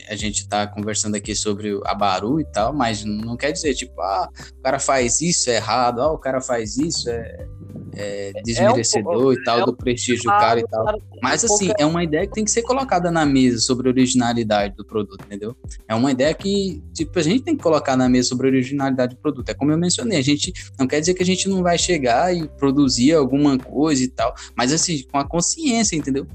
a 0.09 0.15
gente 0.15 0.49
tá 0.49 0.67
conversando 0.67 1.17
aqui 1.17 1.35
sobre 1.35 1.81
a 1.85 1.95
Baru 1.95 2.41
e 2.41 2.45
tal, 2.45 2.73
mas 2.73 3.05
não 3.05 3.37
quer 3.37 3.53
dizer, 3.53 3.75
tipo, 3.75 4.01
ah, 4.01 4.31
o 4.59 4.63
cara 4.63 4.79
faz 4.79 5.21
isso, 5.21 5.51
é 5.51 5.57
errado, 5.57 6.01
ah, 6.01 6.13
o 6.13 6.19
cara 6.19 6.41
faz 6.41 6.77
isso, 6.77 7.11
é, 7.11 7.49
é 7.95 8.33
desmerecedor 8.45 9.15
é 9.15 9.27
um, 9.27 9.33
e 9.33 9.45
tal, 9.45 9.59
é 9.59 9.63
um, 9.63 9.67
do 9.67 9.77
prestígio 9.77 10.25
do 10.25 10.31
cara 10.31 10.61
e 10.61 10.65
tal. 10.67 11.01
Mas, 11.23 11.45
assim, 11.45 11.71
é 11.79 11.87
uma 11.87 12.03
ideia 12.03 12.27
que 12.27 12.33
tem 12.33 12.45
que 12.45 12.51
ser 12.51 12.63
colocada 12.63 13.11
na 13.11 13.25
mesa 13.25 13.59
sobre 13.59 13.89
a 13.89 13.91
originalidade 13.91 14.75
do 14.77 14.85
produto, 14.85 15.25
entendeu? 15.25 15.57
É 15.89 15.95
uma 15.95 16.11
ideia 16.11 16.33
que, 16.35 16.83
tipo, 16.93 17.19
a 17.19 17.23
gente 17.23 17.43
tem 17.43 17.57
que 17.57 17.63
colocar 17.63 17.97
na 17.97 18.09
mesa 18.09 18.29
sobre 18.29 18.49
a 18.49 18.51
originalidade 18.51 19.15
do 19.15 19.21
produto. 19.21 19.49
É 19.49 19.55
como 19.55 19.71
eu 19.73 19.79
mencionei, 19.79 20.19
a 20.19 20.23
gente 20.23 20.53
não 20.79 20.87
quer 20.87 21.01
dizer 21.01 21.15
que 21.15 21.23
a 21.23 21.27
gente 21.27 21.49
não 21.49 21.63
vai 21.63 21.79
chegar 21.79 22.35
e 22.35 22.49
produzir 22.49 23.13
alguma 23.13 23.59
coisa 23.59 24.03
e 24.03 24.09
tal, 24.09 24.35
mas, 24.57 24.73
assim, 24.73 25.05
com 25.11 25.19
a 25.19 25.25
consciência, 25.25 25.97
entendeu? 25.97 26.27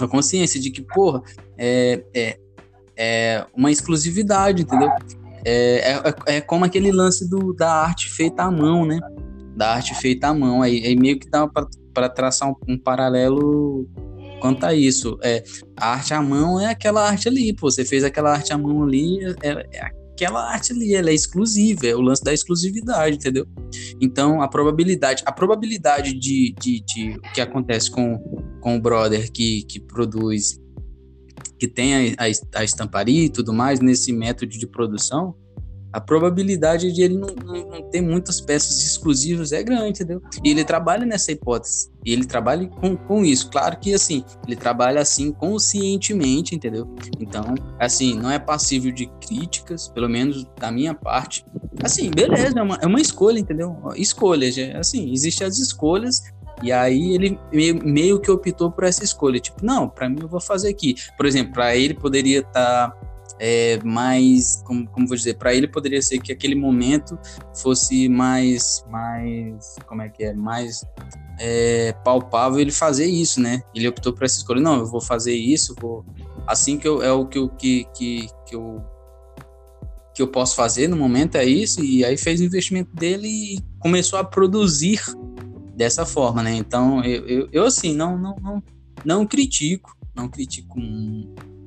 a 0.00 0.08
consciência 0.08 0.60
de 0.60 0.70
que, 0.70 0.82
porra, 0.82 1.22
é, 1.56 2.02
é, 2.14 2.38
é 2.96 3.46
uma 3.54 3.70
exclusividade, 3.70 4.62
entendeu? 4.62 4.90
É, 5.44 5.92
é, 6.26 6.36
é 6.36 6.40
como 6.40 6.64
aquele 6.64 6.90
lance 6.90 7.28
do, 7.28 7.52
da 7.52 7.70
arte 7.70 8.08
feita 8.10 8.42
à 8.42 8.50
mão, 8.50 8.86
né? 8.86 8.98
Da 9.54 9.74
arte 9.74 9.94
feita 9.94 10.28
à 10.28 10.34
mão. 10.34 10.62
Aí, 10.62 10.84
aí 10.84 10.96
meio 10.96 11.18
que 11.18 11.28
dá 11.28 11.46
para 11.46 12.08
traçar 12.08 12.50
um, 12.50 12.54
um, 12.68 12.78
paralelo 12.78 13.88
quanto 14.40 14.64
a 14.64 14.74
isso. 14.74 15.18
É, 15.22 15.42
a 15.76 15.92
arte 15.92 16.12
à 16.12 16.20
mão 16.20 16.60
é 16.60 16.66
aquela 16.66 17.08
arte 17.08 17.28
ali, 17.28 17.54
pô. 17.54 17.70
Você 17.70 17.84
fez 17.84 18.04
aquela 18.04 18.32
arte 18.32 18.52
à 18.52 18.58
mão 18.58 18.82
ali, 18.82 19.18
é, 19.42 19.66
é 19.72 20.04
aquela 20.14 20.52
arte 20.52 20.72
ali, 20.72 20.94
ela 20.94 21.10
é 21.10 21.14
exclusiva, 21.14 21.86
é 21.86 21.94
o 21.94 22.00
lance 22.00 22.22
da 22.22 22.32
exclusividade, 22.32 23.16
entendeu? 23.16 23.46
Então, 24.00 24.40
a 24.40 24.48
probabilidade, 24.48 25.22
a 25.26 25.32
probabilidade 25.32 26.14
de, 26.14 26.54
de, 26.60 26.80
de 26.80 27.20
que 27.34 27.40
acontece 27.40 27.90
com, 27.90 28.18
com 28.60 28.76
o 28.76 28.80
brother 28.80 29.30
que, 29.30 29.64
que 29.64 29.80
produz, 29.80 30.60
que 31.58 31.66
tem 31.66 32.14
a, 32.16 32.24
a, 32.24 32.60
a 32.60 32.64
estamparia 32.64 33.24
e 33.24 33.28
tudo 33.28 33.52
mais 33.52 33.80
nesse 33.80 34.12
método 34.12 34.52
de 34.52 34.66
produção, 34.66 35.34
a 35.94 36.00
probabilidade 36.00 36.90
de 36.90 37.02
ele 37.02 37.16
não, 37.16 37.28
não, 37.44 37.70
não, 37.70 37.82
ter 37.88 38.00
muitas 38.00 38.40
peças 38.40 38.82
exclusivas 38.82 39.52
é 39.52 39.62
grande, 39.62 39.90
entendeu? 39.90 40.20
E 40.42 40.50
ele 40.50 40.64
trabalha 40.64 41.06
nessa 41.06 41.30
hipótese. 41.30 41.88
E 42.04 42.12
ele 42.12 42.24
trabalha 42.24 42.66
com, 42.66 42.96
com 42.96 43.24
isso. 43.24 43.48
Claro 43.48 43.78
que, 43.78 43.94
assim, 43.94 44.24
ele 44.44 44.56
trabalha 44.56 45.00
assim 45.00 45.30
conscientemente, 45.30 46.52
entendeu? 46.52 46.92
Então, 47.20 47.54
assim, 47.78 48.12
não 48.18 48.28
é 48.28 48.40
passível 48.40 48.90
de 48.90 49.06
críticas, 49.24 49.86
pelo 49.86 50.08
menos 50.08 50.44
da 50.58 50.72
minha 50.72 50.94
parte. 50.94 51.46
Assim, 51.80 52.10
beleza, 52.10 52.58
é 52.58 52.62
uma, 52.62 52.78
é 52.82 52.86
uma 52.86 53.00
escolha, 53.00 53.38
entendeu? 53.38 53.76
Escolhas, 53.94 54.56
assim, 54.76 55.12
existem 55.12 55.46
as 55.46 55.60
escolhas 55.60 56.24
e 56.60 56.72
aí 56.72 57.14
ele 57.14 57.38
meio, 57.52 57.86
meio, 57.86 58.20
que 58.20 58.32
optou 58.32 58.68
por 58.68 58.82
essa 58.82 59.04
escolha. 59.04 59.38
Tipo, 59.38 59.64
não, 59.64 59.88
para 59.88 60.08
mim 60.08 60.18
eu 60.20 60.28
vou 60.28 60.40
fazer 60.40 60.70
aqui. 60.70 60.96
Por 61.16 61.24
exemplo, 61.24 61.52
para 61.52 61.76
ele 61.76 61.94
poderia 61.94 62.40
estar 62.40 62.90
tá 62.90 63.13
é, 63.38 63.78
mais, 63.82 64.62
como, 64.64 64.86
como 64.88 65.06
vou 65.06 65.16
dizer, 65.16 65.34
para 65.34 65.54
ele 65.54 65.66
poderia 65.68 66.00
ser 66.00 66.18
que 66.18 66.32
aquele 66.32 66.54
momento 66.54 67.18
fosse 67.54 68.08
mais, 68.08 68.84
mais, 68.90 69.76
como 69.86 70.02
é 70.02 70.08
que 70.08 70.24
é, 70.24 70.34
mais 70.34 70.84
é, 71.38 71.92
palpável 72.04 72.60
ele 72.60 72.70
fazer 72.70 73.06
isso, 73.06 73.40
né? 73.40 73.62
Ele 73.74 73.88
optou 73.88 74.12
por 74.12 74.24
essa 74.24 74.38
escolha, 74.38 74.60
não, 74.60 74.78
eu 74.78 74.86
vou 74.86 75.00
fazer 75.00 75.34
isso, 75.34 75.74
vou, 75.80 76.04
assim 76.46 76.78
que 76.78 76.86
eu, 76.86 77.02
é 77.02 77.12
o 77.12 77.26
que 77.26 77.38
eu, 77.38 77.48
que, 77.48 77.86
que, 77.94 78.28
que 78.46 78.54
eu 78.54 78.82
que 80.14 80.22
eu 80.22 80.28
posso 80.28 80.54
fazer 80.54 80.86
no 80.86 80.96
momento 80.96 81.34
é 81.34 81.44
isso 81.44 81.82
e 81.82 82.04
aí 82.04 82.16
fez 82.16 82.40
o 82.40 82.44
investimento 82.44 82.94
dele 82.94 83.26
e 83.26 83.58
começou 83.80 84.16
a 84.16 84.22
produzir 84.22 85.00
dessa 85.74 86.06
forma, 86.06 86.40
né? 86.40 86.54
Então 86.54 87.02
eu, 87.02 87.26
eu, 87.26 87.48
eu 87.50 87.64
assim 87.64 87.92
não, 87.92 88.16
não 88.16 88.36
não 88.40 88.62
não 89.04 89.26
critico, 89.26 89.96
não 90.14 90.28
critico 90.28 90.78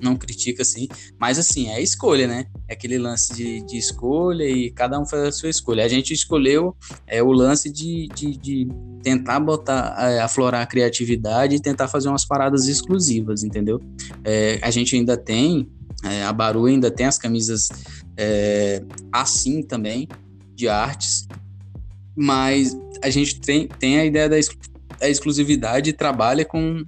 não 0.01 0.15
critica 0.15 0.61
assim, 0.61 0.87
mas 1.19 1.39
assim, 1.39 1.69
é 1.69 1.81
escolha, 1.81 2.27
né? 2.27 2.45
É 2.67 2.73
aquele 2.73 2.97
lance 2.97 3.33
de, 3.33 3.65
de 3.65 3.77
escolha 3.77 4.43
e 4.43 4.71
cada 4.71 4.99
um 4.99 5.05
faz 5.05 5.23
a 5.23 5.31
sua 5.31 5.49
escolha. 5.49 5.83
A 5.83 5.87
gente 5.87 6.13
escolheu 6.13 6.75
é, 7.05 7.21
o 7.21 7.31
lance 7.31 7.71
de, 7.71 8.07
de, 8.13 8.37
de 8.37 8.67
tentar 9.01 9.39
botar, 9.39 9.95
é, 9.99 10.19
aflorar 10.19 10.61
a 10.61 10.65
criatividade 10.65 11.55
e 11.55 11.59
tentar 11.59 11.87
fazer 11.87 12.09
umas 12.09 12.25
paradas 12.25 12.67
exclusivas, 12.67 13.43
entendeu? 13.43 13.79
É, 14.23 14.59
a 14.61 14.71
gente 14.71 14.95
ainda 14.95 15.17
tem, 15.17 15.69
é, 16.03 16.23
a 16.23 16.33
Baru 16.33 16.65
ainda 16.65 16.91
tem 16.91 17.05
as 17.05 17.17
camisas 17.17 17.69
é, 18.15 18.83
assim 19.11 19.61
também, 19.61 20.07
de 20.53 20.67
artes, 20.67 21.27
mas 22.15 22.75
a 23.01 23.09
gente 23.09 23.39
tem, 23.39 23.67
tem 23.67 23.99
a 23.99 24.05
ideia 24.05 24.27
da 24.27 25.07
exclusividade 25.07 25.91
e 25.91 25.93
trabalha 25.93 26.43
com 26.43 26.83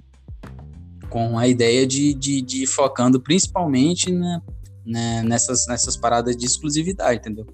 com 1.10 1.36
a 1.38 1.46
ideia 1.46 1.86
de, 1.86 2.14
de, 2.14 2.40
de 2.40 2.62
ir 2.62 2.66
focando 2.66 3.20
principalmente 3.20 4.10
né, 4.12 5.22
nessas, 5.24 5.66
nessas 5.66 5.96
paradas 5.96 6.36
de 6.36 6.46
exclusividade, 6.46 7.18
entendeu? 7.18 7.46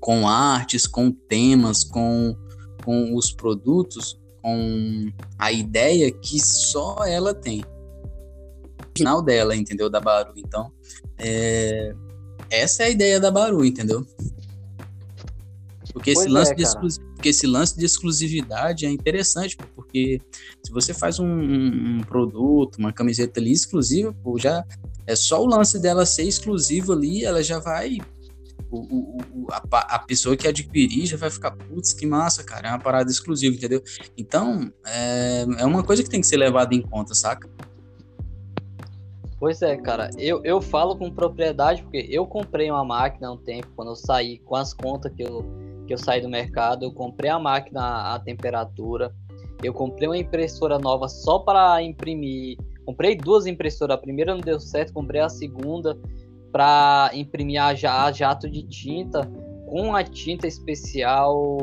Com 0.00 0.28
artes, 0.28 0.86
com 0.86 1.10
temas, 1.10 1.84
com, 1.84 2.36
com 2.84 3.14
os 3.14 3.32
produtos, 3.32 4.20
com 4.42 5.10
a 5.38 5.50
ideia 5.50 6.10
que 6.10 6.38
só 6.40 7.04
ela 7.06 7.32
tem. 7.32 7.62
O 7.62 8.98
final 8.98 9.22
dela, 9.22 9.56
entendeu? 9.56 9.88
Da 9.88 10.00
Baru. 10.00 10.32
Então, 10.36 10.70
é, 11.18 11.94
essa 12.50 12.82
é 12.82 12.86
a 12.86 12.90
ideia 12.90 13.20
da 13.20 13.30
Baru, 13.30 13.64
entendeu? 13.64 14.06
Porque 15.92 16.10
esse, 16.10 16.28
lance 16.28 16.52
é, 16.52 16.54
de 16.54 16.66
porque 17.26 17.30
esse 17.30 17.46
lance 17.46 17.76
de 17.76 17.84
exclusividade 17.84 18.86
é 18.86 18.90
interessante, 18.90 19.56
porque 19.74 20.20
se 20.62 20.72
você 20.72 20.94
faz 20.94 21.18
um, 21.18 21.26
um, 21.26 22.00
produto, 22.02 22.76
uma 22.78 22.92
camiseta 22.92 23.40
ali 23.40 23.50
exclusiva, 23.50 24.14
pô, 24.22 24.38
já 24.38 24.64
é 25.06 25.16
só 25.16 25.42
o 25.42 25.46
lance 25.46 25.80
dela 25.80 26.06
ser 26.06 26.22
exclusiva 26.22 26.92
ali, 26.92 27.24
ela 27.24 27.42
já 27.42 27.58
vai. 27.58 27.98
O, 28.70 28.78
o, 28.78 29.46
a, 29.50 29.94
a, 29.94 29.98
pessoa 29.98 30.36
que 30.36 30.46
adquirir 30.46 31.06
já 31.06 31.16
vai 31.16 31.30
ficar, 31.30 31.50
putz, 31.52 31.92
que 31.92 32.06
massa, 32.06 32.44
cara, 32.44 32.68
é 32.68 32.70
uma 32.70 32.78
parada 32.78 33.10
exclusiva, 33.10 33.54
entendeu? 33.54 33.82
Então, 34.16 34.70
é, 34.86 35.46
é 35.58 35.64
uma 35.64 35.82
coisa 35.82 36.02
que 36.02 36.10
tem 36.10 36.20
que 36.20 36.26
ser 36.26 36.36
levada 36.36 36.74
em 36.74 36.82
conta, 36.82 37.14
saca? 37.14 37.48
Pois 39.38 39.60
é, 39.62 39.76
cara, 39.76 40.10
eu, 40.16 40.40
eu 40.44 40.60
falo 40.60 40.96
com 40.96 41.10
propriedade 41.10 41.82
porque 41.82 42.06
eu 42.08 42.26
comprei 42.26 42.70
uma 42.70 42.84
máquina 42.84 43.28
há 43.28 43.32
um 43.32 43.36
tempo, 43.36 43.68
quando 43.74 43.88
eu 43.88 43.96
saí 43.96 44.38
com 44.38 44.54
as 44.54 44.72
contas 44.72 45.12
que 45.12 45.22
eu, 45.22 45.44
que 45.86 45.94
eu 45.94 45.98
saí 45.98 46.20
do 46.20 46.28
mercado, 46.28 46.84
eu 46.84 46.92
comprei 46.92 47.30
a 47.30 47.38
máquina 47.38 48.14
à 48.14 48.18
temperatura, 48.18 49.14
eu 49.62 49.72
comprei 49.72 50.08
uma 50.08 50.18
impressora 50.18 50.78
nova 50.78 51.08
só 51.08 51.38
para 51.38 51.82
imprimir. 51.82 52.58
Comprei 52.84 53.16
duas 53.16 53.46
impressoras, 53.46 53.96
a 53.96 54.00
primeira 54.00 54.34
não 54.34 54.40
deu 54.40 54.60
certo, 54.60 54.92
comprei 54.92 55.20
a 55.20 55.28
segunda 55.28 55.98
para 56.52 57.10
imprimir 57.14 57.60
a, 57.60 57.68
a 58.04 58.12
jato 58.12 58.48
de 58.48 58.62
tinta 58.62 59.28
com 59.66 59.94
a 59.94 60.04
tinta 60.04 60.46
especial 60.46 61.58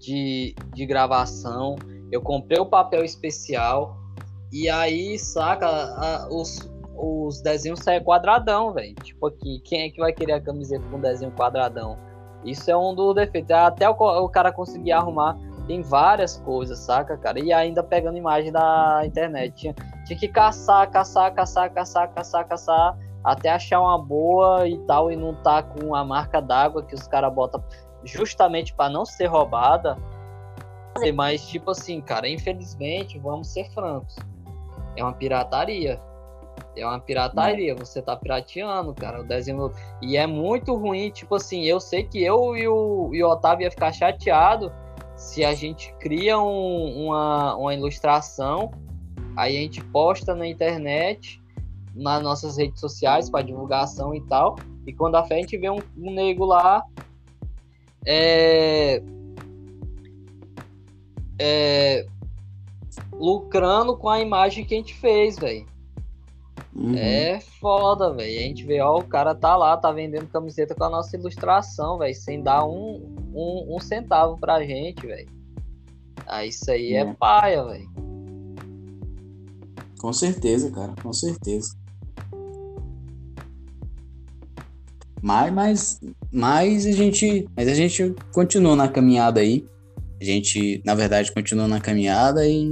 de, 0.00 0.54
de 0.74 0.86
gravação. 0.86 1.76
Eu 2.10 2.22
comprei 2.22 2.58
o 2.58 2.66
papel 2.66 3.04
especial 3.04 3.96
e 4.52 4.68
aí, 4.68 5.18
saca, 5.18 5.66
a, 5.66 6.28
os, 6.30 6.70
os 6.96 7.40
desenhos 7.42 7.80
saem 7.80 8.02
quadradão, 8.02 8.72
velho. 8.72 8.94
Tipo 9.02 9.26
aqui, 9.26 9.60
quem 9.64 9.82
é 9.82 9.90
que 9.90 9.98
vai 9.98 10.12
querer 10.12 10.34
a 10.34 10.40
camiseta 10.40 10.84
com 10.90 11.00
desenho 11.00 11.32
quadradão? 11.32 11.98
Isso 12.44 12.70
é 12.70 12.76
um 12.76 12.94
dos 12.94 13.14
defeitos. 13.14 13.50
Até 13.50 13.88
o, 13.88 13.92
o 13.92 14.28
cara 14.28 14.52
conseguir 14.52 14.92
arrumar, 14.92 15.36
tem 15.66 15.82
várias 15.82 16.36
coisas, 16.38 16.78
saca, 16.78 17.16
cara? 17.16 17.40
E 17.40 17.52
ainda 17.52 17.82
pegando 17.82 18.18
imagem 18.18 18.52
da 18.52 19.02
internet. 19.04 19.54
Tinha, 19.54 19.74
tinha 20.06 20.18
que 20.18 20.28
caçar, 20.28 20.90
caçar, 20.90 21.32
caçar, 21.32 21.70
caçar, 21.72 22.12
caçar, 22.12 22.46
caçar, 22.46 22.98
até 23.22 23.50
achar 23.50 23.80
uma 23.80 23.98
boa 23.98 24.68
e 24.68 24.78
tal, 24.86 25.10
e 25.10 25.16
não 25.16 25.34
tá 25.34 25.62
com 25.62 25.94
a 25.94 26.04
marca 26.04 26.40
d'água 26.40 26.82
que 26.82 26.94
os 26.94 27.06
caras 27.06 27.32
botam 27.32 27.62
justamente 28.04 28.74
para 28.74 28.90
não 28.90 29.04
ser 29.04 29.26
roubada. 29.26 29.96
Mas, 31.14 31.46
tipo 31.46 31.70
assim, 31.70 32.00
cara, 32.00 32.28
infelizmente, 32.28 33.18
vamos 33.18 33.48
ser 33.48 33.68
francos 33.70 34.16
é 34.96 35.02
uma 35.02 35.12
pirataria. 35.12 36.00
É 36.76 36.86
uma 36.86 36.98
pirataria, 36.98 37.74
você 37.74 38.02
tá 38.02 38.16
pirateando, 38.16 38.94
cara, 38.94 39.20
o 39.20 39.24
desenho. 39.24 39.70
E 40.02 40.16
é 40.16 40.26
muito 40.26 40.74
ruim, 40.74 41.10
tipo 41.10 41.34
assim, 41.34 41.62
eu 41.62 41.78
sei 41.78 42.04
que 42.04 42.22
eu 42.22 42.56
e 42.56 42.66
o, 42.66 43.10
e 43.14 43.22
o 43.22 43.28
Otávio 43.28 43.64
ia 43.64 43.70
ficar 43.70 43.92
chateado 43.92 44.72
se 45.16 45.44
a 45.44 45.54
gente 45.54 45.94
cria 45.98 46.38
um, 46.38 47.06
uma, 47.06 47.56
uma 47.56 47.74
ilustração, 47.74 48.72
aí 49.36 49.56
a 49.56 49.60
gente 49.60 49.82
posta 49.84 50.34
na 50.34 50.46
internet, 50.46 51.40
nas 51.94 52.22
nossas 52.22 52.56
redes 52.56 52.80
sociais 52.80 53.30
para 53.30 53.44
divulgação 53.44 54.14
e 54.14 54.20
tal, 54.22 54.56
e 54.86 54.92
quando 54.92 55.16
a 55.16 55.24
gente 55.24 55.56
vê 55.56 55.70
um, 55.70 55.78
um 55.96 56.12
nego 56.12 56.44
lá 56.44 56.84
é, 58.04 59.02
é, 61.38 62.06
lucrando 63.12 63.96
com 63.96 64.08
a 64.08 64.20
imagem 64.20 64.64
que 64.64 64.74
a 64.74 64.78
gente 64.78 64.94
fez, 64.94 65.38
velho. 65.38 65.66
Uhum. 66.74 66.96
É 66.96 67.40
foda, 67.60 68.12
velho. 68.12 68.38
A 68.38 68.42
gente 68.42 68.64
vê, 68.64 68.80
ó, 68.80 68.98
o 68.98 69.04
cara 69.04 69.34
tá 69.34 69.56
lá, 69.56 69.76
tá 69.76 69.92
vendendo 69.92 70.26
camiseta 70.26 70.74
com 70.74 70.84
a 70.84 70.90
nossa 70.90 71.16
ilustração, 71.16 71.98
velho, 71.98 72.14
sem 72.14 72.42
dar 72.42 72.66
um, 72.66 73.16
um, 73.32 73.76
um, 73.76 73.80
centavo 73.80 74.38
pra 74.38 74.64
gente, 74.64 75.06
velho. 75.06 75.28
Ah, 76.26 76.44
isso 76.44 76.68
aí 76.70 76.94
é, 76.94 77.00
é 77.00 77.14
paia, 77.14 77.64
velho. 77.64 77.88
Com 80.00 80.12
certeza, 80.12 80.70
cara, 80.70 80.94
com 81.00 81.12
certeza. 81.12 81.76
Mas, 85.22 85.52
mas, 85.52 86.00
mas 86.30 86.86
a 86.86 86.92
gente, 86.92 87.48
mas 87.56 87.68
a 87.68 87.74
gente 87.74 88.14
continua 88.32 88.76
na 88.76 88.88
caminhada 88.88 89.40
aí. 89.40 89.64
A 90.20 90.24
gente, 90.24 90.82
na 90.84 90.94
verdade, 90.94 91.32
continua 91.32 91.68
na 91.68 91.80
caminhada 91.80 92.46
e 92.46 92.68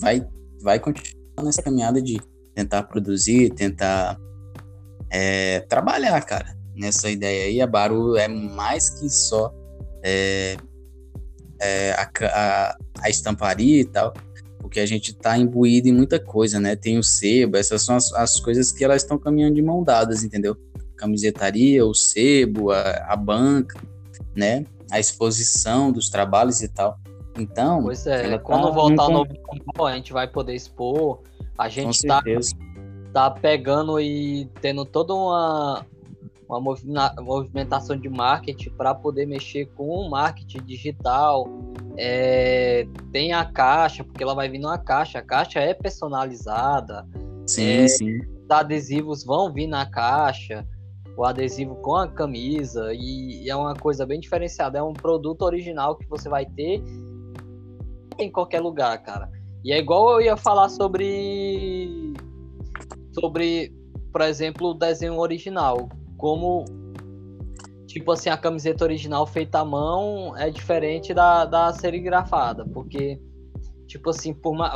vai, 0.00 0.26
vai 0.62 0.80
continuar 0.80 1.44
nessa 1.44 1.62
caminhada 1.62 2.02
de 2.02 2.18
tentar 2.54 2.84
produzir, 2.84 3.50
tentar 3.50 4.18
é, 5.10 5.60
trabalhar, 5.60 6.20
cara, 6.22 6.56
nessa 6.74 7.10
ideia 7.10 7.46
aí. 7.46 7.60
A 7.60 7.66
Baru 7.66 8.16
é 8.16 8.28
mais 8.28 8.90
que 8.90 9.08
só 9.08 9.52
é, 10.02 10.56
é, 11.60 11.92
a, 11.92 12.10
a, 12.24 12.76
a, 13.00 13.10
estamparia 13.10 13.80
e 13.80 13.84
tal, 13.84 14.12
porque 14.58 14.80
a 14.80 14.86
gente 14.86 15.10
está 15.12 15.36
imbuído 15.36 15.88
em 15.88 15.92
muita 15.92 16.18
coisa, 16.18 16.58
né? 16.60 16.76
Tem 16.76 16.98
o 16.98 17.02
sebo, 17.02 17.56
essas 17.56 17.82
são 17.82 17.96
as, 17.96 18.12
as 18.14 18.40
coisas 18.40 18.72
que 18.72 18.84
elas 18.84 19.02
estão 19.02 19.18
caminhando 19.18 19.54
de 19.54 19.62
mão 19.62 19.82
dadas, 19.82 20.24
entendeu? 20.24 20.56
Camisetaria, 20.96 21.84
o 21.84 21.94
sebo, 21.94 22.70
a, 22.70 22.80
a 23.08 23.16
banca, 23.16 23.80
né? 24.36 24.64
a 24.92 25.00
exposição 25.00 25.90
dos 25.90 26.10
trabalhos 26.10 26.60
e 26.60 26.68
tal. 26.68 26.98
Então. 27.38 27.82
Pois 27.82 28.06
é, 28.06 28.36
quando 28.38 28.64
tá 28.64 28.70
voltar 28.70 29.08
um... 29.08 29.12
novo 29.12 29.86
a 29.86 29.94
gente 29.94 30.12
vai 30.12 30.28
poder 30.28 30.54
expor. 30.54 31.22
A 31.58 31.68
gente 31.68 32.06
tá, 32.06 32.22
tá 33.12 33.30
pegando 33.30 34.00
e 34.00 34.46
tendo 34.60 34.84
toda 34.84 35.14
uma, 35.14 35.86
uma 36.48 36.60
movimentação 37.20 37.96
de 37.96 38.08
marketing 38.08 38.70
para 38.70 38.94
poder 38.94 39.26
mexer 39.26 39.66
com 39.74 39.88
o 39.88 40.10
marketing 40.10 40.62
digital. 40.64 41.46
É, 41.96 42.86
tem 43.12 43.32
a 43.32 43.44
caixa, 43.44 44.02
porque 44.02 44.22
ela 44.22 44.34
vai 44.34 44.48
vir 44.48 44.58
numa 44.58 44.78
caixa. 44.78 45.18
A 45.18 45.22
caixa 45.22 45.60
é 45.60 45.74
personalizada. 45.74 47.06
Sim, 47.46 47.64
é, 47.64 47.88
sim. 47.88 48.18
Os 48.18 48.50
adesivos 48.50 49.24
vão 49.24 49.52
vir 49.52 49.66
na 49.66 49.86
caixa 49.86 50.66
o 51.16 51.24
adesivo 51.24 51.76
com 51.76 51.96
a 51.96 52.08
camisa 52.08 52.92
e, 52.94 53.44
e, 53.44 53.50
é 53.50 53.56
uma 53.56 53.74
coisa 53.74 54.06
bem 54.06 54.18
diferenciada. 54.18 54.78
É 54.78 54.82
um 54.82 54.92
produto 54.92 55.42
original 55.42 55.96
que 55.96 56.06
você 56.08 56.28
vai 56.28 56.46
ter 56.46 56.82
em 58.18 58.30
qualquer 58.30 58.60
lugar, 58.60 58.96
cara. 59.02 59.30
E 59.64 59.72
é 59.72 59.78
igual 59.78 60.12
eu 60.12 60.20
ia 60.20 60.36
falar 60.36 60.68
sobre 60.68 62.12
sobre, 63.12 63.72
por 64.10 64.22
exemplo, 64.22 64.70
o 64.70 64.74
desenho 64.74 65.18
original, 65.18 65.88
como 66.16 66.64
tipo 67.86 68.10
assim 68.10 68.30
a 68.30 68.36
camiseta 68.36 68.84
original 68.84 69.26
feita 69.26 69.60
à 69.60 69.64
mão 69.64 70.34
é 70.36 70.50
diferente 70.50 71.12
da, 71.12 71.44
da 71.44 71.72
serigrafada, 71.72 72.64
porque 72.64 73.20
tipo 73.86 74.10
assim 74.10 74.32
por 74.32 74.54
mais, 74.54 74.74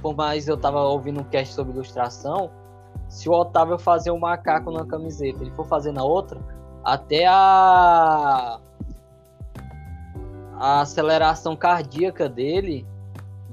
por 0.00 0.14
mais 0.14 0.46
eu 0.46 0.56
tava 0.56 0.82
ouvindo 0.82 1.20
um 1.20 1.24
cast 1.24 1.54
sobre 1.54 1.72
ilustração 1.72 2.50
se 3.08 3.28
o 3.28 3.32
Otávio 3.32 3.78
fazer 3.78 4.10
um 4.10 4.18
macaco 4.18 4.70
na 4.70 4.86
camiseta, 4.86 5.42
ele 5.42 5.50
for 5.52 5.66
fazer 5.66 5.92
na 5.92 6.02
outra, 6.02 6.40
até 6.84 7.26
a 7.26 8.60
a 10.54 10.80
aceleração 10.80 11.56
cardíaca 11.56 12.28
dele 12.28 12.86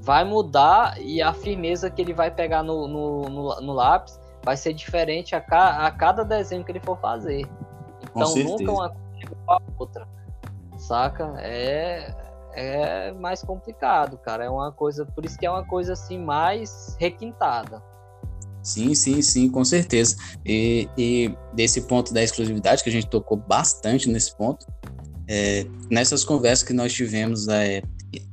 vai 0.02 0.24
mudar 0.24 1.00
e 1.00 1.20
a 1.20 1.32
firmeza 1.32 1.90
que 1.90 2.00
ele 2.00 2.12
vai 2.12 2.30
pegar 2.30 2.62
no, 2.62 2.88
no, 2.88 3.22
no, 3.28 3.60
no 3.60 3.72
lápis 3.72 4.18
vai 4.42 4.56
ser 4.56 4.72
diferente 4.72 5.34
a, 5.34 5.40
ca, 5.40 5.86
a 5.86 5.90
cada 5.90 6.24
desenho 6.24 6.64
que 6.64 6.72
ele 6.72 6.80
for 6.80 6.98
fazer. 6.98 7.46
Então 8.02 8.34
nunca 8.34 8.72
uma 8.72 8.88
coisa 8.88 9.10
a 9.46 9.60
outra. 9.78 10.08
Saca? 10.78 11.34
É, 11.38 12.14
é 12.54 13.12
mais 13.12 13.42
complicado, 13.42 14.16
cara. 14.18 14.44
É 14.44 14.50
uma 14.50 14.72
coisa. 14.72 15.04
Por 15.04 15.24
isso 15.24 15.38
que 15.38 15.44
é 15.44 15.50
uma 15.50 15.64
coisa 15.64 15.92
assim 15.92 16.18
mais 16.18 16.96
requintada. 16.98 17.82
Sim, 18.62 18.94
sim, 18.94 19.22
sim, 19.22 19.50
com 19.50 19.64
certeza. 19.64 20.16
E, 20.44 20.88
e, 20.96 21.34
desse 21.52 21.82
ponto 21.82 22.12
da 22.12 22.22
exclusividade, 22.22 22.82
que 22.82 22.90
a 22.90 22.92
gente 22.92 23.06
tocou 23.06 23.36
bastante 23.36 24.08
nesse 24.08 24.34
ponto, 24.36 24.66
é, 25.26 25.66
nessas 25.90 26.24
conversas 26.24 26.66
que 26.66 26.74
nós 26.74 26.92
tivemos 26.92 27.48
é, 27.48 27.82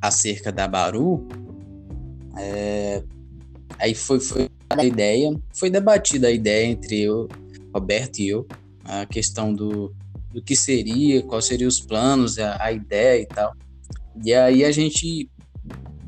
acerca 0.01 0.51
da 0.51 0.67
Baru, 0.67 1.27
é, 2.37 3.03
aí 3.79 3.93
foi, 3.93 4.19
foi 4.19 4.49
a 4.69 4.83
ideia, 4.83 5.37
foi 5.53 5.69
debatida 5.69 6.27
a 6.27 6.31
ideia 6.31 6.65
entre 6.65 7.01
eu, 7.01 7.27
Roberto 7.73 8.19
e 8.19 8.29
eu, 8.29 8.47
a 8.83 9.05
questão 9.05 9.53
do, 9.53 9.93
do 10.31 10.41
que 10.41 10.55
seria, 10.55 11.21
quais 11.23 11.45
seriam 11.45 11.67
os 11.67 11.79
planos, 11.79 12.37
a, 12.39 12.63
a 12.63 12.71
ideia 12.71 13.21
e 13.21 13.25
tal. 13.25 13.53
E 14.23 14.33
aí 14.33 14.63
a 14.63 14.71
gente 14.71 15.29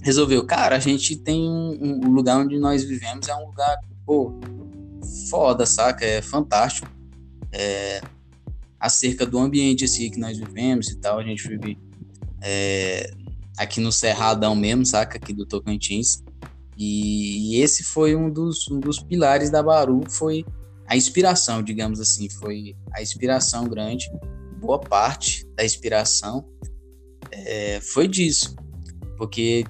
resolveu, 0.02 0.46
cara, 0.46 0.76
a 0.76 0.80
gente 0.80 1.16
tem 1.16 1.42
um, 1.42 2.02
um 2.06 2.10
lugar 2.10 2.38
onde 2.38 2.58
nós 2.58 2.84
vivemos, 2.84 3.28
é 3.28 3.36
um 3.36 3.46
lugar 3.46 3.78
pô, 4.06 4.40
foda, 5.30 5.66
saca? 5.66 6.06
É 6.06 6.22
fantástico. 6.22 6.88
É, 7.52 8.02
acerca 8.80 9.26
do 9.26 9.38
ambiente 9.38 9.84
assim 9.84 10.10
que 10.10 10.20
nós 10.20 10.38
vivemos 10.38 10.88
e 10.90 10.98
tal, 10.98 11.20
a 11.20 11.24
gente 11.24 11.48
vive 11.48 11.78
é, 12.42 13.12
aqui 13.60 13.82
no 13.82 13.92
Cerradão 13.92 14.56
mesmo, 14.56 14.86
saca? 14.86 15.18
Aqui 15.18 15.34
do 15.34 15.46
Tocantins. 15.46 16.24
E, 16.78 17.62
esse 17.62 17.84
foi 17.84 18.16
um 18.16 18.32
dos, 18.32 18.70
um 18.72 18.80
dos 18.80 19.02
pilares 19.02 19.50
da 19.50 19.62
Baru, 19.62 20.02
foi 20.10 20.46
a 20.88 20.96
inspiração, 20.96 21.62
digamos 21.62 22.00
assim, 22.00 22.30
foi 22.30 22.74
a 22.94 23.02
inspiração 23.02 23.68
grande. 23.68 24.10
Boa 24.62 24.80
parte 24.80 25.46
da 25.58 25.66
inspiração 25.66 26.46
é, 27.32 27.82
foi 27.82 28.08
disso, 28.08 28.56
porque 29.18 29.66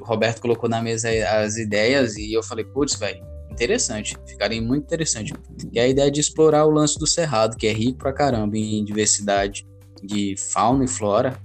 o 0.00 0.04
Roberto 0.04 0.40
colocou 0.40 0.68
na 0.68 0.80
mesa 0.80 1.10
as 1.42 1.56
ideias 1.56 2.16
e 2.16 2.32
eu 2.32 2.42
falei, 2.42 2.64
putz, 2.64 2.94
velho, 2.94 3.22
interessante, 3.50 4.16
ficaria 4.26 4.60
muito 4.62 4.84
interessante. 4.84 5.34
E 5.70 5.78
a 5.78 5.86
ideia 5.86 6.10
de 6.10 6.20
explorar 6.20 6.64
o 6.64 6.70
lance 6.70 6.98
do 6.98 7.06
Cerrado, 7.06 7.58
que 7.58 7.66
é 7.66 7.72
rico 7.72 7.98
pra 7.98 8.12
caramba 8.12 8.56
em 8.56 8.82
diversidade 8.82 9.66
de 10.02 10.34
fauna 10.50 10.84
e 10.84 10.88
flora. 10.88 11.38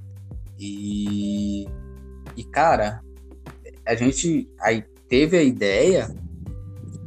E, 0.63 1.67
e 2.37 2.43
cara, 2.45 3.01
a 3.85 3.95
gente 3.95 4.49
aí 4.59 4.83
teve 5.09 5.37
a 5.37 5.43
ideia 5.43 6.09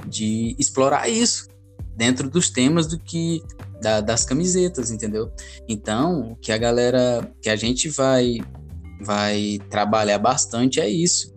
de 0.07 0.55
explorar 0.59 1.09
isso 1.09 1.49
dentro 1.97 2.29
dos 2.29 2.51
temas 2.51 2.87
do 2.87 2.99
que 2.99 3.43
da, 3.81 4.01
das 4.01 4.25
camisetas, 4.25 4.91
entendeu? 4.91 5.33
Então, 5.67 6.33
o 6.33 6.37
que 6.37 6.53
a 6.53 6.59
galera, 6.59 7.33
que 7.41 7.49
a 7.49 7.57
gente 7.57 7.89
vai 7.89 8.41
vai 9.01 9.59
trabalhar 9.71 10.19
bastante 10.19 10.81
é 10.81 10.89
isso. 10.89 11.35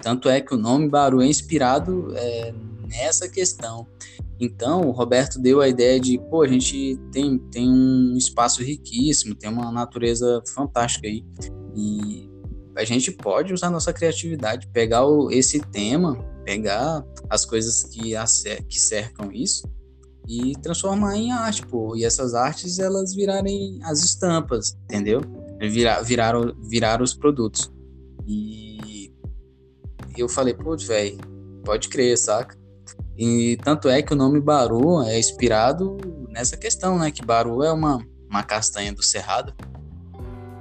Tanto 0.00 0.28
é 0.28 0.40
que 0.40 0.54
o 0.54 0.58
nome 0.58 0.88
Baru 0.88 1.20
é 1.20 1.26
inspirado 1.26 2.12
é, 2.16 2.54
nessa 2.86 3.28
questão. 3.28 3.86
Então, 4.38 4.82
o 4.82 4.90
Roberto 4.90 5.38
deu 5.38 5.60
a 5.60 5.68
ideia 5.68 5.98
de, 5.98 6.18
pô, 6.18 6.42
a 6.42 6.48
gente 6.48 6.98
tem, 7.10 7.38
tem 7.50 7.68
um 7.68 8.14
espaço 8.16 8.62
riquíssimo, 8.62 9.34
tem 9.34 9.50
uma 9.50 9.72
natureza 9.72 10.42
fantástica 10.54 11.06
aí. 11.06 11.24
E 11.74 12.30
a 12.76 12.84
gente 12.84 13.10
pode 13.10 13.52
usar 13.52 13.70
nossa 13.70 13.92
criatividade, 13.92 14.68
pegar 14.68 15.06
o, 15.06 15.30
esse 15.30 15.58
tema, 15.60 16.14
pegar 16.44 17.04
as 17.30 17.46
coisas 17.46 17.84
que, 17.84 18.12
que 18.68 18.78
cercam 18.78 19.32
isso 19.32 19.66
e 20.28 20.52
transformar 20.60 21.16
em 21.16 21.32
arte, 21.32 21.66
pô. 21.66 21.96
E 21.96 22.04
essas 22.04 22.34
artes, 22.34 22.78
elas 22.78 23.14
virarem 23.14 23.78
as 23.84 24.04
estampas, 24.04 24.76
entendeu? 24.84 25.20
Virar, 25.58 26.02
viraram, 26.02 26.54
viraram 26.68 27.04
os 27.04 27.14
produtos. 27.14 27.72
E 28.26 29.10
eu 30.16 30.28
falei, 30.28 30.52
pô, 30.52 30.76
velho, 30.76 31.16
pode 31.64 31.88
crer, 31.88 32.18
saca? 32.18 32.56
E 33.18 33.56
tanto 33.62 33.88
é 33.88 34.02
que 34.02 34.12
o 34.12 34.16
nome 34.16 34.40
Baru 34.40 35.02
é 35.02 35.18
inspirado 35.18 35.96
nessa 36.28 36.56
questão, 36.56 36.98
né? 36.98 37.10
Que 37.10 37.24
Baru 37.24 37.62
é 37.62 37.72
uma, 37.72 37.98
uma 38.28 38.42
castanha 38.42 38.92
do 38.92 39.02
cerrado, 39.02 39.54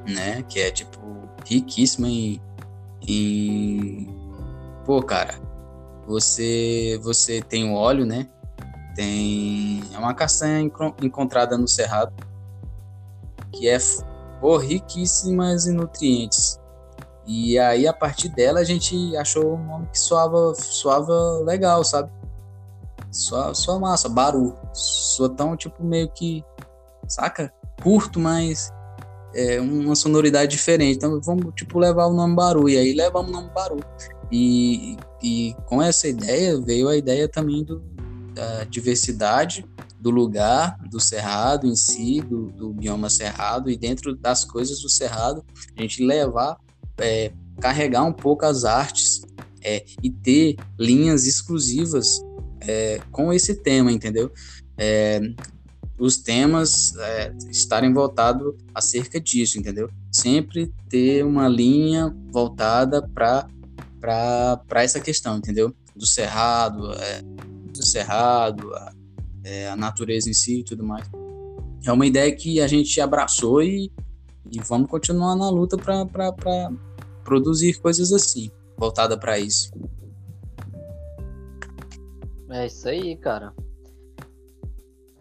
né? 0.07 0.43
Que 0.43 0.61
é, 0.61 0.71
tipo, 0.71 0.99
riquíssima 1.45 2.07
em... 2.07 2.41
em... 3.07 4.07
Pô, 4.85 5.01
cara, 5.01 5.35
você, 6.07 6.99
você 7.03 7.41
tem 7.41 7.69
o 7.69 7.73
óleo, 7.73 8.05
né? 8.05 8.29
Tem 8.95 9.83
é 9.93 9.97
uma 9.97 10.13
castanha 10.13 10.61
encontrada 11.01 11.57
no 11.57 11.67
cerrado 11.67 12.13
que 13.51 13.67
é 13.67 13.77
pô, 14.39 14.57
riquíssimas 14.57 15.67
em 15.67 15.73
nutrientes. 15.73 16.59
E 17.25 17.57
aí 17.57 17.87
a 17.87 17.93
partir 17.93 18.29
dela 18.29 18.59
a 18.59 18.63
gente 18.63 19.15
achou 19.17 19.55
um 19.55 19.65
nome 19.65 19.87
que 19.87 19.99
soava, 19.99 20.53
soava 20.55 21.41
legal, 21.43 21.83
sabe? 21.83 22.09
Só, 23.15 23.53
só 23.53 23.79
massa, 23.79 24.09
Baru. 24.09 24.55
Soa 24.73 25.29
tão 25.29 25.55
tipo 25.55 25.83
meio 25.83 26.09
que, 26.09 26.43
saca? 27.07 27.51
Curto, 27.81 28.19
mas 28.19 28.71
é 29.33 29.59
uma 29.61 29.95
sonoridade 29.95 30.51
diferente. 30.51 30.97
Então 30.97 31.21
vamos 31.21 31.53
tipo 31.55 31.79
levar 31.79 32.07
o 32.07 32.13
nome 32.13 32.35
Baru 32.35 32.67
e 32.67 32.77
aí 32.77 32.93
levamos 32.93 33.31
o 33.31 33.33
nome 33.33 33.49
Baru. 33.55 33.79
E, 34.29 34.97
e 35.23 35.55
com 35.65 35.81
essa 35.81 36.09
ideia 36.09 36.59
veio 36.59 36.89
a 36.89 36.97
ideia 36.97 37.29
também 37.29 37.63
do, 37.63 37.81
da 38.33 38.65
diversidade 38.65 39.65
do 39.97 40.09
lugar, 40.11 40.77
do 40.89 40.99
cerrado 40.99 41.67
em 41.67 41.75
si, 41.75 42.19
do, 42.21 42.51
do 42.51 42.73
bioma 42.73 43.09
cerrado, 43.09 43.71
e 43.71 43.77
dentro 43.77 44.13
das 44.15 44.43
coisas 44.43 44.81
do 44.81 44.89
cerrado, 44.89 45.43
a 45.75 45.81
gente 45.81 46.05
levar, 46.05 46.57
é, 46.99 47.31
carregar 47.59 48.03
um 48.03 48.13
pouco 48.13 48.45
as 48.45 48.65
artes 48.65 49.21
é, 49.63 49.83
e 50.03 50.11
ter 50.11 50.57
linhas 50.77 51.25
exclusivas 51.25 52.21
é, 52.67 52.99
com 53.11 53.31
esse 53.31 53.55
tema, 53.55 53.91
entendeu? 53.91 54.31
É, 54.77 55.21
os 55.97 56.17
temas 56.17 56.95
é, 56.97 57.33
estarem 57.49 57.93
voltados 57.93 58.53
acerca 58.73 59.19
disso, 59.19 59.57
entendeu? 59.57 59.89
Sempre 60.11 60.73
ter 60.89 61.23
uma 61.23 61.47
linha 61.47 62.13
voltada 62.31 63.01
para 63.01 63.47
essa 64.75 64.99
questão, 64.99 65.37
entendeu? 65.37 65.73
Do 65.95 66.05
cerrado, 66.05 66.91
é, 66.93 67.21
do 67.21 67.85
cerrado, 67.85 68.73
a, 68.73 68.93
é, 69.43 69.69
a, 69.69 69.75
natureza 69.75 70.29
em 70.29 70.33
si 70.33 70.59
e 70.59 70.63
tudo 70.63 70.83
mais. 70.83 71.07
É 71.85 71.91
uma 71.91 72.05
ideia 72.05 72.33
que 72.35 72.59
a 72.59 72.67
gente 72.67 72.99
abraçou 72.99 73.61
e, 73.61 73.91
e 74.51 74.59
vamos 74.67 74.89
continuar 74.89 75.35
na 75.35 75.49
luta 75.49 75.77
para 75.77 76.33
produzir 77.23 77.79
coisas 77.79 78.11
assim, 78.11 78.51
voltada 78.77 79.17
para 79.17 79.39
isso. 79.39 79.71
É 82.55 82.67
isso 82.67 82.87
aí, 82.87 83.17
cara. 83.17 83.53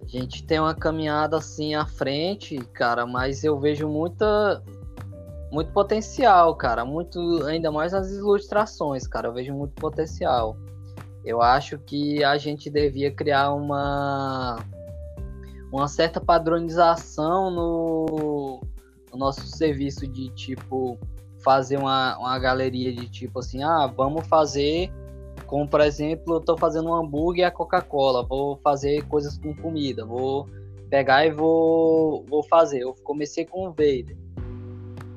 A 0.00 0.06
gente 0.06 0.46
tem 0.46 0.60
uma 0.60 0.72
caminhada 0.72 1.36
assim 1.36 1.74
à 1.74 1.84
frente, 1.84 2.56
cara, 2.72 3.04
mas 3.06 3.42
eu 3.42 3.58
vejo 3.58 3.88
muita 3.88 4.62
muito 5.50 5.72
potencial, 5.72 6.54
cara, 6.54 6.84
muito 6.84 7.44
ainda 7.44 7.72
mais 7.72 7.92
nas 7.92 8.10
ilustrações, 8.12 9.06
cara, 9.08 9.28
eu 9.28 9.32
vejo 9.32 9.52
muito 9.52 9.74
potencial. 9.74 10.56
Eu 11.24 11.42
acho 11.42 11.76
que 11.78 12.22
a 12.22 12.38
gente 12.38 12.70
devia 12.70 13.10
criar 13.10 13.52
uma 13.52 14.56
uma 15.72 15.88
certa 15.88 16.20
padronização 16.20 17.50
no, 17.50 18.60
no 19.10 19.18
nosso 19.18 19.44
serviço 19.48 20.06
de 20.06 20.28
tipo 20.36 20.96
fazer 21.42 21.78
uma, 21.78 22.16
uma 22.16 22.38
galeria 22.38 22.92
de 22.92 23.08
tipo 23.08 23.40
assim, 23.40 23.64
ah, 23.64 23.88
vamos 23.88 24.24
fazer 24.28 24.92
como, 25.46 25.68
por 25.68 25.80
exemplo, 25.80 26.34
eu 26.34 26.38
estou 26.38 26.56
fazendo 26.56 26.88
um 26.90 26.94
hambúrguer 26.94 27.42
e 27.42 27.44
a 27.44 27.50
Coca-Cola, 27.50 28.24
vou 28.24 28.56
fazer 28.58 29.06
coisas 29.08 29.38
com 29.38 29.54
comida, 29.54 30.04
vou 30.04 30.48
pegar 30.90 31.26
e 31.26 31.30
vou, 31.30 32.24
vou 32.28 32.42
fazer. 32.42 32.80
Eu 32.80 32.94
comecei 33.02 33.44
com 33.44 33.68
o 33.68 33.70
Vader. 33.70 34.16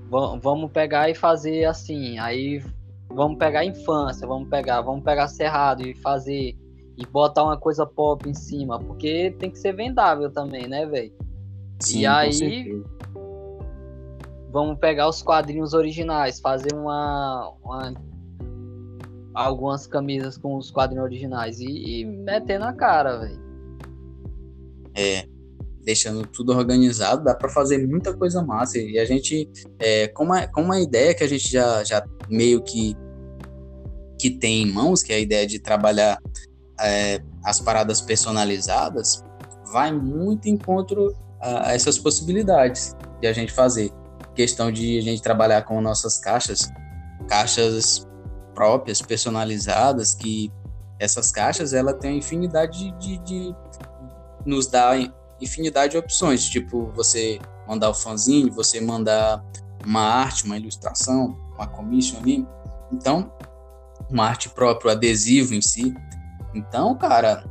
V 0.09 0.39
vamos 0.41 0.71
pegar 0.71 1.09
e 1.09 1.15
fazer 1.15 1.65
assim, 1.65 2.17
aí 2.17 2.63
vamos 3.09 3.37
pegar 3.37 3.61
a 3.61 3.65
infância, 3.65 4.27
vamos 4.27 4.49
pegar, 4.49 4.81
vamos 4.81 5.03
pegar 5.03 5.27
Cerrado 5.27 5.87
e 5.87 5.95
fazer 5.95 6.55
e 6.97 7.05
botar 7.05 7.43
uma 7.43 7.57
coisa 7.57 7.85
pop 7.85 8.27
em 8.27 8.33
cima, 8.33 8.79
porque 8.79 9.35
tem 9.37 9.51
que 9.51 9.59
ser 9.59 9.73
vendável 9.73 10.31
também, 10.31 10.67
né, 10.67 10.85
velho? 10.85 11.13
E 11.93 12.07
aí 12.07 12.81
vamos 14.51 14.79
pegar 14.79 15.07
os 15.07 15.21
quadrinhos 15.21 15.73
originais, 15.73 16.39
fazer 16.39 16.73
uma, 16.73 17.53
uma 17.63 17.93
algumas 19.43 19.85
camisas 19.85 20.37
com 20.37 20.57
os 20.57 20.71
quadrinhos 20.71 21.05
originais 21.05 21.59
e, 21.59 22.01
e 22.01 22.05
meter 22.05 22.59
na 22.59 22.73
cara, 22.73 23.19
velho. 23.19 23.39
É, 24.95 25.27
deixando 25.83 26.25
tudo 26.25 26.53
organizado, 26.53 27.23
dá 27.23 27.35
para 27.35 27.47
fazer 27.47 27.85
muita 27.87 28.15
coisa 28.15 28.41
massa. 28.41 28.79
E 28.79 28.97
a 28.97 29.05
gente, 29.05 29.49
é, 29.77 30.07
com, 30.07 30.23
uma, 30.23 30.47
com 30.47 30.61
uma 30.61 30.79
ideia 30.79 31.13
que 31.13 31.23
a 31.23 31.27
gente 31.27 31.51
já, 31.51 31.83
já 31.83 32.03
meio 32.27 32.63
que, 32.63 32.95
que 34.19 34.31
tem 34.31 34.63
em 34.63 34.71
mãos, 34.71 35.03
que 35.03 35.13
é 35.13 35.17
a 35.17 35.19
ideia 35.19 35.45
de 35.45 35.59
trabalhar 35.59 36.19
é, 36.79 37.21
as 37.43 37.59
paradas 37.59 38.01
personalizadas, 38.01 39.23
vai 39.71 39.91
muito 39.91 40.47
encontro 40.47 41.15
a, 41.39 41.69
a 41.69 41.73
essas 41.73 41.99
possibilidades 41.99 42.95
de 43.21 43.27
a 43.27 43.33
gente 43.33 43.51
fazer. 43.51 43.91
Questão 44.33 44.71
de 44.71 44.97
a 44.97 45.01
gente 45.01 45.21
trabalhar 45.21 45.61
com 45.63 45.79
nossas 45.79 46.19
caixas, 46.19 46.69
caixas 47.27 48.06
próprias, 48.57 49.03
personalizadas, 49.03 50.15
que 50.15 50.51
essas 50.97 51.31
caixas 51.31 51.73
ela 51.73 51.93
tem 51.93 52.17
infinidade 52.17 52.89
de, 52.93 53.19
de, 53.19 53.19
de 53.19 53.55
nos 54.43 54.65
dá 54.65 54.93
infinidade 55.39 55.91
de 55.91 55.97
opções, 55.99 56.49
tipo 56.49 56.91
você 56.95 57.39
mandar 57.67 57.91
o 57.91 57.93
fanzine, 57.93 58.49
você 58.49 58.81
mandar 58.81 59.45
uma 59.85 60.01
arte, 60.01 60.45
uma 60.45 60.57
ilustração, 60.57 61.37
uma 61.53 61.67
commission 61.67 62.17
ali. 62.19 62.47
Então, 62.91 63.31
uma 64.09 64.25
arte 64.25 64.49
própria, 64.49 64.89
o 64.89 64.91
adesivo 64.91 65.53
em 65.53 65.61
si. 65.61 65.93
Então, 66.55 66.97
cara, 66.97 67.45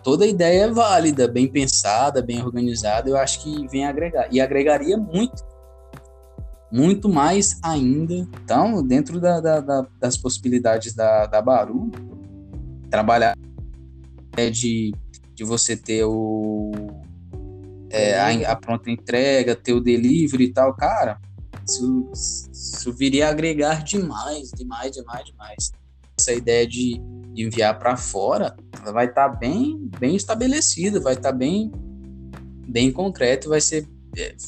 toda 0.00 0.24
ideia 0.24 0.66
é 0.66 0.70
válida, 0.70 1.26
bem 1.26 1.48
pensada, 1.48 2.22
bem 2.22 2.40
organizada, 2.40 3.10
eu 3.10 3.16
acho 3.16 3.42
que 3.42 3.66
vem 3.66 3.84
agregar. 3.84 4.28
E 4.30 4.40
agregaria 4.40 4.96
muito 4.96 5.49
muito 6.70 7.08
mais 7.08 7.58
ainda. 7.62 8.14
Então, 8.14 8.86
dentro 8.86 9.20
da, 9.20 9.40
da, 9.40 9.60
da, 9.60 9.86
das 9.98 10.16
possibilidades 10.16 10.94
da, 10.94 11.26
da 11.26 11.42
Baru, 11.42 11.90
trabalhar 12.90 13.36
é 14.36 14.50
de, 14.50 14.92
de 15.34 15.44
você 15.44 15.76
ter 15.76 16.04
o 16.04 16.70
é, 17.90 18.18
a, 18.18 18.52
a, 18.52 18.56
pronta 18.56 18.90
entrega, 18.90 19.56
ter 19.56 19.72
o 19.72 19.80
delivery 19.80 20.44
e 20.44 20.52
tal, 20.52 20.74
cara, 20.74 21.20
isso, 21.68 22.10
isso 22.52 22.92
viria 22.92 23.26
a 23.26 23.30
agregar 23.30 23.82
demais, 23.82 24.50
demais, 24.52 24.92
demais, 24.92 25.24
demais. 25.24 25.72
Essa 26.18 26.32
ideia 26.32 26.66
de 26.66 27.00
enviar 27.36 27.78
para 27.78 27.96
fora, 27.96 28.56
ela 28.80 28.92
vai 28.92 29.06
estar 29.06 29.28
tá 29.28 29.34
bem, 29.34 29.90
bem 29.98 30.14
estabelecida, 30.14 31.00
vai 31.00 31.14
estar 31.14 31.32
tá 31.32 31.36
bem, 31.36 31.72
bem 32.68 32.92
concreto, 32.92 33.48
vai 33.48 33.60
ser, 33.60 33.86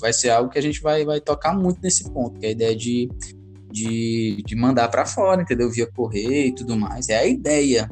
vai 0.01 0.13
ser 0.13 0.31
algo 0.31 0.51
que 0.51 0.59
a 0.59 0.63
gente 0.63 0.81
vai, 0.81 1.05
vai 1.05 1.21
tocar 1.21 1.55
muito 1.55 1.81
nesse 1.83 2.11
ponto, 2.11 2.39
que 2.39 2.47
é 2.47 2.49
a 2.51 2.53
ideia 2.53 2.77
de, 2.77 3.09
de, 3.71 4.43
de 4.45 4.57
mandar 4.57 4.89
para 4.89 5.07
fora, 5.07 5.43
entendeu? 5.43 5.71
Via 5.71 5.87
correio 5.87 6.49
e 6.49 6.55
tudo 6.55 6.77
mais. 6.77 7.09
É 7.09 7.19
a 7.19 7.27
ideia. 7.27 7.91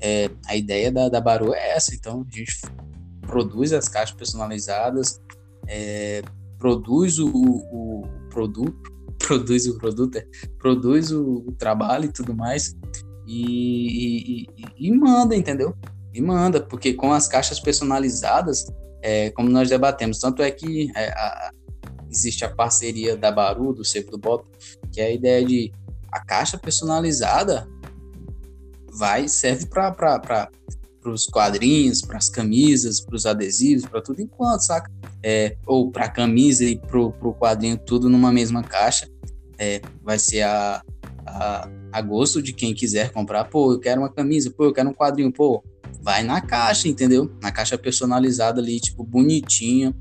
É, 0.00 0.30
a 0.46 0.56
ideia 0.56 0.90
da, 0.90 1.08
da 1.08 1.20
Baru 1.20 1.52
é 1.52 1.76
essa. 1.76 1.94
Então, 1.94 2.26
a 2.26 2.36
gente 2.36 2.60
produz 3.30 3.72
as 3.72 3.88
caixas 3.88 4.16
personalizadas, 4.16 5.20
é, 5.68 6.22
produz 6.58 7.18
o, 7.18 7.28
o, 7.28 8.02
produto, 8.28 8.90
produz 9.18 9.66
o 9.66 9.78
produto, 9.78 10.16
é, 10.16 10.26
produz 10.58 11.12
o, 11.12 11.44
o, 11.46 11.52
trabalho 11.52 12.06
e 12.06 12.12
tudo 12.12 12.34
mais, 12.34 12.74
e, 13.26 14.42
e, 14.42 14.46
e, 14.78 14.92
manda, 14.92 15.36
entendeu? 15.36 15.76
E 16.12 16.20
manda, 16.20 16.60
porque 16.60 16.94
com 16.94 17.12
as 17.12 17.28
caixas 17.28 17.60
personalizadas, 17.60 18.66
é, 19.02 19.30
como 19.30 19.48
nós 19.48 19.68
debatemos, 19.68 20.18
tanto 20.18 20.42
é 20.42 20.50
que 20.50 20.90
é, 20.94 21.08
a, 21.08 21.52
existe 22.10 22.44
a 22.44 22.48
parceria 22.48 23.16
da 23.16 23.30
Baru, 23.30 23.72
do 23.72 23.84
Seco 23.84 24.10
do 24.10 24.18
Bota, 24.18 24.44
que 24.92 25.00
é 25.00 25.06
a 25.06 25.10
ideia 25.10 25.44
de 25.44 25.72
a 26.10 26.20
caixa 26.20 26.58
personalizada 26.58 27.68
vai 28.92 29.28
serve 29.28 29.66
para 29.66 29.92
para 29.92 30.50
os 31.06 31.26
quadrinhos, 31.26 32.02
para 32.02 32.18
as 32.18 32.28
camisas, 32.28 33.00
para 33.00 33.16
os 33.16 33.24
adesivos, 33.24 33.86
para 33.86 34.02
tudo 34.02 34.20
enquanto, 34.20 34.60
saca? 34.60 34.90
É, 35.22 35.56
ou 35.64 35.90
para 35.90 36.06
a 36.06 36.08
camisa 36.10 36.64
e 36.64 36.76
para 36.76 36.98
o 36.98 37.34
quadrinho, 37.34 37.78
tudo 37.78 38.08
numa 38.08 38.30
mesma 38.30 38.62
caixa. 38.62 39.08
É, 39.58 39.80
vai 40.02 40.18
ser 40.18 40.42
a, 40.42 40.82
a, 41.30 41.70
a, 41.92 42.00
gosto 42.00 42.42
de 42.42 42.52
quem 42.52 42.74
quiser 42.74 43.12
comprar. 43.12 43.44
Pô, 43.44 43.72
eu 43.72 43.78
quero 43.78 44.00
uma 44.00 44.12
camisa, 44.12 44.50
pô, 44.50 44.64
eu 44.64 44.72
quero 44.72 44.90
um 44.90 44.94
quadrinho, 44.94 45.32
pô, 45.32 45.62
vai 46.02 46.22
na 46.22 46.40
caixa, 46.40 46.88
entendeu? 46.88 47.30
Na 47.40 47.50
caixa 47.50 47.78
personalizada 47.78 48.60
ali, 48.60 48.80
tipo, 48.80 49.04
bonitinha, 49.04 49.94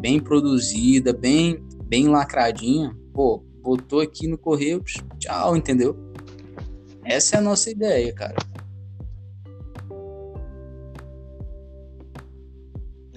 bem 0.00 0.20
produzida, 0.20 1.12
bem, 1.12 1.62
bem 1.84 2.08
lacradinha. 2.08 2.96
Pô, 3.12 3.44
botou 3.62 4.00
aqui 4.00 4.26
no 4.26 4.36
correio, 4.36 4.82
tchau, 5.18 5.56
entendeu? 5.56 5.96
Essa 7.04 7.36
é 7.36 7.38
a 7.38 7.42
nossa 7.42 7.70
ideia, 7.70 8.12
cara. 8.12 8.36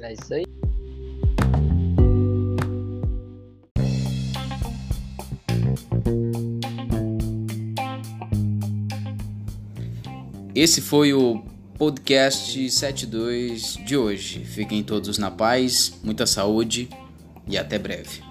É 0.02 0.14
isso 0.14 0.34
aí. 0.34 0.45
Esse 10.56 10.80
foi 10.80 11.14
o 11.14 11.44
podcast 11.78 12.72
72 12.72 13.78
de 13.86 13.98
hoje. 13.98 14.46
Fiquem 14.46 14.82
todos 14.82 15.18
na 15.18 15.30
paz, 15.30 16.00
muita 16.02 16.26
saúde 16.26 16.88
e 17.46 17.58
até 17.58 17.78
breve. 17.78 18.24